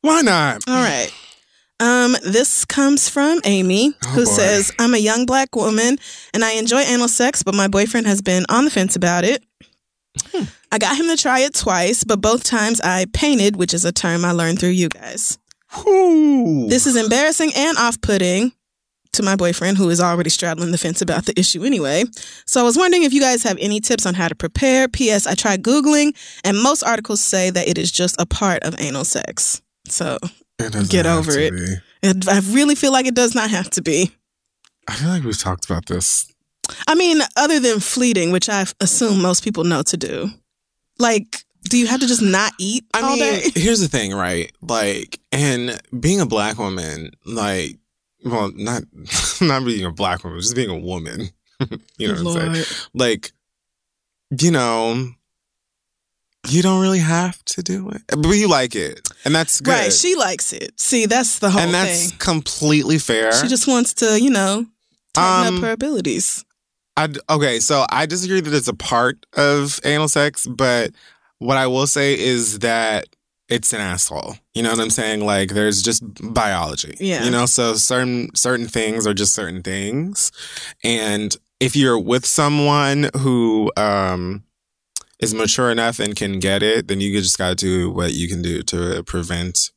[0.02, 0.62] Why not?
[0.68, 1.10] All right.
[1.80, 4.32] Um, this comes from Amy, Oh, who boy.
[4.32, 5.98] says, I'm a young black woman
[6.34, 9.44] and I enjoy anal sex, but my boyfriend has been on the fence about it.
[10.32, 10.46] Hmm.
[10.72, 13.92] I got him to try it twice, but both times I painted, which is a
[13.94, 15.38] term I learned through you guys.
[15.88, 16.68] Ooh.
[16.68, 18.52] This is embarrassing and off putting
[19.18, 22.06] to my boyfriend, who is already straddling the fence about the issue anyway.
[22.46, 24.88] So I was wondering if you guys have any tips on how to prepare.
[24.88, 25.28] P.S.
[25.28, 29.04] I tried Googling, and most articles say that it is just a part of anal
[29.04, 29.62] sex.
[29.88, 30.18] So
[30.90, 31.54] get over it.
[32.04, 34.12] I really feel like it does not have to be.
[34.88, 36.32] I feel like we've talked about this.
[36.88, 40.30] I mean, other than fleeting, which I assume most people know to do.
[41.00, 43.52] Like, do you have to just not eat I all mean, day?
[43.56, 44.52] here's the thing, right?
[44.62, 47.78] Like, and being a black woman, like,
[48.30, 48.84] well, not
[49.42, 51.30] not being a black woman, just being a woman.
[51.98, 52.66] you know what I'm saying?
[52.94, 53.32] Like,
[54.40, 55.10] you know,
[56.50, 59.72] you don't really have to do it, but you like it, and that's good.
[59.72, 60.80] Right, she likes it.
[60.80, 61.66] See, that's the whole thing.
[61.66, 62.20] and that's thing.
[62.20, 63.32] completely fair.
[63.34, 64.66] She just wants to, you know,
[65.14, 66.46] tighten Um, up her abilities.
[66.96, 70.92] I okay, so I disagree that it's a part of anal sex, but
[71.40, 73.08] what I will say is that
[73.50, 74.36] it's an asshole.
[74.54, 75.26] You know what I'm saying?
[75.26, 76.04] Like there's just
[76.34, 76.96] biology.
[77.00, 77.24] Yeah.
[77.24, 80.32] You know, so certain certain things are just certain things.
[80.84, 84.44] And if you're with someone who um
[85.20, 88.42] is mature enough and can get it, then you just gotta do what you can
[88.42, 89.72] do to prevent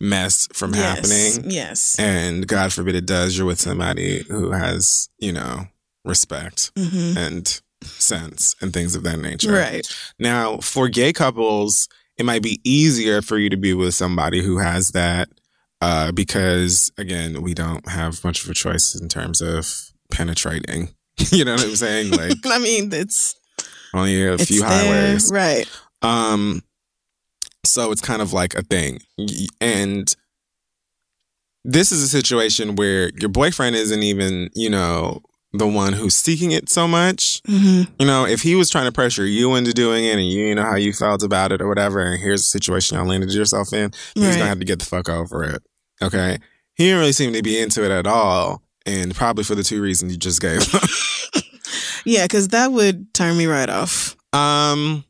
[0.00, 1.50] mess from Yes, happening.
[1.50, 1.98] Yes.
[1.98, 5.66] And God forbid it does, you're with somebody who has, you know,
[6.04, 9.52] respect hmm and sense and things of that nature.
[9.52, 9.86] Right.
[10.18, 11.88] Now, for gay couples,
[12.18, 15.28] it might be easier for you to be with somebody who has that
[15.80, 20.90] uh, because, again, we don't have much of a choice in terms of penetrating.
[21.30, 22.10] you know what I'm saying?
[22.10, 23.36] Like, I mean, it's
[23.94, 24.68] only a few there.
[24.68, 25.32] highways.
[25.32, 25.68] Right.
[26.02, 26.62] Um,
[27.64, 29.00] so it's kind of like a thing.
[29.60, 30.12] And
[31.64, 35.22] this is a situation where your boyfriend isn't even, you know,
[35.52, 37.40] the one who's seeking it so much.
[37.46, 40.54] hmm You know, if he was trying to pressure you into doing it and you
[40.54, 43.72] know how you felt about it or whatever, and here's the situation y'all landed yourself
[43.72, 44.32] in, he's Right.
[44.38, 45.62] gonna have to get the fuck over it.
[46.02, 46.38] Okay.
[46.74, 48.62] He didn't really seem to be into it at all.
[48.86, 50.62] And probably for the two reasons you just gave.
[52.04, 54.16] Yeah, because that would turn me right off.
[54.32, 55.04] Um,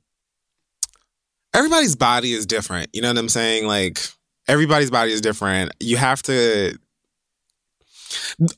[1.55, 2.89] everybody's body is different.
[2.93, 3.67] You know what I'm saying?
[3.67, 4.01] Like
[4.49, 5.73] everybody's body is different.
[5.81, 6.77] You have to.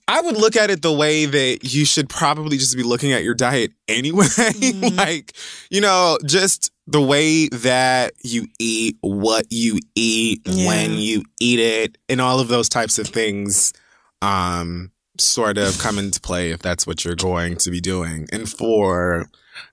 [0.08, 3.24] I would look at it the way that you should probably just be looking at
[3.24, 4.26] your diet anyway.
[4.60, 4.96] Mhm.
[4.96, 5.32] like,
[5.70, 10.66] you know, just the way that you eat, what you eat, Yeah.
[10.66, 13.72] when you eat it, and all of those types of things
[14.22, 18.26] um sort of come into play if that's what you're going to be doing.
[18.32, 19.28] And for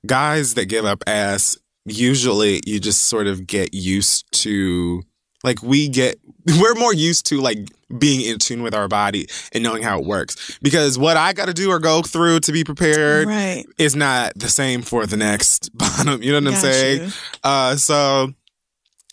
[0.05, 5.03] guys that give up ass, usually you just sort of get used to
[5.43, 6.19] like we get
[6.59, 7.59] we're more used to like
[7.99, 11.45] being in tune with our body and knowing how it works because what i got
[11.47, 13.65] to do or go through to be prepared Right.
[13.77, 17.11] is not the same for the next bottom you know what i'm saying you.
[17.43, 18.33] uh so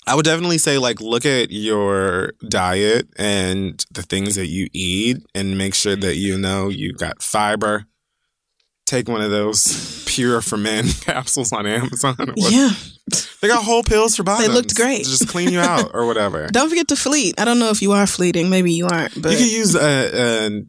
[0.07, 5.17] I would definitely say like look at your diet and the things that you eat
[5.35, 7.87] and make sure that you know you got fiber.
[8.85, 12.35] Take one of those pure for men capsules on Amazon.
[12.37, 12.73] Yeah.
[13.41, 14.49] They got whole pills for bottoms.
[14.49, 15.05] They looked great.
[15.05, 16.47] to Just clean you out or whatever.
[16.53, 17.39] Don't forget to fleet.
[17.39, 18.49] I don't know if you are fleeting.
[18.49, 20.63] Maybe you aren't, but you can use a, a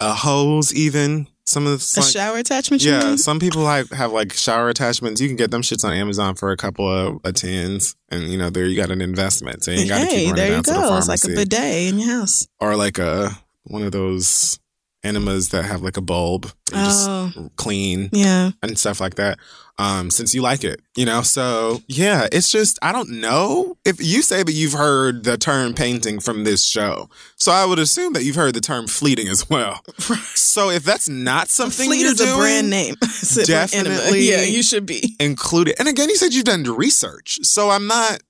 [0.00, 1.26] a hose even.
[1.44, 2.84] Some of the a shower attachment.
[2.84, 3.18] You Yeah, mean?
[3.18, 5.20] some people like have like shower attachments.
[5.20, 8.38] You can get them shits on Amazon for a couple of, of tens, and you
[8.38, 9.64] know there you got an investment.
[9.64, 10.88] So you ain't got to keep running there down you to the go.
[10.88, 12.46] pharmacy, It's like a bidet in your house.
[12.60, 13.30] or like a
[13.64, 14.60] one of those
[15.02, 18.52] enemas that have like a bulb, and Oh, just clean yeah.
[18.62, 19.38] and stuff like that.
[19.78, 21.22] Um, since you like it, you know.
[21.22, 25.72] So yeah, it's just I don't know if you say that you've heard the term
[25.72, 29.48] painting from this show, so I would assume that you've heard the term fleeting as
[29.48, 29.82] well.
[30.52, 32.94] So if that's not something Fleet you're is doing, a brand name.
[33.00, 33.96] It's an enema.
[33.96, 35.16] definitely- Yeah, you should be.
[35.18, 35.76] included.
[35.78, 38.20] And again, you said you've done research, so I'm not.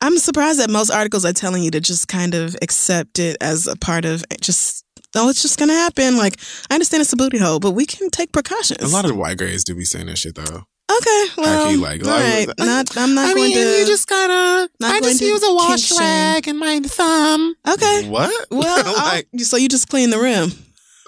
[0.00, 3.68] I'm surprised that most articles are telling you to just kind of accept it as
[3.68, 4.84] a part of just.
[5.16, 6.16] Oh, it's just gonna happen.
[6.16, 6.36] Like
[6.70, 8.82] I understand it's a booty hole, but we can take precautions.
[8.82, 10.42] A lot of white gays do be saying that shit though.
[10.42, 12.58] okay, well, Hecky, like, all like, right.
[12.58, 13.58] Not, I'm not going to.
[13.58, 14.70] You just gotta.
[14.80, 17.54] not I just use a wash rag and my thumb.
[17.68, 18.08] okay.
[18.08, 18.46] What?
[18.50, 20.50] Well, like, so you just clean the rim.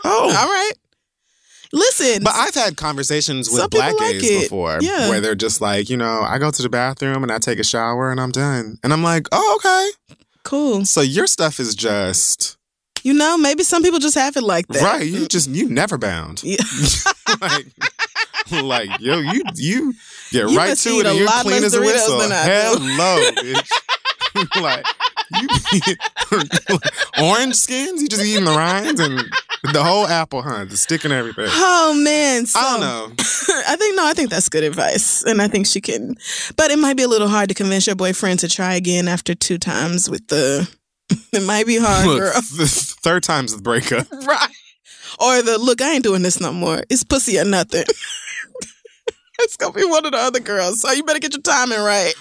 [0.04, 0.24] oh.
[0.24, 0.72] All right.
[1.72, 4.40] Listen, But I've had conversations with black like gays it.
[4.42, 5.08] before Yeah.
[5.08, 7.64] where they're just like, you know, I go to the bathroom and I take a
[7.64, 8.78] shower and I'm done.
[8.82, 10.16] And I'm like, oh, okay.
[10.42, 10.84] cool.
[10.84, 12.56] So your stuff is just
[13.02, 14.82] You know, maybe some people just have it like that.
[14.82, 15.06] right.
[15.06, 16.42] You just you never bound.
[16.42, 16.56] Yeah.
[17.40, 17.66] like,
[18.62, 19.94] like yo, you you
[20.30, 22.20] get You right to it and you're clean as a whistle.
[22.20, 23.70] Hello, bitch.
[24.62, 24.86] like
[25.38, 25.48] you
[27.22, 28.02] Orange skins?
[28.02, 29.18] You just eating the rinds and
[29.72, 30.64] the whole apple, huh?
[30.64, 31.46] The stick and everything.
[31.48, 33.14] Oh man, so, I don't know.
[33.68, 36.16] I think no, I think that's good advice, and I think she can.
[36.56, 39.34] But it might be a little hard to convince your boyfriend to try again after
[39.34, 40.68] two times with the.
[41.32, 42.32] It might be hard, Look, girl.
[42.34, 42.66] the
[43.02, 44.10] third time's the breakup.
[44.26, 44.48] right?
[45.20, 46.82] Or the look, I ain't doing this no more.
[46.90, 47.84] It's pussy or nothing.
[49.38, 52.12] it's gonna be one of the other girls, so you better get your timing right.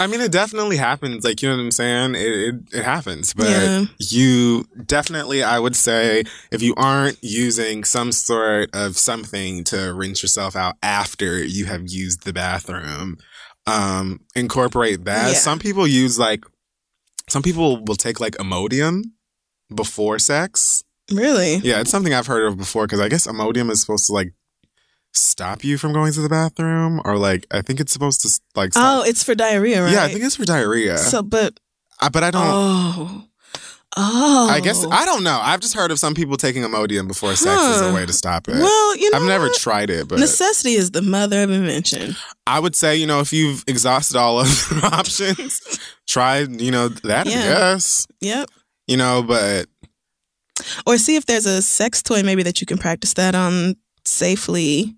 [0.00, 1.24] I mean, it definitely happens.
[1.24, 2.14] Like, you know what I'm saying?
[2.14, 3.84] It it, it happens, but Yeah.
[3.98, 10.22] you definitely, I would say, if you aren't using some sort of something to rinse
[10.22, 13.18] yourself out after you have used the bathroom,
[13.66, 15.28] um, incorporate that.
[15.28, 15.34] Yeah.
[15.38, 16.44] Some people use like,
[17.28, 19.02] some people will take like Imodium
[19.74, 20.84] before sex.
[21.10, 21.56] Really?
[21.56, 24.32] Yeah, it's something I've heard of before because I guess Imodium is supposed to like
[25.12, 28.72] stop you from going to the bathroom, or like I think it's supposed to like.
[28.76, 29.92] Oh, it's for diarrhea, right?
[29.92, 30.98] yeah, I think it's for diarrhea.
[30.98, 31.22] so.
[31.22, 31.58] But
[32.00, 32.42] I, but I don't.
[32.44, 33.25] oh,
[33.96, 34.90] oh, I guess oh.
[34.90, 35.38] I don't know.
[35.42, 38.48] I've just heard of some people taking Imodium before sex as a way to stop
[38.48, 38.54] it.
[38.54, 42.14] Well, you know, I've never tried it, but Necessity is the mother of invention.
[42.46, 44.50] I would say you know if you've exhausted all other
[44.86, 45.60] options,
[46.06, 47.26] try you know that.
[47.26, 48.48] I guess Yep.
[48.86, 49.66] you know, but
[50.86, 54.94] Or see if there's a sex toy maybe that you can practice that on safely.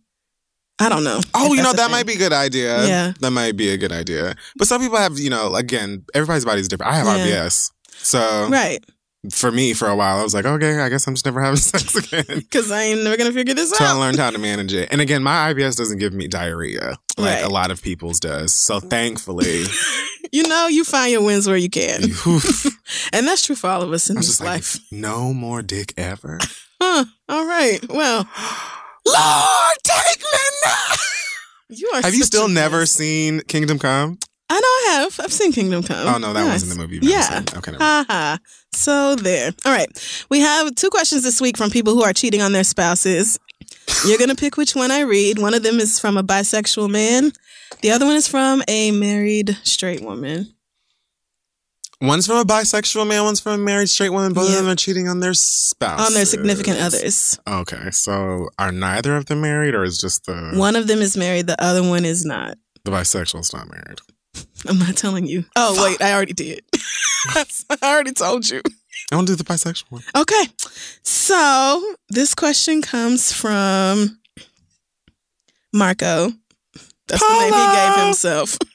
[0.80, 1.20] I don't know.
[1.34, 1.90] Oh, you know, that thing.
[1.90, 2.86] might be a good idea.
[2.86, 3.12] Yeah.
[3.18, 4.36] That might be a good idea.
[4.56, 6.92] But some people have, you know, again, everybody's body's different.
[6.92, 7.46] I have Yeah.
[7.46, 7.72] IBS.
[8.08, 8.84] So right
[9.32, 11.56] for me, for a while, I was like, okay, I guess I'm just never having
[11.72, 12.24] sex again.
[12.38, 13.98] because I ain't never gonna figure this So I out.
[13.98, 14.88] learned how to manage it.
[14.92, 17.44] And again, my IBS doesn't give me diarrhea like Right.
[17.44, 18.54] a lot of people's does.
[18.54, 18.88] So mm.
[18.88, 19.64] thankfully,
[20.32, 22.02] You know, you find your wins where you can,
[23.14, 24.78] and that's true for all of us in I this just like, life.
[24.92, 26.38] no more dick ever.
[26.82, 27.06] Huh?
[27.30, 27.78] All right.
[27.88, 28.28] Well,
[29.06, 30.94] Lord, take me now.
[31.70, 32.02] you are.
[32.02, 32.92] Have you still never mess.
[32.92, 34.18] seen Kingdom Come?
[34.50, 35.20] I know I have.
[35.20, 36.06] I've seen Kingdom Come.
[36.06, 36.62] Oh, no, that Nice.
[36.62, 36.94] wasn't the movie.
[36.96, 37.28] you've Yeah.
[37.44, 37.58] seen.
[37.58, 38.06] Okay, never mind.
[38.08, 38.38] Ha ha.
[38.72, 39.52] So there.
[39.64, 39.88] All right.
[40.30, 43.38] We have two questions this week from people who are cheating on their spouses.
[44.06, 45.38] You're going to pick which one I read.
[45.38, 47.32] One of them is from a bisexual man.
[47.82, 50.54] The other one is from a married straight woman.
[52.00, 54.32] One's from a bisexual man, one's from a married straight woman.
[54.32, 54.58] Both Yeah.
[54.58, 56.06] of them are cheating on their spouse.
[56.06, 57.38] On their significant others.
[57.46, 61.16] Okay, so are neither of them married, or is just the One of them is
[61.16, 62.56] married, the other one is not.
[62.84, 63.98] the bisexual's not married?
[64.66, 65.44] I'm not telling you.
[65.56, 66.62] Oh, wait, I already did.
[67.28, 67.44] I
[67.82, 68.62] already told you.
[69.10, 70.02] I want to do the bisexual one.
[70.16, 70.44] Okay.
[71.02, 74.18] So this question comes from
[75.72, 76.32] Marco.
[77.06, 78.58] That's the name he gave himself.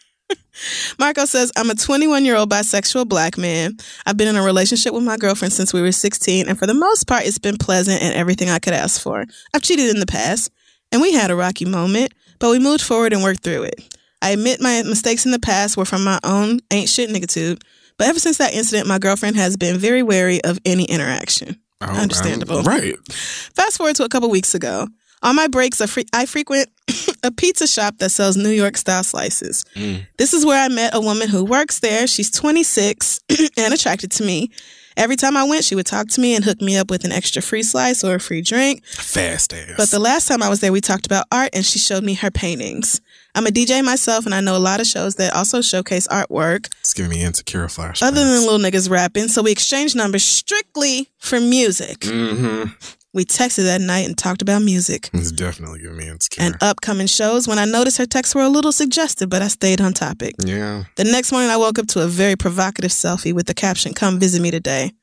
[0.99, 3.77] Marco says, I'm a 21 year old bisexual black man.
[4.05, 6.73] I've been in a relationship with my girlfriend since we were 16, and for the
[6.73, 9.25] most part, it's been pleasant and everything I could ask for.
[9.53, 10.51] I've cheated in the past,
[10.91, 13.95] and we had a rocky moment, but we moved forward and worked through it.
[14.23, 17.61] I admit my mistakes in the past were from my own ain't shit niggatitude,
[17.97, 21.59] but ever since that incident, my girlfriend has been very wary of any interaction.
[21.81, 22.59] Oh, Understandable.
[22.59, 22.95] um, right.
[23.11, 24.87] Fast forward to a couple weeks ago.
[25.21, 26.69] On my breaks, I frequent
[27.23, 29.63] a pizza shop that sells New York style slices.
[29.75, 30.05] Mm.
[30.17, 32.07] This is where I met a woman who works there.
[32.07, 33.19] She's 26
[33.57, 34.51] and attracted to me.
[34.95, 37.11] Every time I went, she would talk to me and hook me up with an
[37.11, 38.85] extra free slice or a free drink.
[38.85, 39.73] Fast ass.
[39.75, 42.13] But the last time I was there, we talked about art and she showed me
[42.15, 43.01] her paintings.
[43.35, 46.67] I'm a DJ myself and I know a lot of shows that also showcase artwork
[46.79, 48.03] it's giving me insecure flashbacks.
[48.03, 49.27] other than little niggas rapping.
[49.27, 51.99] So we exchanged numbers strictly for music.
[51.99, 52.69] mm-hmm.
[53.15, 56.43] We texted that night and talked about music it's definitely giving me insecure.
[56.45, 59.81] and upcoming shows when I noticed her texts were a little suggestive, but I stayed
[59.81, 60.33] on topic.
[60.39, 60.85] yeah.
[60.95, 64.19] The next morning, I woke up to a very provocative selfie with the caption, Come
[64.19, 64.93] visit me today.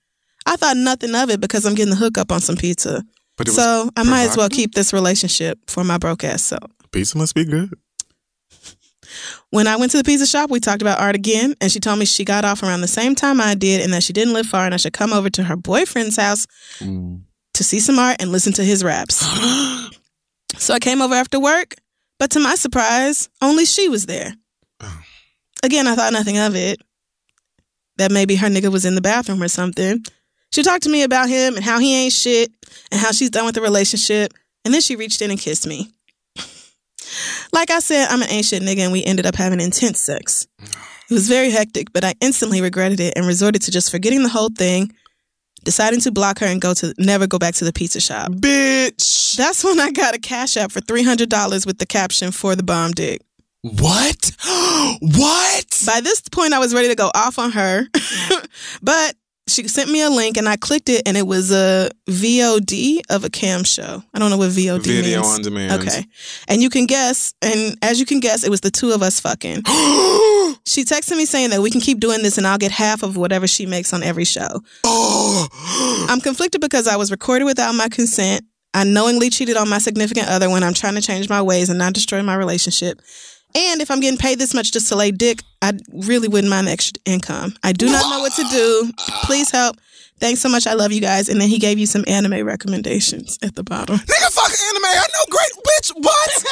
[0.44, 3.05] I thought nothing of it because I'm getting the hookup on some pizza.
[3.36, 6.43] But it was So I might as well keep this relationship for my broke ass
[6.43, 6.69] self.
[6.90, 7.73] pizza must be good.
[9.51, 11.99] When I went to the pizza shop, we talked about art again, and she told
[11.99, 14.47] me she got off around the same time I did and that she didn't live
[14.47, 16.47] far and I should come over to her boyfriend's house
[16.79, 17.21] mm.
[17.55, 19.17] to see some art and listen to his raps.
[20.57, 21.75] so I came over after work,
[22.19, 24.35] but to my surprise, only she was there.
[24.81, 25.03] Oh.
[25.63, 26.81] Again, I thought nothing of it.
[27.99, 30.03] That maybe her nigga was in the bathroom or something.
[30.53, 32.51] She talked to me about him and how he ain't shit
[32.91, 34.33] and how she's done with the relationship,
[34.65, 35.91] and then she reached in and kissed me.
[37.53, 40.47] Like I said, I'm an ancient nigga, and we ended up having intense sex.
[41.11, 44.28] It was very hectic, but I instantly regretted it and resorted to just forgetting the
[44.28, 44.93] whole thing,
[45.65, 48.31] deciding to block her and go to never go back to the pizza shop.
[48.32, 49.37] Bitch.
[49.37, 52.55] That's when I got a cash app for three hundred dollars with the caption for
[52.55, 53.23] the bomb dick.
[53.62, 54.32] What?
[55.01, 55.82] what?
[55.87, 57.87] By this point, I was ready to go off on her,
[58.82, 59.15] but
[59.51, 63.25] she sent me a link and I clicked it and it was a VOD of
[63.25, 64.03] a cam show.
[64.15, 65.33] I don't know what VOD Video means.
[65.33, 65.83] on demand.
[65.83, 66.05] Okay.
[66.49, 69.21] And you can guess, and as you can guess, it was the two of us
[69.21, 69.57] fucking.
[70.67, 73.17] she texted me saying that we can keep doing this and I'll get half of
[73.17, 74.61] whatever she makes on every show.
[74.85, 78.45] oh, I'm conflicted because I was recorded without my consent.
[78.73, 81.79] I knowingly cheated on my significant other when I'm trying to change my ways and
[81.79, 83.01] not destroy my relationship.
[83.55, 86.69] And if I'm getting paid this much just to lay dick, I really wouldn't mind
[86.69, 87.55] the extra income.
[87.63, 88.93] I do not know what to do.
[89.25, 89.77] Please help.
[90.21, 90.67] Thanks so much.
[90.67, 91.29] I love you guys.
[91.29, 93.97] And then he gave you some anime recommendations at the bottom.
[93.97, 94.85] nigga, fuck anime.
[94.85, 95.93] I know great bitch.
[95.97, 96.45] What?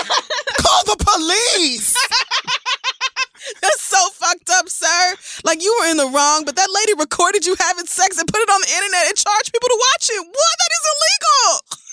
[0.58, 1.94] Call the police.
[3.62, 5.14] That's so fucked up, sir.
[5.44, 8.40] Like you were in the wrong, but that lady recorded you having sex and put
[8.40, 10.26] it on the internet and charged people to watch it.
[10.26, 10.54] What?
[10.58, 11.78] That is illegal.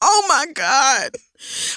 [0.00, 1.10] Oh my God.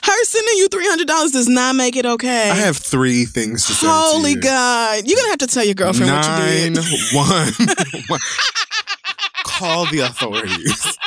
[0.04, 2.50] Her sending you $300 does not make it okay.
[2.50, 3.88] I have three things to say.
[3.88, 4.42] to Holy you.
[4.42, 5.04] God.
[5.08, 6.78] You're going to have to tell your girlfriend what you did.
[7.14, 7.54] one,
[8.08, 8.20] one.
[9.46, 10.98] Call the authorities.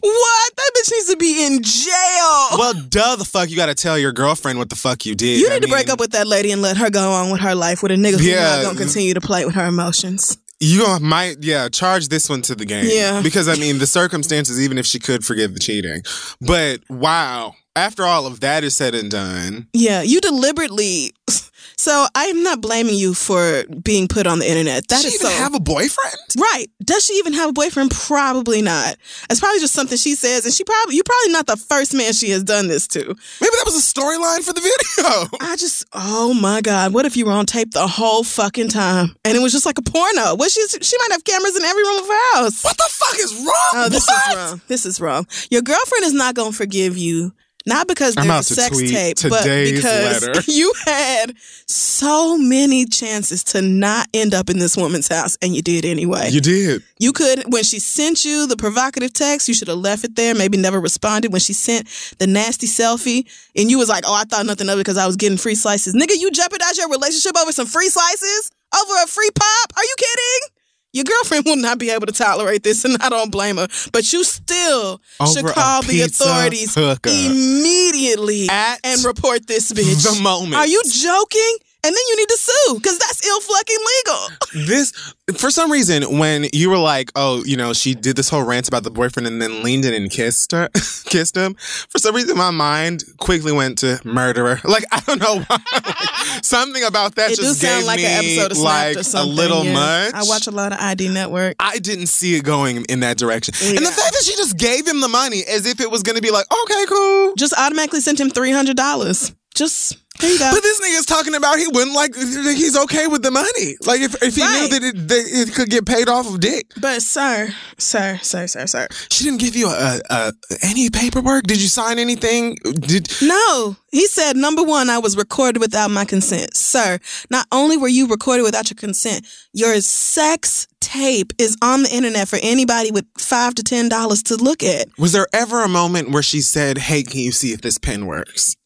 [0.00, 0.56] What?
[0.56, 2.58] That bitch needs to be in jail.
[2.58, 3.48] Well, duh, the fuck.
[3.48, 5.40] You got to tell your girlfriend what the fuck you did.
[5.40, 7.40] you I need to break up with that lady and let her go on with
[7.40, 8.56] her life with a nigga who's Yeah.
[8.56, 10.36] not going to continue to play with her emotions.
[10.64, 12.86] You gonna- might, yeah, charge this one to the game.
[12.88, 13.20] Yeah.
[13.22, 16.02] Because, I mean, the circumstances, even if she could forgive the cheating.
[16.40, 17.54] But, wow.
[17.76, 21.12] After all of that is said and done, Yeah, you deliberately.
[21.76, 24.86] So I'm not blaming you for being put on the internet.
[24.88, 26.14] That she is even so have a boyfriend?
[26.38, 26.66] right.
[26.84, 27.90] Does she even have a boyfriend?
[27.90, 28.96] Probably not.
[29.28, 32.12] It's probably just something she says, and she probably you're probably not the first man
[32.12, 33.00] she has done this to.
[33.00, 33.16] Maybe
[33.56, 35.28] that was a storyline for the video.
[35.40, 39.16] I just, oh my god, what if you were on tape the whole fucking time
[39.24, 40.36] and it was just like a porno?
[40.36, 42.62] Well, she's she might have cameras in every room of her house.
[42.62, 43.72] What the fuck is wrong?
[43.74, 44.30] Oh, this What?
[44.30, 44.60] is wrong.
[44.68, 45.26] This is wrong.
[45.50, 47.32] Your girlfriend is not going to forgive you.
[47.66, 50.40] Not because there's a sex tape, but because letter.
[50.46, 51.34] you had
[51.66, 56.28] so many chances to not end up in this woman's house, and you did anyway.
[56.30, 56.82] You did.
[56.98, 60.34] You could, when she sent you the provocative text, you should have left it there,
[60.34, 61.32] maybe never responded.
[61.32, 61.88] When she sent
[62.18, 63.26] the nasty selfie,
[63.56, 65.54] and you was like, oh, I thought nothing of it because I was getting free
[65.54, 65.94] slices.
[65.94, 68.52] Nigga, you jeopardized your relationship over some free slices?
[68.74, 69.72] Over a free pop?
[69.76, 70.53] Are you kidding?
[70.94, 73.66] Your girlfriend will not be able to tolerate this, and I don't blame her.
[73.92, 77.12] But you still should Over a call the authorities hookup.
[77.12, 80.04] immediately At and report this bitch.
[80.16, 80.54] the moment.
[80.54, 81.56] Are you joking?
[81.84, 84.28] And then you need to sue because that's ill fucking legal.
[84.66, 84.92] This,
[85.36, 88.68] for some reason, when you were like, oh, you know, she did this whole rant
[88.68, 90.68] about the boyfriend and then leaned in and kissed her,
[91.06, 91.54] kissed him.
[91.90, 94.60] For some reason, my mind quickly went to murderer.
[94.74, 95.58] Like, I don't know why.
[95.72, 98.96] Like, something about that It do just sound gave like me an episode of Snapped
[98.96, 99.72] like or a little yeah.
[99.72, 100.14] much.
[100.14, 101.54] I watch a lot of ID Network.
[101.60, 103.54] I didn't see it going in that direction.
[103.62, 106.16] And the fact that she just gave him the money as if it was going
[106.16, 107.34] to be like, okay, cool.
[107.36, 109.32] Just automatically sent him three hundred dollars.
[109.54, 110.03] Just there you go.
[110.20, 113.76] But this nigga's talking about he wouldn't like, he's okay with the money.
[113.84, 114.62] Like, if, if he Right.
[114.62, 116.66] knew that it, that it could get paid off of dick.
[116.80, 118.86] But sir, sir, sir, sir, sir.
[119.10, 120.32] She didn't give you a, a
[120.62, 121.44] any paperwork.
[121.44, 122.56] Did you sign anything?
[122.64, 126.98] Did No, he said number one, I was recorded without my consent, sir.
[127.30, 132.28] Not only were you recorded without your consent, your sex tape is on the internet
[132.28, 134.86] for anybody with five to ten dollars to look at.
[134.98, 138.06] was there ever a moment where she said, "Hey, can you see if this pen
[138.06, 138.56] works"?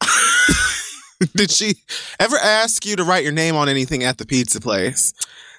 [1.36, 1.74] Did she
[2.20, 5.12] ever ask you to write your name on anything at the pizza place?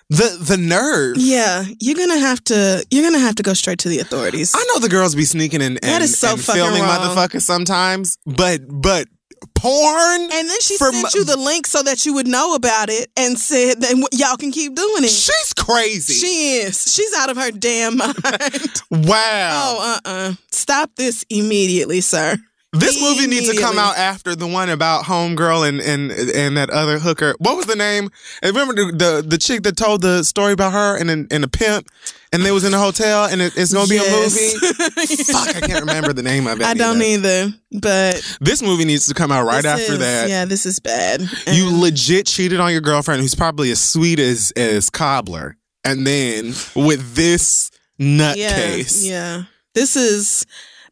[0.09, 1.15] The the nerve.
[1.17, 2.85] Yeah, you're gonna have to.
[2.91, 4.53] You're gonna have to go straight to the authorities.
[4.55, 6.99] I know the girls be sneaking and, That and, is so and fucking filming wrong.
[6.99, 9.07] motherfuckers sometimes, but but
[9.55, 10.21] porn.
[10.21, 13.39] And then she sent you the link so that you would know about it and
[13.39, 15.09] said that y'all can keep doing it.
[15.09, 16.13] She's crazy.
[16.13, 16.93] She is.
[16.93, 18.23] She's out of her damn mind.
[18.91, 19.49] wow.
[19.79, 22.37] oh, uh uh Stop this immediately, sir.
[22.73, 26.71] This movie needs to come out after the one about homegirl and and and that
[26.71, 27.35] other hooker.
[27.37, 28.09] What was the name?
[28.41, 31.43] And remember the the, the chick that told the story about her and and, and
[31.43, 31.87] a pimp,
[32.31, 34.57] and they was in a hotel, and it, it's gonna be a movie.
[35.31, 36.65] Fuck, I can't remember the name of it.
[36.65, 37.43] I don't either.
[37.45, 37.53] either.
[37.79, 40.29] But This movie needs to come out right after is- that.
[40.29, 41.21] Yeah, this is bad.
[41.45, 46.53] You legit cheated on your girlfriend, who's probably as sweet as as cobbler, and then
[46.75, 47.69] with this
[47.99, 49.07] yeah, nutcase.
[49.07, 49.43] yeah.
[49.75, 50.45] This is.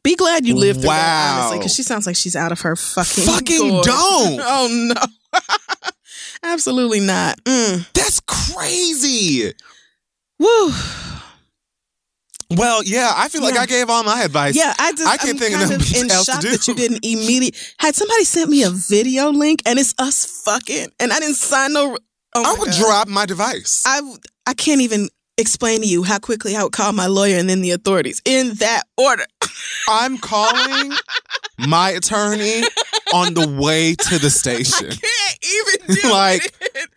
[0.04, 1.40] Be glad you lived through that, Wow.
[1.42, 3.24] honestly, because she sounds like she's out of her fucking.
[3.24, 3.86] Fucking gourd.
[3.86, 4.42] don't.
[4.44, 5.40] oh no.
[6.44, 7.38] Absolutely not.
[7.44, 7.92] Mm.
[7.94, 9.54] That's crazy.
[10.40, 10.74] Woo.
[12.50, 13.62] Well, yeah, I feel like Yeah.
[13.62, 14.56] I gave all my advice.
[14.58, 16.50] Yeah, I just I can't I'm think of kind nothing in else to shock do.
[16.52, 17.58] that you didn't immediately.
[17.80, 21.74] Had somebody sent me a video link and it's us fucking, and I didn't sign
[21.74, 21.98] no.
[22.36, 22.78] Oh I would God.
[22.80, 23.84] drop my device.
[23.86, 24.02] I
[24.48, 25.10] I can't even
[25.42, 28.54] explain to you how quickly I would call my lawyer and then the authorities in
[28.56, 29.26] that order.
[29.90, 30.94] I'm calling
[31.68, 32.62] my attorney
[33.14, 34.88] on the way to the station.
[34.92, 35.40] I Can't
[35.90, 36.90] even do Like- it.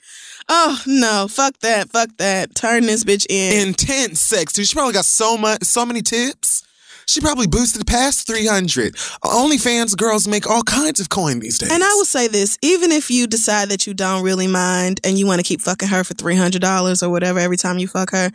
[0.49, 2.55] Oh no, fuck that, fuck that.
[2.55, 3.69] Turn this bitch in.
[3.69, 4.67] Intense sex, dude.
[4.69, 6.63] She probably got so much, so many tips.
[7.07, 8.95] She probably boosted past 300.
[9.25, 11.71] OnlyFans girls make all kinds of coin these days.
[11.73, 15.19] And I will say this, even if you decide that you don't really mind and
[15.19, 18.31] you want to keep fucking her for $300 or whatever every time you fuck her,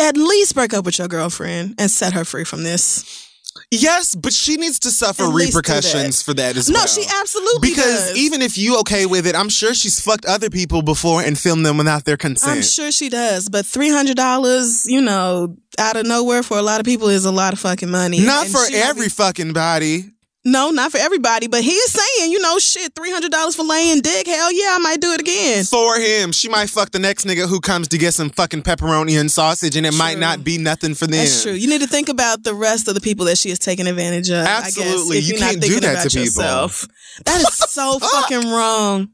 [0.00, 3.25] at least break up with your girlfriend and set her free from this.
[3.70, 6.82] Yes, but she needs to suffer At repercussions for that as No, well.
[6.82, 8.16] No, she absolutely because does.
[8.16, 11.64] even if you okay with it, I'm sure she's fucked other people before and filmed
[11.66, 12.52] them without their consent.
[12.56, 16.62] I'm sure she does, but three hundred dollars, you know, out of nowhere for a
[16.62, 18.20] lot of people is a lot of fucking money.
[18.20, 20.10] Not And for every be- fucking body.
[20.46, 21.46] No, not for everybody.
[21.48, 24.26] But he's saying, you know, shit, three hundred dollars for laying dick.
[24.26, 25.64] Hell yeah, I might do it again.
[25.64, 29.20] For him, she might fuck the next nigga who comes to get some fucking pepperoni
[29.20, 31.18] and sausage, and it might not be nothing for them.
[31.18, 31.52] That's true.
[31.52, 34.30] You need to think about the rest of the people that she is taking advantage
[34.30, 34.46] of.
[34.46, 35.18] Absolutely.
[35.18, 36.22] I guess, if You you're not can't do that about to people.
[36.24, 36.88] yourself.
[37.24, 39.08] That is so fucking wrong.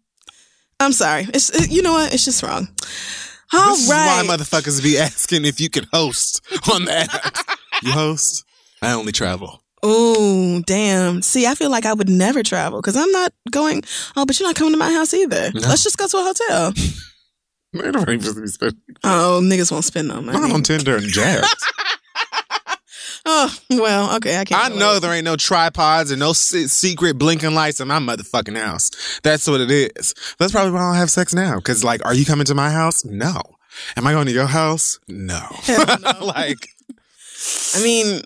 [0.81, 1.27] I'm sorry.
[1.33, 2.13] It's it- you know what?
[2.13, 2.69] It's just wrong.
[3.55, 4.23] All this right.
[4.23, 6.41] is why motherfuckers be asking if you can host
[6.73, 7.09] on that.
[7.83, 8.45] you host?
[8.83, 9.62] I only travel.
[9.83, 11.23] Oh, damn.
[11.23, 13.83] See, I feel like I would never travel because I'm not going.
[14.17, 15.51] Oh, but you're not coming to my house either.
[15.55, 16.73] Let's just go to a hotel.
[17.75, 21.07] Man, I'm supposed to be spending Oh, niggas won't spend no I'm on Tinder and
[21.07, 21.49] jabs.
[23.25, 24.37] Oh, well, okay.
[24.39, 24.73] I can't.
[24.73, 28.59] I know there ain't no tripods and no se- secret blinking lights in my motherfucking
[28.61, 29.21] house.
[29.23, 30.13] That's what it is.
[30.41, 31.61] That's probably why I don't have sex now.
[31.61, 33.05] Cause like, are you coming to my house?
[33.05, 33.41] No.
[33.97, 34.99] Am I going to your house?
[35.07, 35.47] No.
[35.69, 36.13] No.
[36.21, 36.67] like,
[37.77, 38.23] I mean,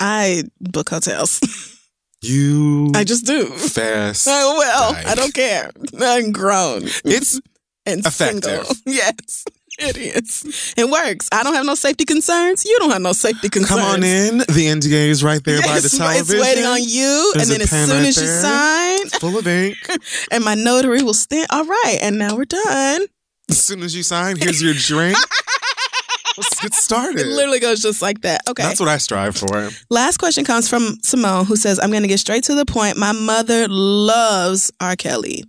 [0.00, 1.40] I book hotels.
[2.22, 3.46] you I just do.
[3.46, 4.26] fast.
[4.30, 5.06] Oh, well, Dyke.
[5.06, 5.70] I don't care.
[6.00, 7.40] I'm grown It's
[7.86, 8.66] and Effective.
[8.66, 8.74] single.
[8.86, 9.44] Yes,
[9.78, 10.74] it is.
[10.76, 11.28] It works.
[11.32, 12.64] I don't have no safety concerns.
[12.64, 13.80] You don't have no safety concerns.
[13.80, 14.38] come on in.
[14.38, 16.36] The NDA is right there by the Yes, television.
[16.36, 18.40] It's waiting on you, There's and then as soon right as you there.
[18.42, 19.76] sign, Full of ink.
[20.30, 21.46] and my notary will stand.
[21.50, 23.06] All right, and now we're done.
[23.48, 25.16] As soon as you sign, here's your drink.
[26.40, 27.20] Let's get started.
[27.20, 28.42] It literally goes just like that.
[28.48, 28.62] Okay.
[28.62, 29.70] That's what I strive for.
[29.90, 32.96] Last question comes from Simone, who says, I'm going to get straight to the point.
[32.96, 34.96] My mother loves R.
[34.96, 35.44] Kelly.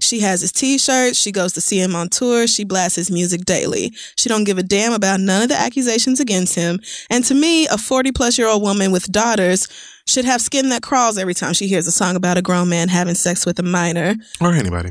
[0.00, 1.18] She has his t-shirts.
[1.18, 2.46] She goes to see him on tour.
[2.46, 3.92] She blasts his music daily.
[4.16, 6.80] She don't give a damn about none of the accusations against him.
[7.10, 9.68] And to me, a 40 plus year old woman with daughters
[10.06, 12.88] should have skin that crawls every time she hears a song about a grown man
[12.88, 14.16] having sex with a minor.
[14.40, 14.90] Or anybody.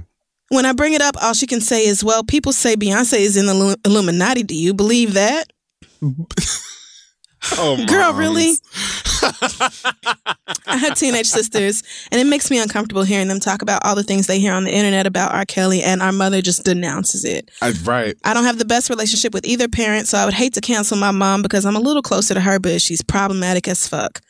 [0.53, 3.38] When I bring it up, all she can say is, well, people say Beyonce is
[3.38, 4.43] in the Illuminati.
[4.43, 5.51] Do you believe that?
[7.57, 8.53] Oh, Girl, really?
[10.65, 14.03] I have teenage sisters, and it makes me uncomfortable hearing them talk about all the
[14.03, 15.43] things they hear on the internet about R.
[15.43, 17.51] Kelly, and our mother just denounces it.
[17.61, 18.15] I, right.
[18.23, 20.97] I don't have the best relationship with either parent, so I would hate to cancel
[20.97, 24.21] my mom because I'm a little closer to her, but she's problematic as fuck.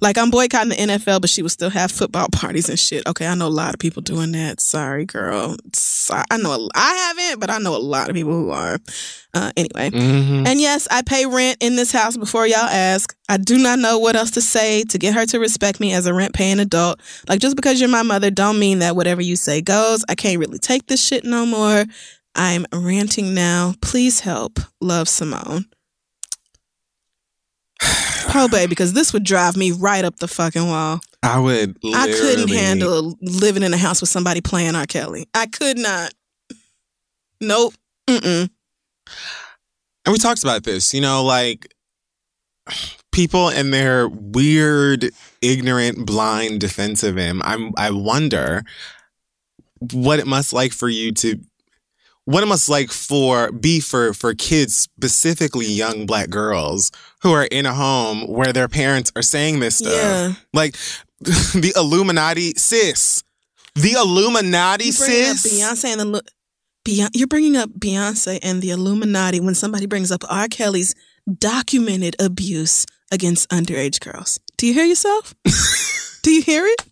[0.00, 3.06] Like I'm boycotting the NFL, but she would still have football parties and shit.
[3.06, 4.60] Okay, I know a lot of people doing that.
[4.60, 5.56] Sorry, girl.
[5.74, 8.78] So- I know a, I haven't, but I know a lot of people who are.
[9.34, 10.46] Uh, anyway, Mm-hmm.
[10.46, 13.16] and yes, I pay rent in this house before y'all ask.
[13.30, 16.04] I do not know what else to say to get her to respect me as
[16.04, 17.00] a rent paying adult.
[17.28, 20.04] Like just because you're my mother don't mean that whatever you say goes.
[20.06, 21.86] I can't really take this shit no more.
[22.34, 23.74] I'm ranting now.
[23.80, 24.58] Please help.
[24.82, 25.64] Love Simone.
[28.32, 31.00] Probate because this would drive me right up the fucking wall.
[31.22, 31.76] I would.
[31.94, 34.86] I couldn't handle living in a house with somebody playing R.
[34.86, 35.28] Kelly.
[35.34, 36.12] I could not.
[37.40, 37.74] Nope.
[38.08, 38.50] Mm-mm.
[40.04, 41.72] And we talked about this, you know, like
[43.12, 45.10] people and their weird,
[45.40, 47.40] ignorant, blind defense of him.
[47.44, 47.72] I'm.
[47.76, 48.62] I wonder
[49.92, 51.40] what it must like for you to.
[52.24, 56.92] What it must like for be for for kids, specifically young black girls
[57.22, 59.92] who are in a home where their parents are saying this stuff.
[59.92, 60.32] Yeah.
[60.52, 60.76] Like
[61.20, 63.24] the Illuminati, sis.
[63.74, 65.46] The Illuminati, You sis.
[65.46, 66.20] Beyonce and the Lu-
[66.84, 70.46] Beyonce, you're bringing up Beyonce and the Illuminati when somebody brings up R.
[70.48, 70.94] Kelly's
[71.38, 74.40] documented abuse against underage girls.
[74.56, 75.34] Do you hear yourself?
[76.22, 76.84] Do you hear it?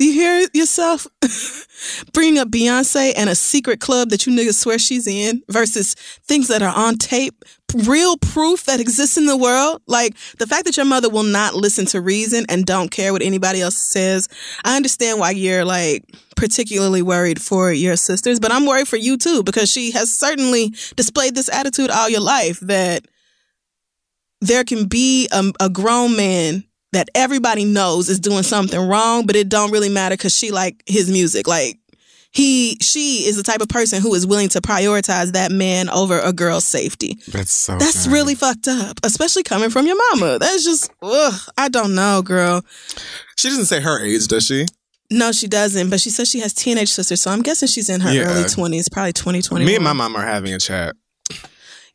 [0.00, 1.06] You hear yourself
[2.12, 5.94] bringing up Beyonce and a secret club that you niggas swear she's in versus
[6.24, 9.82] things that are on tape, real proof that exists in the world?
[9.86, 13.22] Like the fact that your mother will not listen to reason and don't care what
[13.22, 14.28] anybody else says.
[14.64, 16.04] I understand why you're like
[16.34, 20.74] particularly worried for your sisters, but I'm worried for you too because she has certainly
[20.96, 23.06] displayed this attitude all your life that
[24.40, 26.64] there can be a, a grown man
[26.94, 30.82] that everybody knows is doing something wrong, but it don't really matter because she like
[30.86, 31.46] his music.
[31.46, 31.78] Like
[32.32, 36.18] he, she is the type of person who is willing to prioritize that man over
[36.18, 37.16] a girl's safety.
[37.28, 37.76] That's so.
[37.78, 38.12] That's sad.
[38.12, 40.38] really fucked up, especially coming from your mama.
[40.40, 42.64] That's just, ugh, I don't know, girl.
[43.36, 44.66] She doesn't say her age, does she?
[45.12, 45.90] No, she doesn't.
[45.90, 48.22] But she says she has teenage sisters, so I'm guessing she's in her Yeah.
[48.22, 49.64] early 20s, probably 2020.
[49.64, 50.96] Me and my mom are having a chat.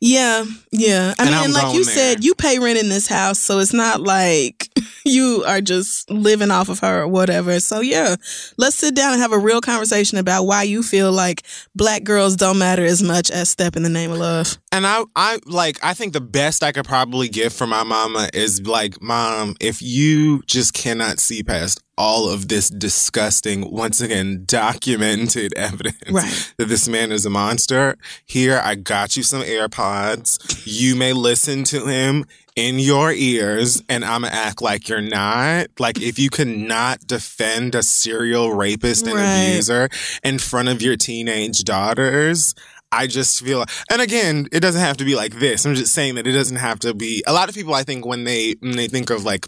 [0.00, 1.14] Yeah, yeah.
[1.18, 3.74] I And mean, like you going said, you pay rent in this house, so it's
[3.74, 4.68] not like
[5.04, 7.60] you are just living off of her or whatever.
[7.60, 8.16] So yeah,
[8.56, 11.42] let's sit down and have a real conversation about why you feel like
[11.74, 14.56] black girls don't matter as much as Step in the Name of Love.
[14.72, 18.30] And I, I like, I think the best I could probably get for my mama
[18.32, 24.44] is like, mom, if you just cannot see past all of this disgusting, once again,
[24.46, 26.52] documented evidence Right.
[26.56, 30.62] that this man is a monster, here, I got you some AirPods.
[30.64, 32.24] You may listen to him
[32.56, 35.66] in your ears, and I'm gonna act like you're not.
[35.78, 39.34] Like, if you cannot defend a serial rapist and Right.
[39.52, 39.88] abuser
[40.24, 42.54] in front of your teenage daughters,
[42.92, 45.64] I just feel, and again, it doesn't have to be like this.
[45.64, 47.22] I'm just saying that it doesn't have to be.
[47.26, 49.46] A lot of people, I think, when they when they think of like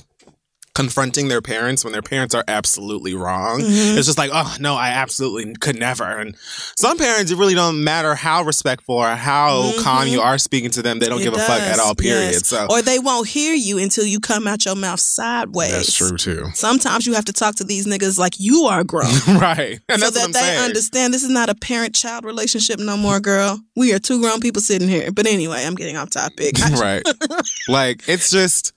[0.74, 3.96] confronting their parents when their parents are absolutely wrong, Mhm.
[3.98, 6.04] it's just like, oh no, I absolutely could never.
[6.04, 6.34] And
[6.76, 10.82] some parents, it really don't matter how respectful or how calm you are speaking to
[10.82, 11.94] them, they don't It give a fuck at all.
[11.94, 12.32] Period.
[12.32, 12.46] yes.
[12.48, 15.72] So or they won't hear you until you come out your mouth sideways.
[15.72, 16.46] that's true too.
[16.54, 19.10] Sometimes you have to talk to these niggas like you are grown.
[19.28, 20.58] right, and so that's that what I'm they saying.
[20.64, 23.60] understand this is not a parent child relationship no more, girl.
[23.76, 25.12] We are two grown people sitting here.
[25.12, 26.56] But anyway, I'm getting off topic.
[26.72, 27.02] Right.
[27.68, 28.72] like it's just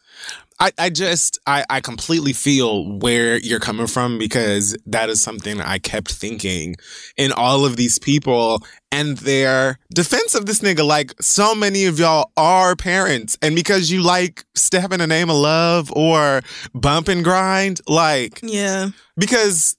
[0.60, 5.60] I, I just I, I completely feel where you're coming from because that is something
[5.60, 6.76] I kept thinking
[7.18, 10.86] in all of these people and their defense of this nigga.
[10.86, 15.30] Like so many of y'all are parents, and because you like step in the name
[15.30, 16.42] of love or
[16.74, 18.90] bump and grind, like Yeah.
[19.18, 19.76] because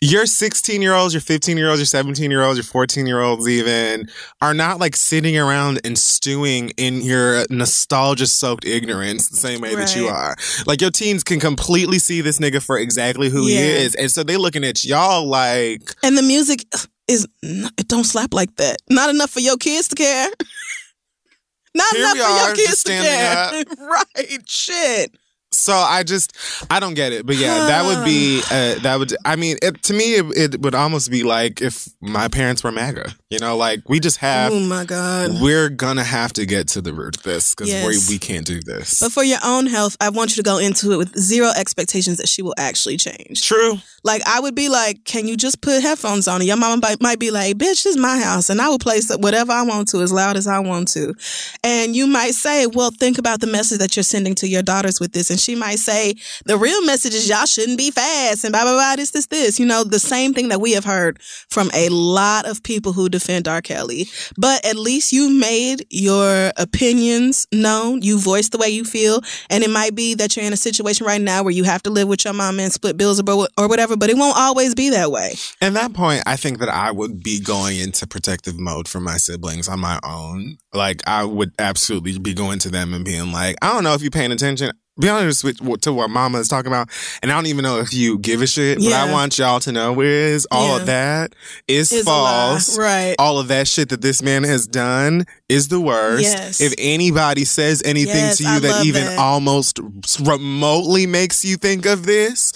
[0.00, 3.20] your 16 year olds, your 15 year olds, your 17 year olds, your 14 year
[3.20, 4.08] olds, even
[4.40, 9.74] are not like sitting around and stewing in your nostalgia soaked ignorance the same way
[9.74, 10.36] that you are.
[10.66, 13.94] Like your teens can completely see this nigga for exactly who he is.
[13.94, 16.64] And so they looking at y'all like, And the music
[17.06, 18.78] is, it don't slap like that.
[18.90, 20.28] Not enough for your kids to care.
[21.74, 23.64] Not Here enough for your kids to care.
[23.88, 24.48] right.
[24.48, 25.14] Shit.
[25.52, 26.34] So I just
[26.70, 29.82] I don't get it, but yeah, that would be uh, that would I mean it,
[29.84, 30.24] to me it,
[30.54, 34.16] it would almost be like if my parents were MAGA, you know, like we just
[34.18, 35.40] have Oh my God.
[35.42, 38.08] we're gonna have to get to the root of this because Yes.
[38.08, 39.00] we we can't do this.
[39.00, 42.16] But for your own health, I want you to go into it with zero expectations
[42.18, 43.42] that she will actually change.
[43.42, 43.74] True.
[44.04, 46.40] Like I would be like, can you just put headphones on?
[46.40, 48.78] And your mama might, might be like, bitch, this is my house, and I will
[48.78, 51.14] play whatever I want to as loud as I want to.
[51.62, 54.98] And you might say, well, think about the message that you're sending to your daughters
[54.98, 56.14] with this, and she might say,
[56.46, 58.96] the real message is y'all shouldn't be fast, and blah blah blah.
[58.96, 59.58] This this this.
[59.58, 61.20] You know, the same thing that we have heard
[61.50, 63.60] from a lot of people who defend R.
[63.60, 64.06] Kelly.
[64.36, 68.02] But at least you made your opinions known.
[68.02, 69.20] You voiced the way you feel,
[69.50, 71.90] and it might be that you're in a situation right now where you have to
[71.90, 73.96] live with your mom and split bills or, or whatever.
[73.96, 75.34] But it won't always be that way.
[75.60, 79.16] At that point, I think that I would be going into protective mode for my
[79.16, 80.58] siblings on my own.
[80.72, 84.02] Like I would absolutely be going to them and being like, I don't know if
[84.02, 84.72] you're paying attention.
[85.00, 86.90] Be honest with to what Mama is talking about,
[87.22, 88.78] and I don't even know if you give a shit.
[88.78, 90.80] What I want y'all to know is all Yeah.
[90.80, 91.34] of that
[91.66, 92.76] is Is false.
[92.76, 93.14] Right.
[93.18, 96.22] All of that shit that this man has done is the worst.
[96.24, 96.60] Yes.
[96.60, 99.18] If anybody says anything Yes, to you I that even that.
[99.18, 99.78] almost
[100.20, 102.52] remotely makes you think of this,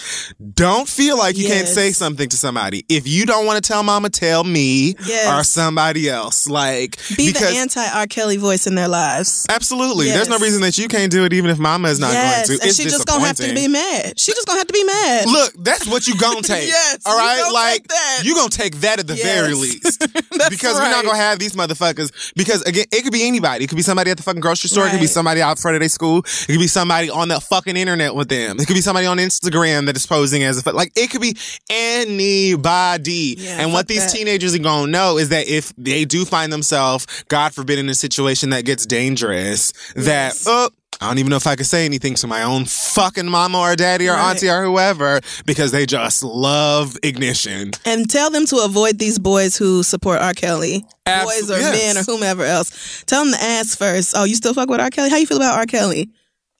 [0.55, 2.85] don't feel like you can't say something to somebody.
[2.89, 5.28] If you don't want to tell mama, tell me Yes.
[5.40, 6.47] or somebody else.
[6.48, 8.06] Like Be because the anti R.
[8.06, 9.47] Kelly voice in their lives.
[9.48, 12.48] absolutely, there's no reason that you can't do it, even if mama is not yes,
[12.48, 12.62] going to.
[12.64, 14.18] and It's she just gonna have to be mad.
[14.18, 15.27] She just gonna have to be mad.
[15.27, 16.68] Look, that's what you gonna take.
[16.68, 17.51] Yes, All right.
[17.52, 17.86] like
[18.24, 19.24] you gonna take that at the Yes.
[19.24, 20.01] very least,
[20.32, 22.10] That's because we're not gonna have these motherfuckers.
[22.35, 23.65] Because again, it could be anybody.
[23.65, 24.87] It could be somebody at the fucking grocery store.
[24.87, 26.19] It could be somebody out front of their school.
[26.19, 28.59] It could be somebody on the fucking internet with them.
[28.59, 30.93] It could be somebody on Instagram that is posing as a like.
[30.97, 31.37] It could be
[31.71, 33.37] anybody.
[33.39, 34.17] Yeah, and what these that.
[34.17, 37.95] teenagers are gonna know is that if they do find themselves, God forbid, in a
[37.95, 40.71] situation that gets dangerous, that oh.
[41.01, 43.77] I don't even know if I could say anything to my own fucking mama or
[43.77, 44.31] daddy or Right.
[44.31, 47.73] auntie or whoever because they just love ignition.
[47.85, 50.32] And tell them to avoid these boys who support R.
[50.35, 50.85] Kelly.
[51.05, 51.94] Boys or yes.
[51.94, 53.05] men or whomever else.
[53.06, 54.90] Tell them to ask first, oh, you still fuck with R.
[54.90, 55.10] Kelly?
[55.10, 55.66] How you feel about R.
[55.66, 56.09] Kelly?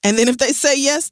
[0.03, 1.09] And then if they say yes,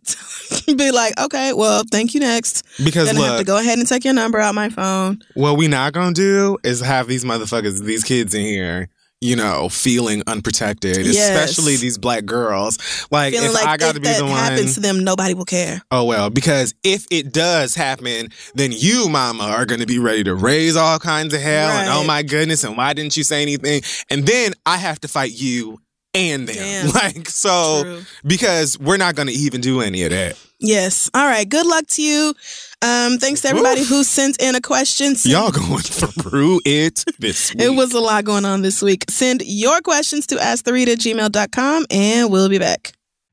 [0.78, 2.64] be like, okay, well, thank you next.
[2.84, 5.22] Because Gonna have to go ahead and take your number out my phone.
[5.34, 8.90] what we not gonna do is have these motherfuckers, these kids in here,
[9.22, 11.30] you know, feeling unprotected, Yes.
[11.50, 12.78] especially these black girls.
[13.12, 14.34] Like Feeling if like I got to be the one.
[14.36, 15.82] happens to them, nobody will care.
[15.90, 20.24] Oh well, because if it does happen, then you, mama, are going to be ready
[20.26, 21.70] to raise all kinds of hell.
[21.72, 23.82] And oh my goodness, and why didn't you say anything?
[24.10, 25.80] And then I have to fight you
[26.16, 26.56] and them.
[26.56, 26.86] Damn.
[26.94, 28.02] Like, so, True.
[28.26, 30.40] because we're not going to even do any of that.
[30.60, 31.10] Yes.
[31.14, 31.48] All right.
[31.48, 32.34] Good luck to you.
[32.82, 33.90] Um, thanks to everybody Oof.
[33.90, 35.16] who sent in a question.
[35.16, 37.62] Send- Y'all going through it this week.
[37.66, 39.04] It was a lot going on this week.
[39.10, 42.94] Send your questions to asktheread at gmail.com and we'll be back.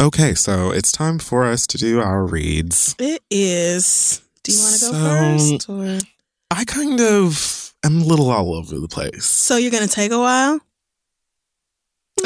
[0.00, 2.96] Okay, so it's time for us to do our reads.
[2.98, 4.22] It is.
[4.42, 5.68] Do you want to go first?
[5.68, 5.98] Or?
[6.50, 9.24] I kind of am a little all over the place.
[9.24, 10.60] So you're going to take a while?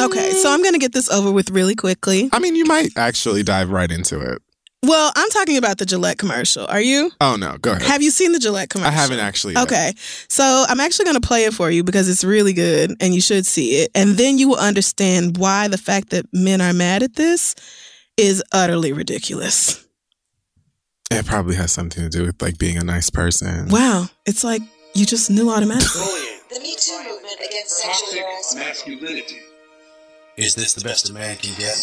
[0.01, 0.55] Okay, so mm.
[0.55, 2.31] I'm going to get this over with really quickly.
[2.33, 4.43] I mean, you might actually dive right into it.
[4.85, 6.65] Well, I'm talking about the Gillette commercial.
[6.69, 7.11] Are you?
[7.21, 7.83] Oh, no, go ahead.
[7.83, 8.93] Have you seen the Gillette commercial?
[8.93, 9.55] I haven't actually.
[9.55, 9.65] yet.
[9.65, 9.93] Okay.
[10.29, 13.21] So I'm actually going to play it for you because it's really good and you
[13.21, 13.91] should see it.
[13.95, 17.57] And then you will understand why the fact that men are mad at this
[18.17, 19.85] is utterly ridiculous.
[21.11, 23.69] It probably has something to do with like being a nice person.
[23.71, 24.07] Wow.
[24.27, 24.63] It's like
[24.95, 26.03] you just knew automatically.
[26.53, 28.67] The Me Too movement against sexual harassment.
[28.67, 29.39] masculinity.
[30.37, 31.75] Is this the best a man can get?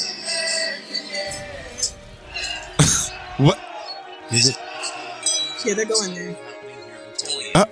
[3.37, 3.59] What?
[4.31, 4.57] Is it?
[5.65, 6.35] yeah, they're going there.
[7.55, 7.65] Uh,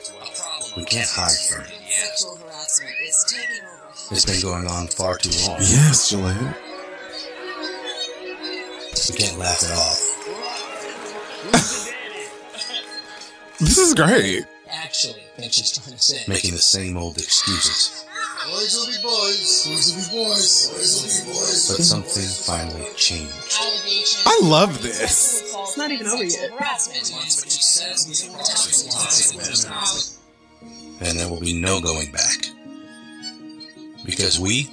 [0.77, 1.69] We can't hide from it.
[1.89, 4.11] Sexual harassment is taking over.
[4.11, 5.59] It's been going on far too long.
[5.59, 6.57] yes, Gillette.
[9.09, 10.09] We can't laugh it off.
[13.59, 14.43] This is great.
[14.75, 16.23] Actually, I think she's trying to say.
[16.27, 18.05] Making the same old excuses.
[18.47, 19.67] Boys will be boys.
[19.67, 20.69] Boys will be boys.
[20.69, 21.69] Boys will be boys.
[21.69, 23.57] But something finally changed.
[24.25, 25.53] I love this.
[25.53, 26.51] It's not even over yet.
[31.01, 32.47] And there will be no going back.
[34.05, 34.69] Because we,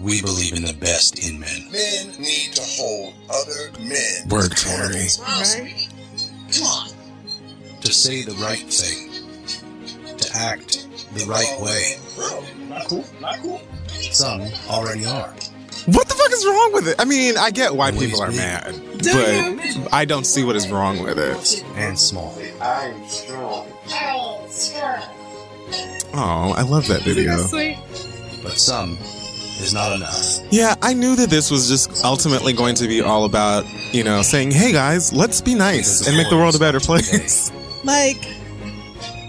[0.00, 1.70] we believe in the best in men.
[1.70, 4.28] Men need to hold other men.
[4.28, 5.08] Word, Tori.
[5.20, 5.88] Right?
[6.52, 6.97] Come on.
[7.88, 9.08] To say the right thing.
[10.18, 11.96] To act the right way.
[12.16, 13.04] Bro, not cool.
[13.18, 13.62] Not cool.
[14.12, 15.30] Some already are.
[15.86, 16.96] What the fuck is wrong with it?
[16.98, 20.54] I mean, I get why people are Always mad, Do but I don't see what
[20.54, 21.64] is wrong with it.
[21.76, 22.38] And small.
[22.60, 23.66] I'm strong.
[26.12, 27.38] Oh, I love that video.
[27.38, 27.78] Sweet.
[28.42, 28.98] But some
[29.62, 30.40] is not enough.
[30.50, 34.20] Yeah, I knew that this was just ultimately going to be all about, you know,
[34.20, 37.50] saying, hey guys, let's be nice and make the world a better place.
[37.84, 38.22] Like,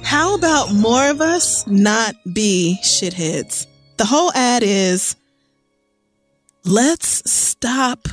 [0.04, 3.68] how about more of us not be shitheads?
[3.98, 5.16] The whole ad is
[6.66, 8.08] let's stop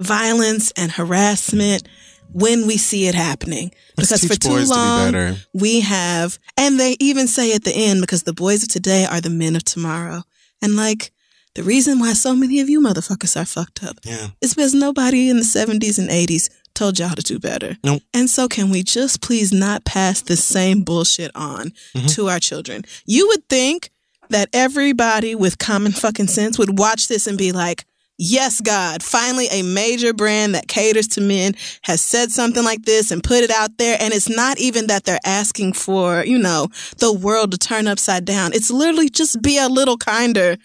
[0.00, 1.86] violence and harassment
[2.32, 3.72] when we see it happening.
[3.96, 7.72] Because for too boys to be long, we have, and they even say at the
[7.74, 10.22] end, because the boys of today are the men of tomorrow.
[10.62, 11.12] And like,
[11.54, 14.28] the reason why so many of you motherfuckers are fucked up Yeah.
[14.40, 17.76] is because nobody in the 70s and 80s told y'all to do better.
[17.84, 18.02] Nope.
[18.14, 22.06] And so, can we just please not pass the same bullshit on mm-hmm.
[22.08, 22.84] to our children?
[23.06, 23.90] You would think
[24.30, 27.84] that everybody with common fucking sense would watch this and be like,
[28.18, 33.10] Yes, God, finally a major brand that caters to men has said something like this
[33.10, 33.96] and put it out there.
[33.98, 36.68] And it's not even that they're asking for, you know,
[36.98, 38.52] the world to turn upside down.
[38.52, 40.56] It's literally just be a little kinder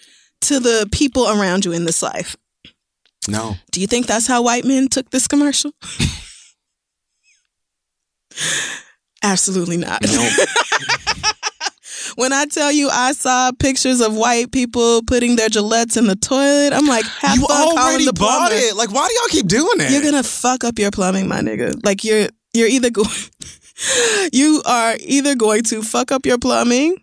[0.42, 2.36] to the people around you in this life.
[3.28, 3.56] No.
[3.72, 5.72] Do you think that's how white men took this commercial?
[9.24, 10.02] Absolutely not.
[12.16, 16.16] when I tell you I saw pictures of white people putting their Gillettes in the
[16.16, 18.56] toilet, I'm like, have you fun already the bought plumber.
[18.56, 18.76] it.
[18.76, 19.92] Like, why do y'all keep doing it?
[19.92, 21.84] You're gonna fuck up your plumbing, my nigga.
[21.84, 23.10] Like you're you're either going
[24.34, 26.98] you are either going to fuck up your plumbing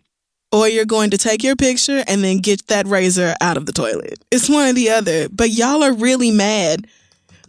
[0.54, 3.72] or you're going to take your picture and then get that razor out of the
[3.72, 4.24] toilet.
[4.30, 5.28] It's one or the other.
[5.28, 6.86] But y'all are really mad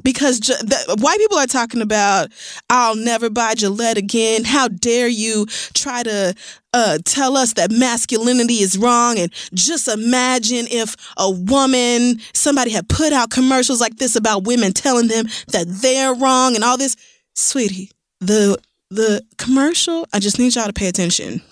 [0.02, 2.32] because Gi- the, white people are talking about
[2.68, 4.44] I'll never buy Gillette again.
[4.44, 5.46] How dare you
[5.76, 6.34] try to
[6.74, 9.20] uh, tell us that masculinity is wrong?
[9.20, 14.74] And just imagine if a woman, somebody had put out commercials like this about women
[14.74, 16.98] telling them that they're wrong and all this.
[17.36, 18.58] Sweetie, the
[18.90, 20.08] the commercial.
[20.12, 21.44] I just need y'all to pay attention.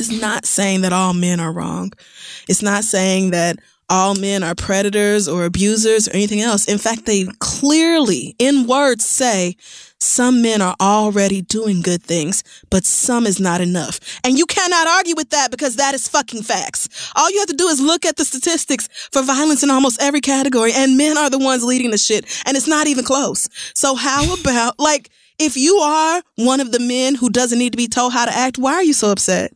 [0.00, 1.92] It's not saying that all men are wrong.
[2.48, 3.58] It's not saying that
[3.90, 6.64] all men are predators or abusers or anything else.
[6.66, 9.56] In fact, they clearly, in words, say
[9.98, 14.00] some men are already doing good things, but some is not enough.
[14.24, 16.88] And you cannot argue with that because that is fucking facts.
[17.14, 20.22] All you have to do is look at the statistics for violence in almost every
[20.22, 23.50] category, and men are the ones leading the shit, and it's not even close.
[23.74, 27.76] So, how about, like, if you are one of the men who doesn't need to
[27.76, 29.52] be told how to act, why are you so upset?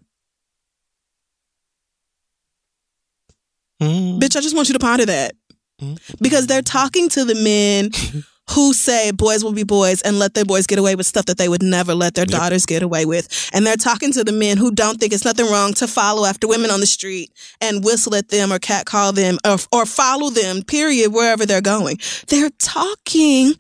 [3.85, 4.19] Mm-hmm.
[4.19, 5.35] Bitch, I just want you to ponder that.
[5.81, 6.15] Mm-hmm.
[6.21, 7.91] Because they're talking to the men
[8.51, 11.39] who say boys will be boys and let their boys get away with stuff that
[11.39, 13.51] they would never let their daughters get away with.
[13.55, 16.47] And they're talking to the men who don't think it's nothing wrong to follow after
[16.47, 20.63] women on the street and whistle at them or catcall them or, or follow them,
[20.63, 21.99] period, wherever they're going.
[22.29, 23.55] They're talking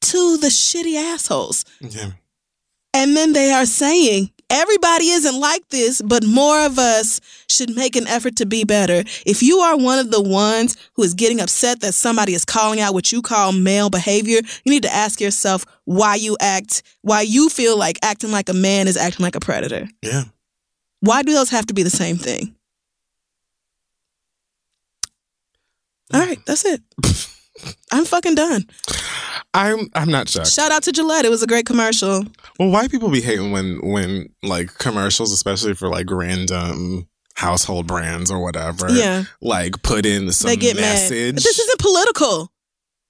[0.00, 1.64] to the shitty assholes.
[1.80, 2.12] Yeah.
[2.94, 7.96] And then they are saying, everybody isn't like this, but more of us should make
[7.96, 9.04] an effort to be better.
[9.24, 12.80] If you are one of the ones who is getting upset that somebody is calling
[12.80, 17.22] out what you call male behavior, you need to ask yourself why you act, why
[17.22, 19.88] you feel like acting like a man is acting like a predator.
[20.02, 20.24] Yeah.
[21.00, 22.54] Why do those have to be the same thing?
[26.12, 26.82] All right, that's it.
[27.92, 28.64] I'm fucking done.
[29.54, 30.52] I'm I'm not shocked.
[30.52, 31.24] Shout out to Gillette.
[31.24, 32.24] It was a great commercial.
[32.58, 38.30] Well, white people be hating when when like commercials, especially for like random household brands
[38.30, 38.90] or whatever.
[38.90, 39.24] Yeah.
[39.40, 41.34] Like put in some they get message.
[41.34, 41.42] mad.
[41.42, 42.52] This isn't political.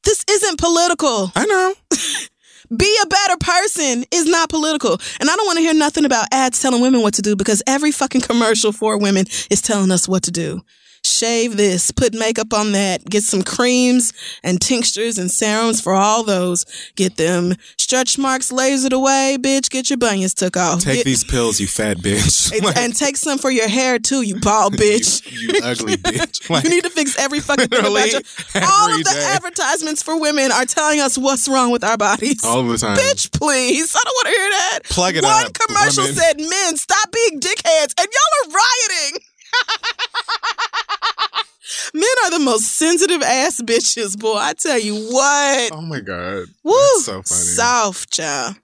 [0.04, 1.32] This isn't political.
[1.36, 1.74] I know.
[2.76, 4.92] Be a better person is not political.
[5.18, 7.64] And I don't want to hear nothing about ads telling women what to do because
[7.66, 10.62] every fucking commercial for women is telling us what to do.
[11.02, 14.12] Shave this, put makeup on that, get some creams
[14.42, 16.64] and tinctures and serums for all those.
[16.94, 19.70] Get them stretch marks lasered away, bitch.
[19.70, 20.80] Get your bunions took off.
[20.80, 22.52] Take Get- these pills, you fat bitch.
[22.56, 25.30] and, Like, and take some for your hair too, you bald bitch.
[25.30, 26.48] you, you ugly bitch.
[26.50, 28.20] Like, you need to fix every fucking thing about you.
[28.62, 29.28] All of the day.
[29.34, 32.44] advertisements for women are telling us what's wrong with our bodies.
[32.44, 32.96] all the time.
[32.96, 33.94] Bitch, please.
[33.96, 34.78] I don't want to hear that.
[34.84, 36.16] Plug it One up, commercial women.
[36.16, 37.94] said, men, stop being dickheads.
[37.98, 39.22] And y'all are rioting.
[41.94, 44.36] Men are the most sensitive ass bitches, boy.
[44.36, 45.72] I tell you what.
[45.72, 46.46] Oh my god.
[46.62, 46.72] Woo.
[46.72, 47.24] That's so funny.
[47.24, 48.56] Soft, child.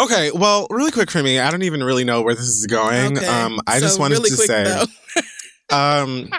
[0.00, 3.18] Okay, well, really quick for me, I don't even really know where this is going.
[3.18, 3.26] Okay.
[3.26, 4.84] Um, I just wanted really to say,
[5.70, 6.30] um,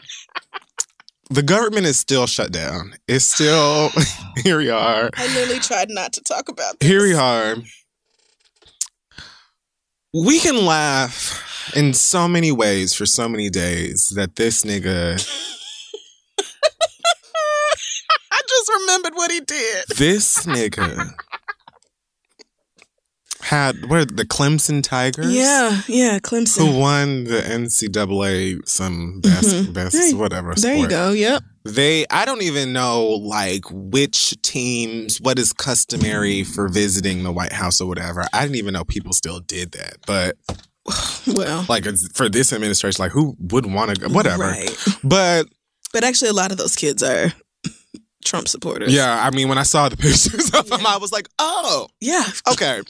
[1.30, 2.95] the government is still shut down.
[3.07, 3.89] It's still
[4.43, 4.57] here.
[4.57, 5.10] We are.
[5.15, 6.89] I literally tried not to talk about this.
[6.89, 7.56] Here we are.
[10.14, 15.14] We can laugh in so many ways for so many days that this nigga,
[18.31, 19.86] I just remembered what he did.
[19.98, 21.11] this nigga
[23.41, 25.31] had what the Clemson Tigers.
[25.34, 26.68] Yeah, yeah, Clemson.
[26.72, 29.73] Who won the NCAA some best Mhm.
[29.73, 31.11] best whatever There you go.
[31.11, 31.44] Yep.
[31.69, 37.51] They I don't even know like which teams what is customary for visiting the White
[37.53, 38.23] House or whatever.
[38.33, 39.97] I didn't even know people still did that.
[40.05, 40.37] But
[41.27, 44.43] Well, like for this administration like who would want to whatever.
[44.43, 44.75] Right.
[45.03, 45.47] But
[45.93, 47.31] But actually, a lot of those kids are
[48.25, 48.93] Trump supporters.
[48.93, 52.23] yeah, I mean when I saw the pictures of them I was like, "Oh, Yeah.
[52.51, 52.81] okay."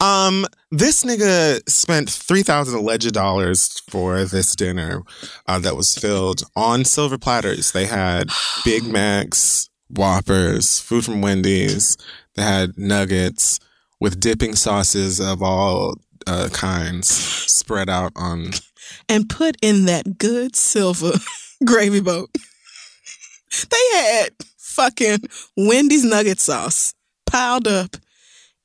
[0.00, 5.02] Um, this nigga spent three thousand alleged dollars for this dinner
[5.46, 7.72] uh, that was filled on silver platters.
[7.72, 8.30] They had
[8.64, 11.96] Big Macs, Whoppers, food from Wendy's.
[12.34, 13.60] They had nuggets
[14.00, 15.94] with dipping sauces of all
[16.26, 18.50] uh, kinds spread out on.
[19.08, 21.12] And put in that good silver
[21.64, 22.28] gravy boat.
[23.70, 25.20] they had fucking
[25.56, 26.92] Wendy's nugget sauce
[27.24, 27.96] piled up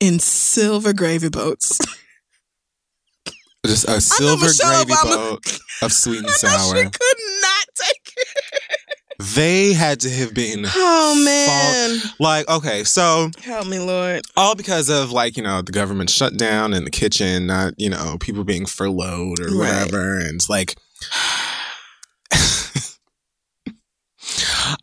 [0.00, 1.78] in silver gravy boats.
[3.66, 6.76] Just a silver gravy Obama- boat of sweet and sour.
[6.76, 8.54] she could not take it.
[9.34, 10.64] They had to have been.
[10.64, 11.98] Oh man.
[11.98, 14.22] fall- like, okay, so Help me, Lord.
[14.36, 18.16] all because of like, you know, the government shutdown in the kitchen, not, you know,
[18.20, 19.82] people being furloughed or Right.
[19.82, 20.18] whatever.
[20.18, 20.76] And it's like,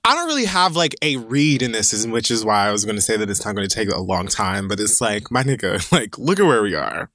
[0.03, 2.85] I don't really have like a read in this, is- which is why I was
[2.85, 4.67] going to say that it's not going to take a long time.
[4.67, 7.09] But it's like, my nigga, like, look at where we are.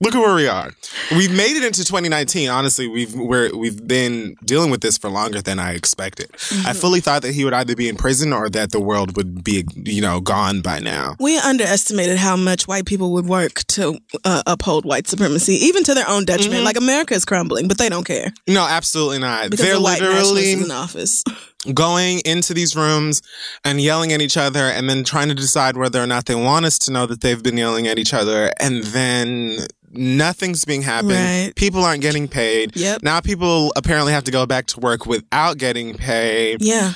[0.00, 0.70] Look at where we are.
[1.10, 2.48] We've made it into 2019.
[2.48, 6.30] Honestly, we've we're we've been dealing with this for longer than I expected.
[6.64, 9.42] I fully thought that he would either be in prison or that the world would
[9.42, 11.16] be, you know, gone by now.
[11.18, 15.94] We underestimated how much white people would work to uh, uphold white supremacy, even to
[15.94, 16.60] their own detriment.
[16.62, 16.64] Mhm.
[16.66, 19.50] Like America is crumbling, but they don't care No, absolutely not.
[19.50, 21.24] because They're the white literally in office.
[21.74, 23.20] going into these rooms
[23.64, 26.64] and yelling at each other and then trying to decide whether or not they want
[26.64, 31.16] us to know that they've been yelling at each other and then nothing's being happening.
[31.16, 31.52] Right.
[31.56, 32.76] People aren't getting paid.
[32.76, 33.02] Yep.
[33.02, 36.62] Now people apparently have to go back to work without getting paid.
[36.62, 36.92] Yeah.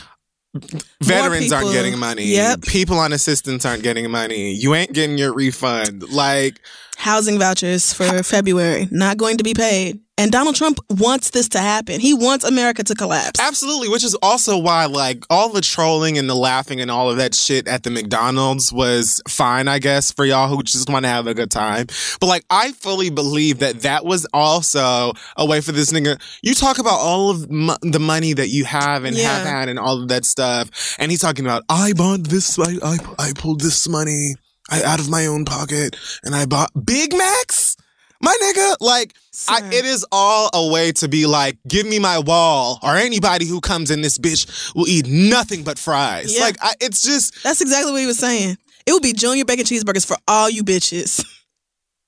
[1.02, 2.26] Veterans aren't getting money.
[2.26, 2.62] Yep.
[2.62, 4.52] People on assistance aren't getting money.
[4.52, 6.09] You ain't getting your refund.
[6.10, 6.60] Like
[6.97, 10.01] Housing vouchers for February not going to be paid.
[10.19, 11.98] And Donald Trump wants this to happen.
[11.98, 13.40] He wants America to collapse.
[13.40, 17.16] Absolutely, which is also why like all the trolling and the laughing and all of
[17.16, 21.09] that shit at the McDonald's was fine, I guess, for y'all who just want to
[21.09, 21.86] have a good time.
[22.20, 26.20] But like, I fully believe that that was also a way for this nigga.
[26.43, 29.78] You talk about all of mo- the money that you have and have had and
[29.78, 33.60] all of that stuff, and he's talking about I bought this, I I, I pulled
[33.60, 34.35] this money
[34.73, 37.77] I, out of my own pocket, and I bought Big Macs.
[38.20, 39.15] My nigga, like,
[39.49, 43.47] I, it is all a way to be like, give me my wall, or anybody
[43.47, 46.32] who comes in this bitch will eat nothing but fries.
[46.32, 46.44] Yeah.
[46.44, 48.57] Like, I, it's just, That's exactly what he was saying.
[48.86, 51.24] It would be junior bacon cheeseburgers for all you bitches.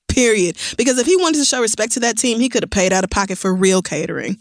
[0.09, 0.57] Period.
[0.79, 3.03] Because if he wanted to show respect to that team, he could have paid out
[3.03, 4.39] of pocket for real catering.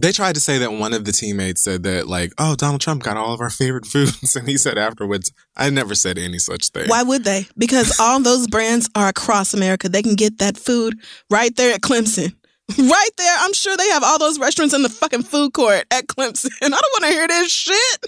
[0.00, 3.02] They tried to say that one of the teammates said that, like, oh, Donald Trump
[3.02, 4.36] got all of our favorite foods.
[4.36, 6.88] And he said afterwards, I never said any such thing.
[6.88, 7.46] Why would they?
[7.56, 9.88] Because all those brands are across America.
[9.88, 11.00] They can get that food
[11.30, 12.34] right there at Clemson.
[12.76, 13.34] Right there.
[13.40, 16.50] I'm sure they have all those restaurants in the fucking food court at Clemson.
[16.62, 18.04] I don't want to hear this shit.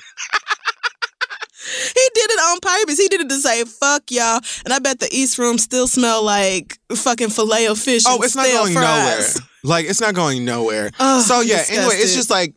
[1.95, 2.99] he did it on purpose.
[2.99, 4.41] He did it to say, fuck y'all.
[4.67, 8.03] And I bet the East Room still smell like fucking filet of fish.
[8.07, 9.37] Oh, it's not going fries.
[9.37, 9.50] nowhere.
[9.63, 10.91] Like it's not going nowhere.
[10.99, 12.55] So yeah, I'm anyway, it's just like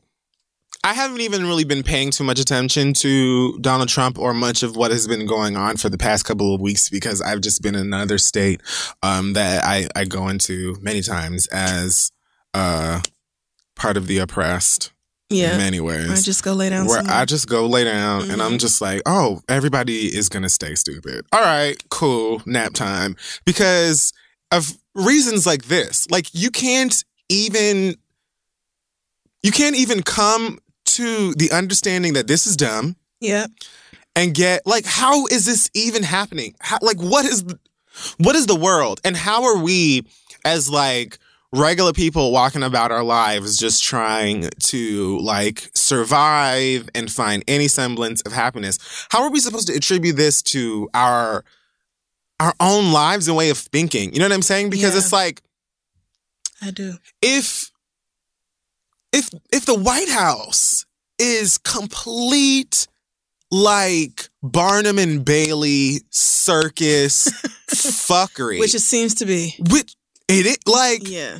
[0.85, 4.75] I haven't even really been paying too much attention to Donald Trump or much of
[4.75, 7.73] what has been going on for the past couple of weeks because I've just been
[7.75, 8.61] in another state
[9.01, 12.11] um, that I, I go into many times as
[12.53, 12.99] uh,
[13.77, 14.91] part of the oppressed
[15.29, 15.53] Yeah.
[15.53, 16.11] in many ways.
[16.11, 17.15] I just go lay down where somewhere.
[17.15, 21.25] I just go lay down and I'm just like, oh, everybody is gonna stay stupid.
[21.31, 23.15] All right, cool, nap time.
[23.45, 24.11] Because
[24.57, 26.09] of reasons like this.
[26.09, 27.95] Like you can't even
[29.41, 33.47] you can't even come to the understanding that this is dumb Yeah.
[34.15, 36.55] and get like how is this even happening?
[36.59, 37.43] How, like what is
[38.17, 40.05] what is the world and how are we
[40.45, 41.17] as like
[41.51, 48.21] regular people walking about our lives just trying to like survive and find any semblance
[48.21, 48.77] of happiness?
[49.09, 51.43] How are we supposed to attribute this to our
[52.43, 54.13] our own lives and way of thinking?
[54.13, 54.69] You know what I'm saying?
[54.69, 54.99] Because Yeah.
[54.99, 55.41] it's like
[56.61, 56.95] I do.
[57.21, 57.69] if
[59.11, 60.85] if if the White House
[61.19, 62.87] is complete
[63.51, 67.29] like Barnum and Bailey circus
[67.69, 69.55] fuckery, Which it seems to be.
[69.69, 69.95] which
[70.27, 71.39] it, it like Yeah.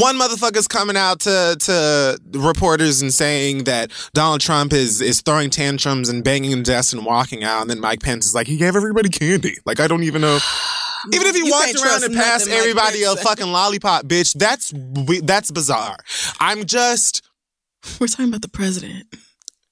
[0.00, 5.50] One motherfucker's coming out to to reporters and saying that Donald Trump is is throwing
[5.50, 8.56] tantrums and banging the desk and walking out, and then Mike Pence is like he
[8.56, 9.56] gave everybody candy.
[9.64, 10.38] Like I don't even know.
[11.12, 14.72] Even if he You walked around and passed everybody a fucking lollipop, bitch, that's
[15.22, 15.98] that's bizarre.
[16.40, 17.22] I'm just.
[18.00, 19.06] We're talking about the president.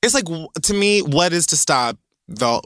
[0.03, 1.97] It's like to me, what is to stop
[2.29, 2.61] the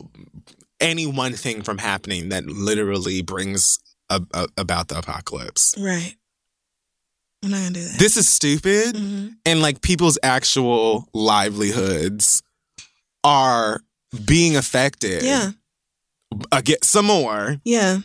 [0.81, 3.79] any one thing from happening that literally brings
[4.11, 5.77] a, a, about the apocalypse?
[5.79, 6.17] Right.
[7.45, 7.99] I'm not gonna do that.
[7.99, 9.37] This is stupid, Mhm.
[9.45, 12.43] and like people's actual livelihoods
[13.25, 13.83] are
[14.25, 15.23] being affected.
[15.23, 15.53] Yeah.
[16.53, 18.01] again, some more Yeah.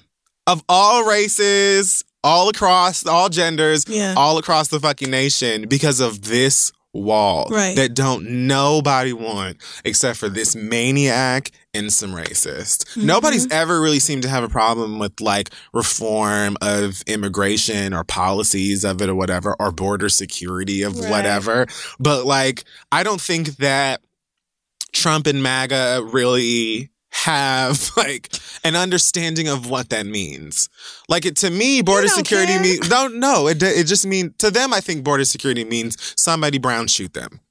[0.47, 4.13] of all races, all across, all genders, Yeah.
[4.15, 7.75] all across the fucking nation because of this wall Right.
[7.77, 12.85] that don't nobody want except for this maniac and some racist.
[12.89, 13.05] Mm-hmm.
[13.05, 18.83] Nobody's ever really seemed to have a problem with like reform of immigration or policies
[18.83, 21.09] of it or whatever or border security of Right.
[21.09, 21.67] whatever.
[21.97, 24.01] But like I don't think that
[24.91, 28.29] Trump and MAGA really have like
[28.63, 30.69] an understanding of what that means.
[31.09, 32.61] Like it to me, border security care.
[32.61, 33.47] means no, no.
[33.47, 34.73] It it just means to them.
[34.73, 37.39] I think border security means somebody brown shoot them.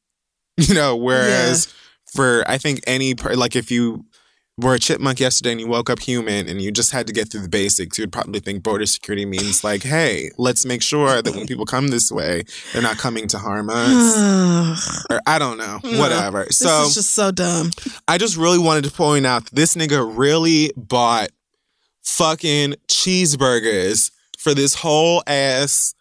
[0.57, 1.73] You know, whereas
[2.05, 4.05] for I think any like if you
[4.61, 7.31] were a chipmunk yesterday and you woke up human and you just had to get
[7.31, 11.23] through the basics, you would probably think border security means like, hey, let's make sure
[11.23, 15.05] that when people come this way, they're not coming to harm us.
[15.11, 16.45] or I don't know, No, whatever.
[16.45, 17.71] This so is just so dumb.
[18.07, 21.31] I just really wanted to point out that this nigga really bought
[22.03, 25.95] fucking cheeseburgers for this whole ass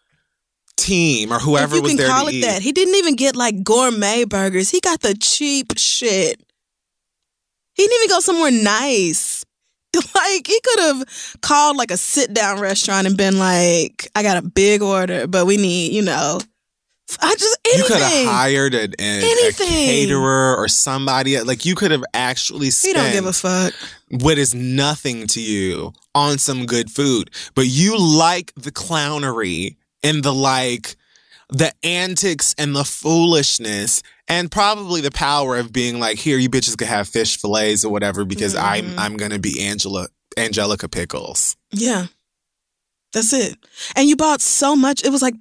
[0.76, 2.40] team or whoever if you was can there call to it eat.
[2.42, 2.62] that.
[2.62, 4.70] He didn't even get like gourmet burgers.
[4.70, 6.42] He got the cheap shit.
[7.80, 9.44] He didn't even go somewhere nice.
[10.14, 14.36] Like he could have called like a sit down restaurant and been like, "I got
[14.36, 16.38] a big order, but we need, you know,
[17.20, 19.66] I just You anything." could have hired an, an, a Anything.
[19.68, 21.40] caterer or somebody.
[21.40, 23.74] Like you could have actually He don't give a fuck.
[24.10, 30.22] what is nothing to you on some good food, but you like the clownery and
[30.22, 30.94] the like,
[31.50, 36.76] the antics and the foolishness, and probably the power of being like, "Here, you bitches
[36.76, 38.98] could have fish fillets or whatever," because I'm mm-hmm.
[38.98, 41.56] I'm gonna be Angela Angelica Pickles.
[41.70, 42.06] Yeah.
[43.12, 43.56] That's it.
[43.96, 45.04] And you bought so much.
[45.04, 45.34] It was like,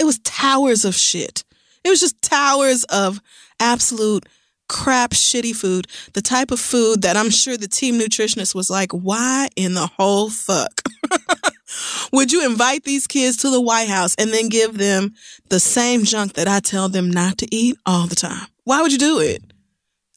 [0.00, 1.44] it was towers of shit.
[1.84, 3.20] It was just towers of
[3.60, 4.26] absolute
[4.68, 5.86] crap, shitty food.
[6.14, 9.86] The type of food that I'm sure the team nutritionist was like, why in the
[9.86, 10.82] whole fuck
[12.12, 15.14] would you invite these kids to the White House and then give them
[15.48, 18.46] the same junk that I tell them not to eat all the time?
[18.64, 19.42] Why would you do it?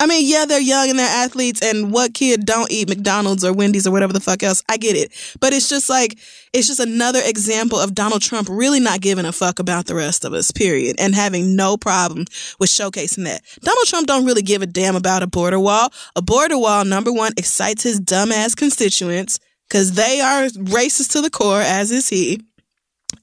[0.01, 3.51] I mean, yeah, they're young and they're athletes, and what kid don't eat McDonald's or
[3.51, 4.63] Wendy's or whatever the fuck else?
[4.69, 5.11] I get it.
[5.41, 6.17] But it's just like,
[6.53, 10.23] it's just another example of Donald Trump really not giving a fuck about the rest
[10.23, 12.25] of us, period, and having no problem
[12.59, 13.41] with showcasing that.
[13.59, 15.91] Donald Trump don't really give a damn about a border wall.
[16.15, 19.37] A border wall, number one, excites his dumbass constituents
[19.69, 22.41] because they are racist to the core, as is he.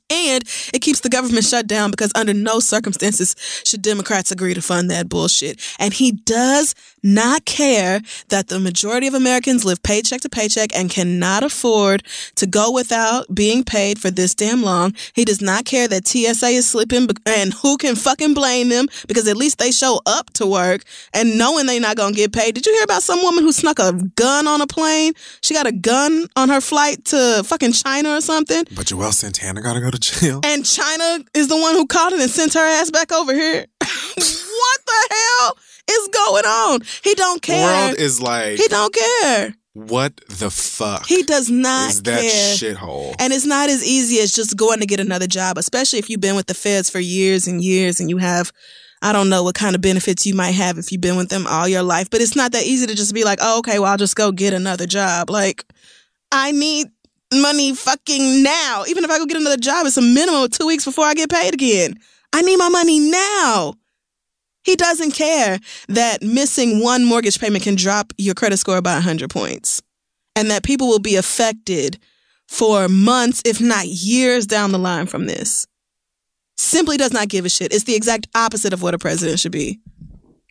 [0.09, 3.35] And it keeps the government shut down because under no circumstances
[3.65, 5.61] should Democrats agree to fund that bullshit.
[5.79, 10.91] And he does not care that the majority of Americans live paycheck to paycheck and
[10.91, 12.03] cannot afford
[12.35, 14.95] to go without being paid for this damn long.
[15.15, 19.29] He does not care that TSA is slipping and who can fucking blame them because
[19.29, 22.55] at least they show up to work and knowing they're not going to get paid.
[22.55, 25.13] Did you hear about some woman who snuck a gun on a plane?
[25.41, 28.65] She got a gun on her flight to fucking China or something.
[28.75, 30.41] But Joel Santana gotta go to jail.
[30.45, 33.67] And China is the one who called it and sent her ass back over here.
[33.81, 35.59] what the hell
[35.91, 36.81] is going on?
[37.05, 37.87] He don't The care.
[37.89, 39.55] world is like, he don't care.
[39.75, 43.15] what the fuck He does not is that shithole?
[43.19, 46.21] And it's not as easy as just going to get another job, especially if you've
[46.21, 48.53] been with the feds for years and years and you have,
[49.03, 51.47] I don't know what kind of benefits you might have if you've been with them
[51.47, 52.09] all your life.
[52.11, 54.33] But it's not that easy to just be like, oh, okay, well, I'll just go
[54.33, 55.29] get another job.
[55.31, 55.65] Like,
[56.33, 56.87] I need
[57.33, 58.85] money fucking now.
[58.89, 61.15] Even if I go get another job, it's a minimum of two weeks before I
[61.15, 61.95] get paid again.
[62.33, 63.75] I need my money now.
[64.65, 69.31] He doesn't care that missing one mortgage payment can drop your credit score by 100
[69.31, 69.81] points
[70.35, 71.99] and that people will be affected
[72.49, 75.67] for months, if not years down the line from this.
[76.57, 77.73] Simply does not give a shit.
[77.73, 79.79] It's the exact opposite of what a president should be.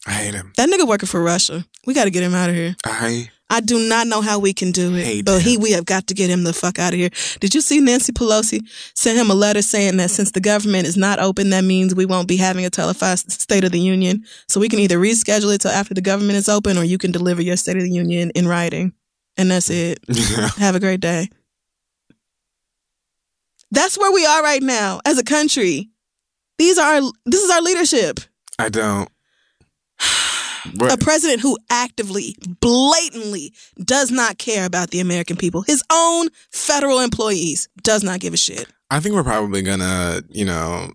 [0.08, 0.54] I hate him.
[0.56, 1.66] That nigga working for Russia.
[1.86, 2.76] We got to get him out of here.
[2.86, 6.08] I I do not know how we can do it, but he we have got
[6.08, 7.12] to get him the fuck out of here.
[7.40, 10.98] Did you see Nancy Pelosi sent him a letter saying that since the government is
[10.98, 14.26] not open, that means we won't be having a televised State of the Union.
[14.48, 17.12] So we can either reschedule it till after the government is open, or you can
[17.12, 18.94] deliver your State of the Union in writing,
[19.38, 20.00] and that's it.
[20.58, 21.30] Have a great day.
[23.70, 25.90] That's where we are right now as a country.
[26.58, 28.22] These are this is our leadership.
[28.58, 29.10] I don't.
[30.90, 35.62] A president who actively, blatantly does not care about the American people.
[35.62, 38.68] His own federal employees does not give a shit.
[38.90, 40.92] I think we're probably gonna, you know,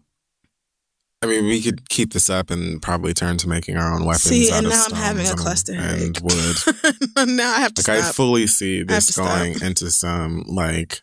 [1.23, 4.23] I mean, we could keep this up and probably turn to making our own weapons.
[4.23, 6.19] See, and now I'm having a cluster and, headache.
[6.19, 7.29] and wood.
[7.37, 9.27] now I have to like I fully see this stop.
[9.27, 11.03] going into some like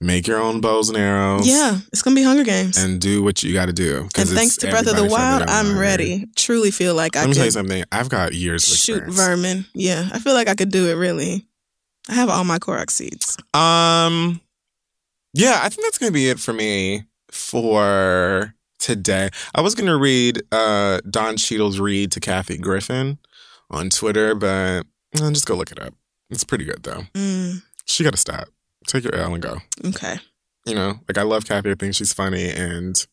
[0.00, 1.46] make your own bows and arrows.
[1.46, 2.76] yeah, it's gonna be Hunger Games.
[2.76, 4.08] and do what you got to do.
[4.16, 6.26] And thanks to Breath of the Wild, I'm ready.
[6.36, 7.84] Truly feel like I Let me tell you something.
[7.92, 9.66] I've got years of shoot vermin.
[9.74, 10.94] Yeah, I feel like I could do it.
[10.94, 11.46] Really,
[12.08, 13.36] I have all my Korok seeds.
[13.54, 14.40] Um,
[15.34, 19.28] yeah, I think that's gonna be it for me for today.
[19.54, 23.18] I was gonna read uh Don Cheadle's read to Kathy Griffin
[23.70, 24.86] on Twitter, but
[25.20, 25.94] uh, just go look it up.
[26.30, 27.02] It's pretty good though.
[27.14, 28.48] Mm, She got to stop.
[28.86, 29.58] Take your L and go.
[29.84, 30.18] okay.
[30.66, 31.70] You know, like I love Kathy.
[31.70, 33.06] I think she's funny, and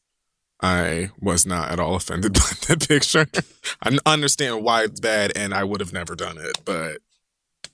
[0.62, 3.26] I was not at all offended by that picture.
[3.82, 6.98] I understand why it's bad, and I would have never done it, but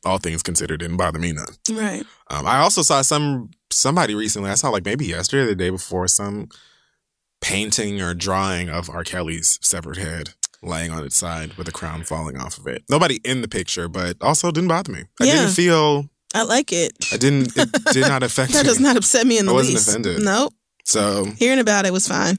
[0.05, 1.47] all things considered, didn't bother me none.
[1.71, 2.03] Right.
[2.29, 4.49] Um, I also saw some somebody recently.
[4.51, 6.49] I saw like maybe yesterday, or the day before, some
[7.41, 9.03] painting or drawing of R.
[9.03, 10.29] Kelly's severed head
[10.61, 12.83] laying on its side with a crown falling off of it.
[12.89, 15.03] Nobody in the picture, but also didn't bother me.
[15.19, 15.33] I Yeah.
[15.33, 16.09] didn't feel.
[16.33, 16.91] I like it.
[17.11, 17.55] I didn't.
[17.55, 18.53] It did not affect me.
[18.57, 18.69] That me.
[18.69, 19.89] does not upset me in the I wasn't least.
[19.89, 20.21] offended.
[20.23, 20.53] Nope.
[20.85, 22.37] So Hearing about it was fine.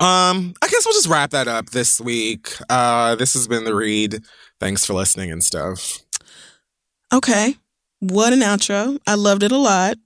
[0.00, 2.52] Um, I guess we'll just wrap that up this week.
[2.68, 4.20] Uh, this has been the read.
[4.58, 5.98] Thanks for listening and stuff.
[7.12, 7.54] Okay.
[8.00, 8.98] What an outro.
[9.06, 9.96] I loved it a lot.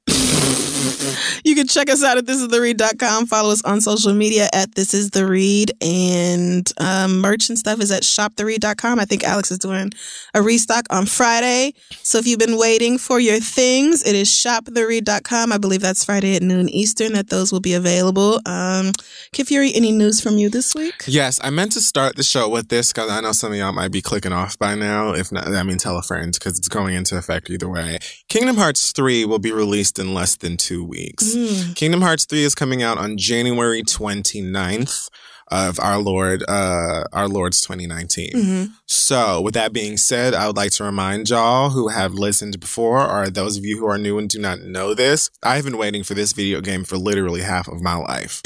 [1.44, 3.26] You can check us out at thisistheread.com.
[3.26, 5.72] Follow us on social media at This Is The Read.
[5.80, 9.00] And um, merch and stuff is at shoptheread.com.
[9.00, 9.92] I think Alex is doing
[10.34, 11.74] a restock on Friday.
[12.02, 15.52] So if you've been waiting for your things, it is shoptheread.com.
[15.52, 18.40] I believe that's Friday at noon Eastern that those will be available.
[18.46, 18.92] Um,
[19.32, 20.94] Kid Fury, any news from you this week?
[21.06, 23.72] Yes, I meant to start the show with this because I know some of y'all
[23.72, 25.12] might be clicking off by now.
[25.12, 27.98] If not, I mean, tell a friend because it's going into effect either way.
[28.28, 31.31] Kingdom Hearts 3 will be released in less than two weeks.
[31.34, 31.74] Mm.
[31.76, 35.08] Kingdom Hearts 3 is coming out on January 29th
[35.50, 38.32] of our Lord, uh, our Lord's 2019.
[38.34, 38.70] Mhm.
[38.86, 43.06] So, with that being said, I would like to remind y'all who have listened before,
[43.06, 46.04] or those of you who are new and do not know this, I've been waiting
[46.04, 48.40] for this video game for literally half of my life.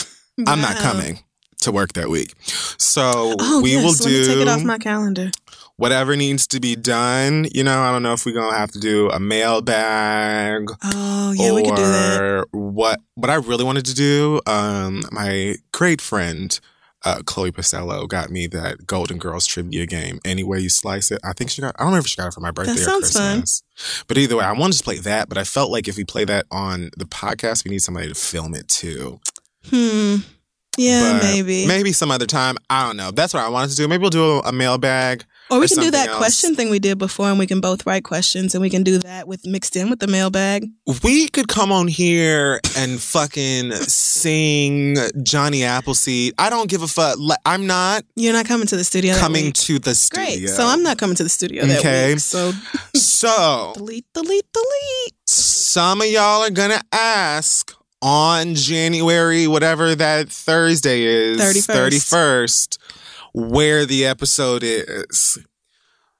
[0.46, 1.20] I'm not coming
[1.62, 2.34] to work that week.
[2.78, 3.84] So, Oh, we yes.
[3.84, 5.30] will do take it off my calendar.
[5.76, 7.46] Whatever needs to be done.
[7.52, 11.50] You know, I don't know if we're to have to do a mailbag Oh, yeah,
[11.50, 12.46] or we could do that.
[12.52, 16.58] what what I really wanted to do, um, my great friend
[17.04, 20.18] uh, Chloe Pacello got me that Golden Girls trivia game.
[20.24, 21.76] Any way you slice it, I think she got.
[21.78, 23.40] I don't know if she got it for my birthday or sounds fun.
[23.40, 23.62] Christmas.
[24.08, 25.28] But either way, I wanted to play that.
[25.28, 28.14] But I felt like if we play that on the podcast, we need somebody to
[28.14, 29.20] film it too.
[29.70, 30.16] Hmm.
[30.78, 31.66] Yeah, But maybe.
[31.66, 32.56] Maybe some other time.
[32.68, 33.10] I don't know.
[33.10, 33.88] That's what I wanted to do.
[33.88, 35.24] Maybe we'll do a, a mailbag.
[35.48, 36.16] Or we can do that else.
[36.18, 38.98] question thing we did before, and we can both write questions, and we can do
[38.98, 40.68] that with mixed in with the mailbag.
[41.04, 46.34] we could come on here and fucking sing Johnny Appleseed.
[46.38, 47.16] I don't give a fuck.
[47.44, 49.14] I'm not You're not coming to the studio.
[49.16, 50.24] coming to the studio.
[50.26, 50.48] Great.
[50.48, 52.14] So I'm not coming to the studio that Okay.
[52.14, 52.20] week.
[52.20, 52.52] So
[52.96, 55.14] So delete, delete, delete.
[55.28, 62.08] some of y'all are gonna ask on January, whatever that Thursday is, 31st.
[62.10, 62.78] 31st,
[63.36, 65.38] where the episode is.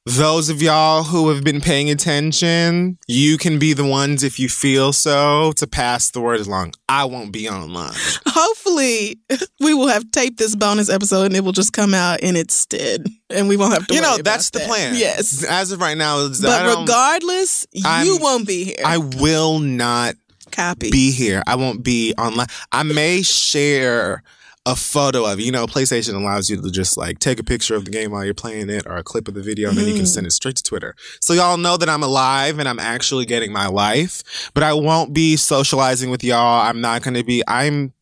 [0.04, 4.48] Those of y'all who have been paying attention, you can be the ones, if you
[4.48, 6.74] feel so, to pass the word along.
[6.88, 7.90] I won't be online.
[8.28, 9.18] Hopefully,
[9.58, 12.54] we will have taped this bonus episode, and it will just come out in its
[12.54, 13.94] stead, and we won't have to.
[13.94, 14.68] You know, that's the that.
[14.68, 14.94] plan.
[14.94, 15.42] Yes.
[15.42, 18.76] As of right now, But regardless, you I'm- won't be here.
[18.84, 20.14] I will not
[20.52, 20.90] Copy.
[20.92, 21.42] be here.
[21.48, 22.46] I won't be online.
[22.70, 24.22] I may share
[24.66, 25.40] a photo of.
[25.40, 28.24] You know, PlayStation allows you to just like take a picture of the game while
[28.24, 30.08] you're playing it or a clip of the video and then you can Mhm.
[30.08, 30.94] send it straight to Twitter.
[31.20, 35.14] So y'all know that I'm alive and I'm actually getting my life, but I won't
[35.14, 36.66] be socializing with y'all.
[36.66, 37.92] I'm not going to be I'm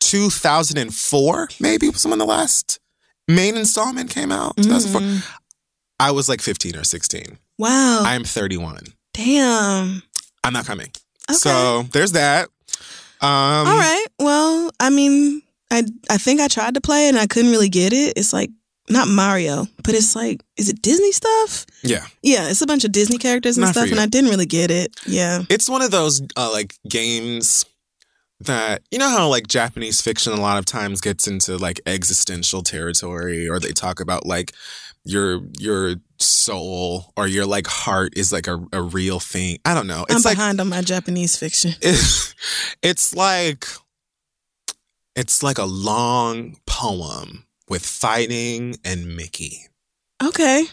[0.00, 2.78] 2004 maybe was when the last
[3.26, 4.56] main installment came out.
[4.56, 5.00] 2004.
[5.00, 5.24] Mhm.
[5.98, 7.38] I was like 15 or 16.
[7.58, 8.02] Wow.
[8.04, 8.94] I'm 31.
[9.12, 10.02] Damn.
[10.42, 10.92] I'm not coming.
[11.30, 11.38] Okay.
[11.38, 12.50] So there's that.
[13.24, 14.06] Um, All right.
[14.18, 17.68] Well, I mean, I I think I tried to play it and I couldn't really
[17.68, 18.14] get it.
[18.16, 18.50] It's like
[18.90, 21.66] not Mario, but it's like is it Disney stuff?
[21.82, 22.06] Yeah.
[22.22, 24.70] Yeah, it's a bunch of Disney characters and Not stuff, and I didn't really get
[24.70, 24.94] it.
[25.06, 25.42] Yeah.
[25.48, 27.64] It's one of those uh, like games
[28.40, 32.62] that you know how like Japanese fiction a lot of times gets into like existential
[32.62, 34.52] territory, or they talk about like
[35.04, 39.58] your your soul or your like heart is like a, a real thing.
[39.64, 40.06] I don't know.
[40.08, 41.72] I'm It's like behind on my Japanese fiction.
[41.82, 42.34] it's,
[42.82, 43.66] it's like
[45.16, 49.66] it's like a long poem with fighting and Mickey.
[50.22, 50.64] Okay.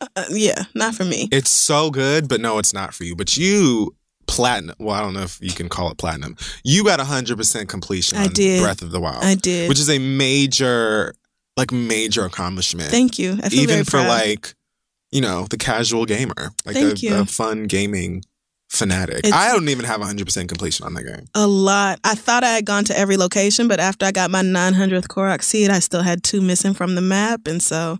[0.00, 1.28] Uh, uh, yeah, not for me.
[1.30, 3.14] It's so good, but no, it's not for you.
[3.14, 3.94] But you
[4.26, 4.74] platinum.
[4.78, 6.36] Well, I don't know if you can call it platinum.
[6.64, 8.18] You got hundred percent completion.
[8.18, 8.62] I did.
[8.62, 9.22] Breath of the Wild.
[9.22, 9.68] I did.
[9.68, 11.14] which is a major,
[11.56, 12.90] like major accomplishment.
[12.90, 13.38] Thank you.
[13.50, 14.54] Even for like,
[15.10, 17.16] you know, the casual gamer, like Thank the, you.
[17.16, 18.24] the fun gaming
[18.74, 19.18] fanatic.
[19.18, 21.26] It's- I don't even have hundred percent completion on that game.
[21.34, 22.00] a lot.
[22.04, 25.42] I thought I had gone to every location, but after I got my 900th Korok
[25.42, 27.98] seed, I still had two missing from the map, and so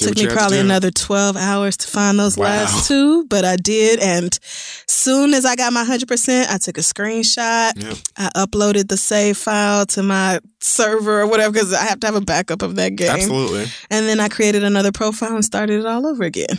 [0.00, 2.44] it took me had to probably another 12 hours to find those Wow.
[2.46, 3.98] last two, but I did.
[4.00, 4.38] And
[4.86, 7.72] soon as I got my 100%, I took a screenshot.
[7.76, 7.94] Yeah.
[8.16, 12.14] I uploaded the save file to my server or whatever because I have to have
[12.14, 13.10] a backup of that game.
[13.10, 13.66] Absolutely.
[13.90, 16.56] And then I created another profile and started it all over again.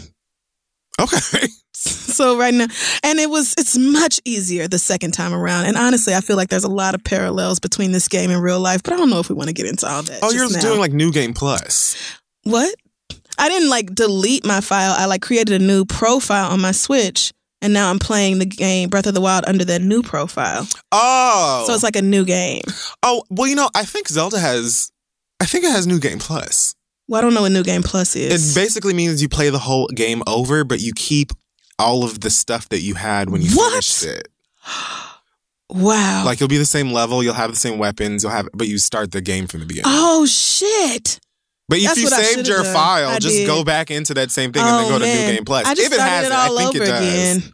[0.99, 1.47] Okay.
[2.19, 2.67] So right now,
[3.03, 5.67] and it was it's much easier the second time around.
[5.67, 8.59] And honestly, I feel like there's a lot of parallels between this game and real
[8.59, 10.19] life, but I don't know if we want to get into all that.
[10.21, 10.59] Oh, you're now.
[10.59, 11.95] doing like New Game Plus.
[12.43, 12.75] what?
[13.37, 14.93] I didn't like delete my file.
[14.97, 17.31] I like created a new profile on my Switch,
[17.61, 20.67] and now I'm playing the game Breath of the Wild under that new profile.
[20.91, 22.63] Oh, So it's like a new game.
[23.01, 24.91] oh well, you know, I think Zelda has,
[25.39, 26.75] I think it has New Game Plus.
[27.07, 28.51] Well, I don't know what New Game Plus is.
[28.51, 31.31] It basically means you play the whole game over, but you keep
[31.79, 33.71] all of the stuff that you had when you What?
[33.71, 34.27] finished it.
[35.69, 36.23] wow.
[36.25, 38.77] Like you'll be the same level, you'll have the same weapons, you'll have, but you
[38.77, 39.85] start the game from the beginning.
[39.93, 41.19] oh shit.
[41.67, 42.73] But if That's you saved your done.
[42.73, 43.45] file, I just did.
[43.47, 45.05] go back into that same thing and then Oh, go to.
[45.05, 45.67] New Game Plus.
[45.67, 47.37] I just if it has it it, I think over it does.
[47.37, 47.53] again.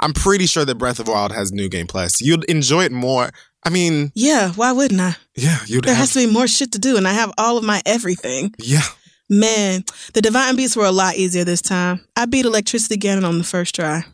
[0.00, 2.20] I'm pretty sure that Breath of Wild has New Game Plus.
[2.20, 3.30] You'd enjoy it more.
[3.64, 5.16] I mean, Yeah, why wouldn't I?
[5.34, 6.02] yeah, you'd There have.
[6.02, 8.54] has to be more shit to do, and I have all of my everything.
[8.60, 8.82] yeah.
[9.30, 9.84] Man,
[10.14, 12.00] the Divine Beasts were a lot easier this time.
[12.16, 14.04] I beat Electricity Ganon on the first try.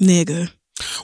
[0.00, 0.50] Nigga.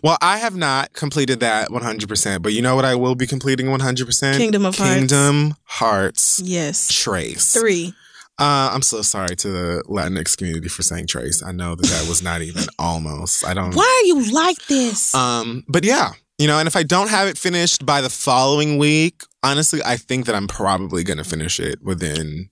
[0.03, 3.67] Well, I have not completed that 100%, but you know what I will be completing
[3.67, 4.37] 100%?
[4.37, 4.95] Kingdom of Hearts.
[4.95, 6.93] Kingdom Hearts Yes.
[6.93, 7.53] Trace.
[7.55, 7.95] Three.
[8.39, 11.43] Uh, I'm so sorry to the Latinx community for saying Trace.
[11.43, 13.45] I know that that was not even almost.
[13.45, 13.75] I don't.
[13.75, 15.13] Why are you like this?
[15.15, 18.79] Um, but yeah, you know, and if I don't have it finished by the following
[18.79, 22.51] week, honestly, I think that I'm probably gonna finish it within.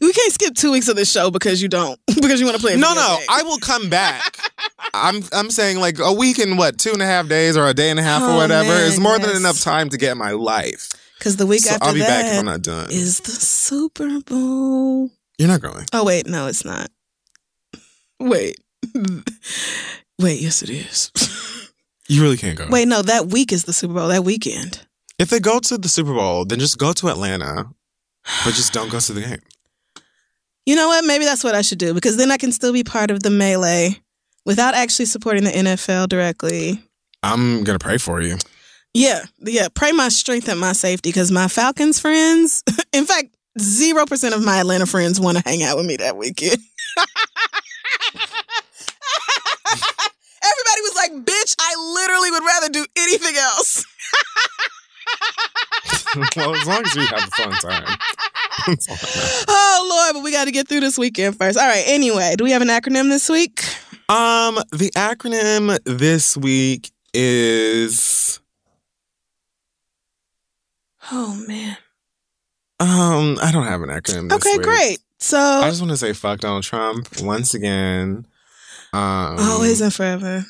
[0.00, 2.62] We can't skip two weeks of this show because you don't because you want to
[2.62, 2.74] play.
[2.74, 3.18] a No, no.
[3.28, 4.36] I will come back.
[4.94, 7.74] I'm I'm saying like a week and what two and a half days or a
[7.74, 10.16] day and a half or Oh, whatever man, is more than enough time to get
[10.16, 10.88] my life.
[11.18, 12.90] Because the week So after I'll be back if I'm not done.
[12.90, 15.10] is the Super Bowl.
[15.38, 15.84] You're not going.
[15.92, 16.88] Oh wait, no, it's not.
[18.20, 18.58] Wait,
[20.18, 21.12] wait, yes, it is.
[22.08, 22.66] You really can't go.
[22.70, 24.08] wait, no, that week is the Super Bowl.
[24.08, 24.86] That weekend.
[25.18, 27.66] If they go to the Super Bowl, then just go to Atlanta,
[28.44, 29.38] but just don't go to the game.
[30.68, 31.06] You know what?
[31.06, 33.30] Maybe that's what I should do because then I can still be part of the
[33.30, 33.96] melee
[34.44, 36.82] without actually supporting the NFL directly.
[37.22, 38.36] I'm gonna pray for you.
[38.92, 39.68] Yeah, yeah.
[39.72, 42.62] Pray my strength and my safety because my Falcons friends,
[42.92, 43.28] in fact,
[43.58, 46.58] zero percent of my Atlanta friends want to hang out with me that weekend.
[50.44, 53.86] Everybody was like, "Bitch, I literally would rather do anything else."
[56.36, 57.98] well, as long as we have a fun time.
[58.66, 59.44] That's all that matters.
[59.48, 61.58] Oh Lord, but we got to get through this weekend first.
[61.58, 61.84] All right.
[61.86, 63.62] Anyway, do we have an acronym this week?
[64.08, 68.40] Um, the acronym this week is
[71.10, 71.76] Oh man.
[72.80, 74.28] um, I don't have an acronym.
[74.28, 74.66] This Okay, week.
[74.66, 74.98] great.
[75.18, 78.26] So I just want to say fuck Donald Trump once again.
[78.92, 80.44] Um, always and forever.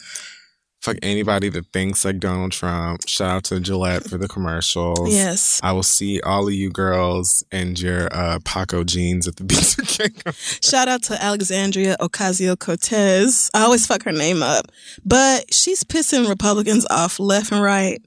[0.80, 3.06] Fuck anybody that thinks like Donald Trump.
[3.06, 5.12] Shout out to Gillette for the commercials.
[5.12, 5.60] Yes.
[5.62, 9.82] I will see all of you girls and your uh, Paco jeans at the Pizza
[9.82, 10.14] King.
[10.62, 13.50] Shout out to Alexandria Ocasio Cortez.
[13.54, 14.66] I always fuck her name up,
[15.04, 18.00] but she's pissing Republicans off left and right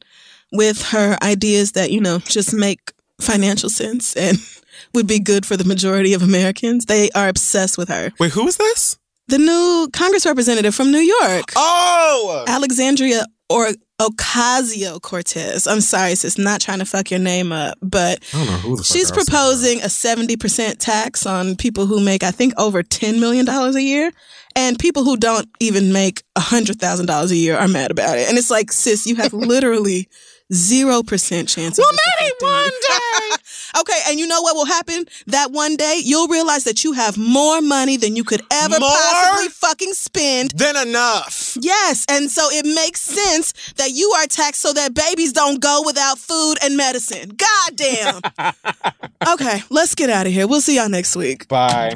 [0.52, 4.38] with her ideas that, you know, just make financial sense and
[4.94, 6.86] would be good for the majority of Americans.
[6.86, 8.12] They are obsessed with her.
[8.20, 8.98] Wait, who is this?
[9.32, 13.70] The new Congress representative from New York, Oh, Alexandria or
[14.02, 15.68] Ocasio Cortez.
[15.68, 18.76] I'm sorry, sis, not trying to fuck your name up, but I don't know who
[18.78, 23.48] the She's proposing a 70% tax on people who make, I think, over $10 million
[23.48, 24.12] a year.
[24.56, 28.28] And people who don't even make $100,000 a year are mad about it.
[28.28, 30.10] And it's like, sis, you have literally
[30.52, 31.88] 0% chance Well,
[32.20, 33.38] maybe one you.
[33.80, 35.06] Okay, and you know what will happen?
[35.28, 38.90] That one day you'll realize that you have more money than you could ever More?
[38.90, 40.52] possibly fucking spend.
[40.52, 41.58] Than enough.
[41.60, 45.82] Yes, and so it makes sense that you are taxed so that babies don't go
[45.86, 47.30] without food and medicine.
[47.30, 48.22] God damn.
[49.34, 50.48] okay, let's get out of here.
[50.48, 51.48] We'll see y'all next week.
[51.48, 51.96] Bye.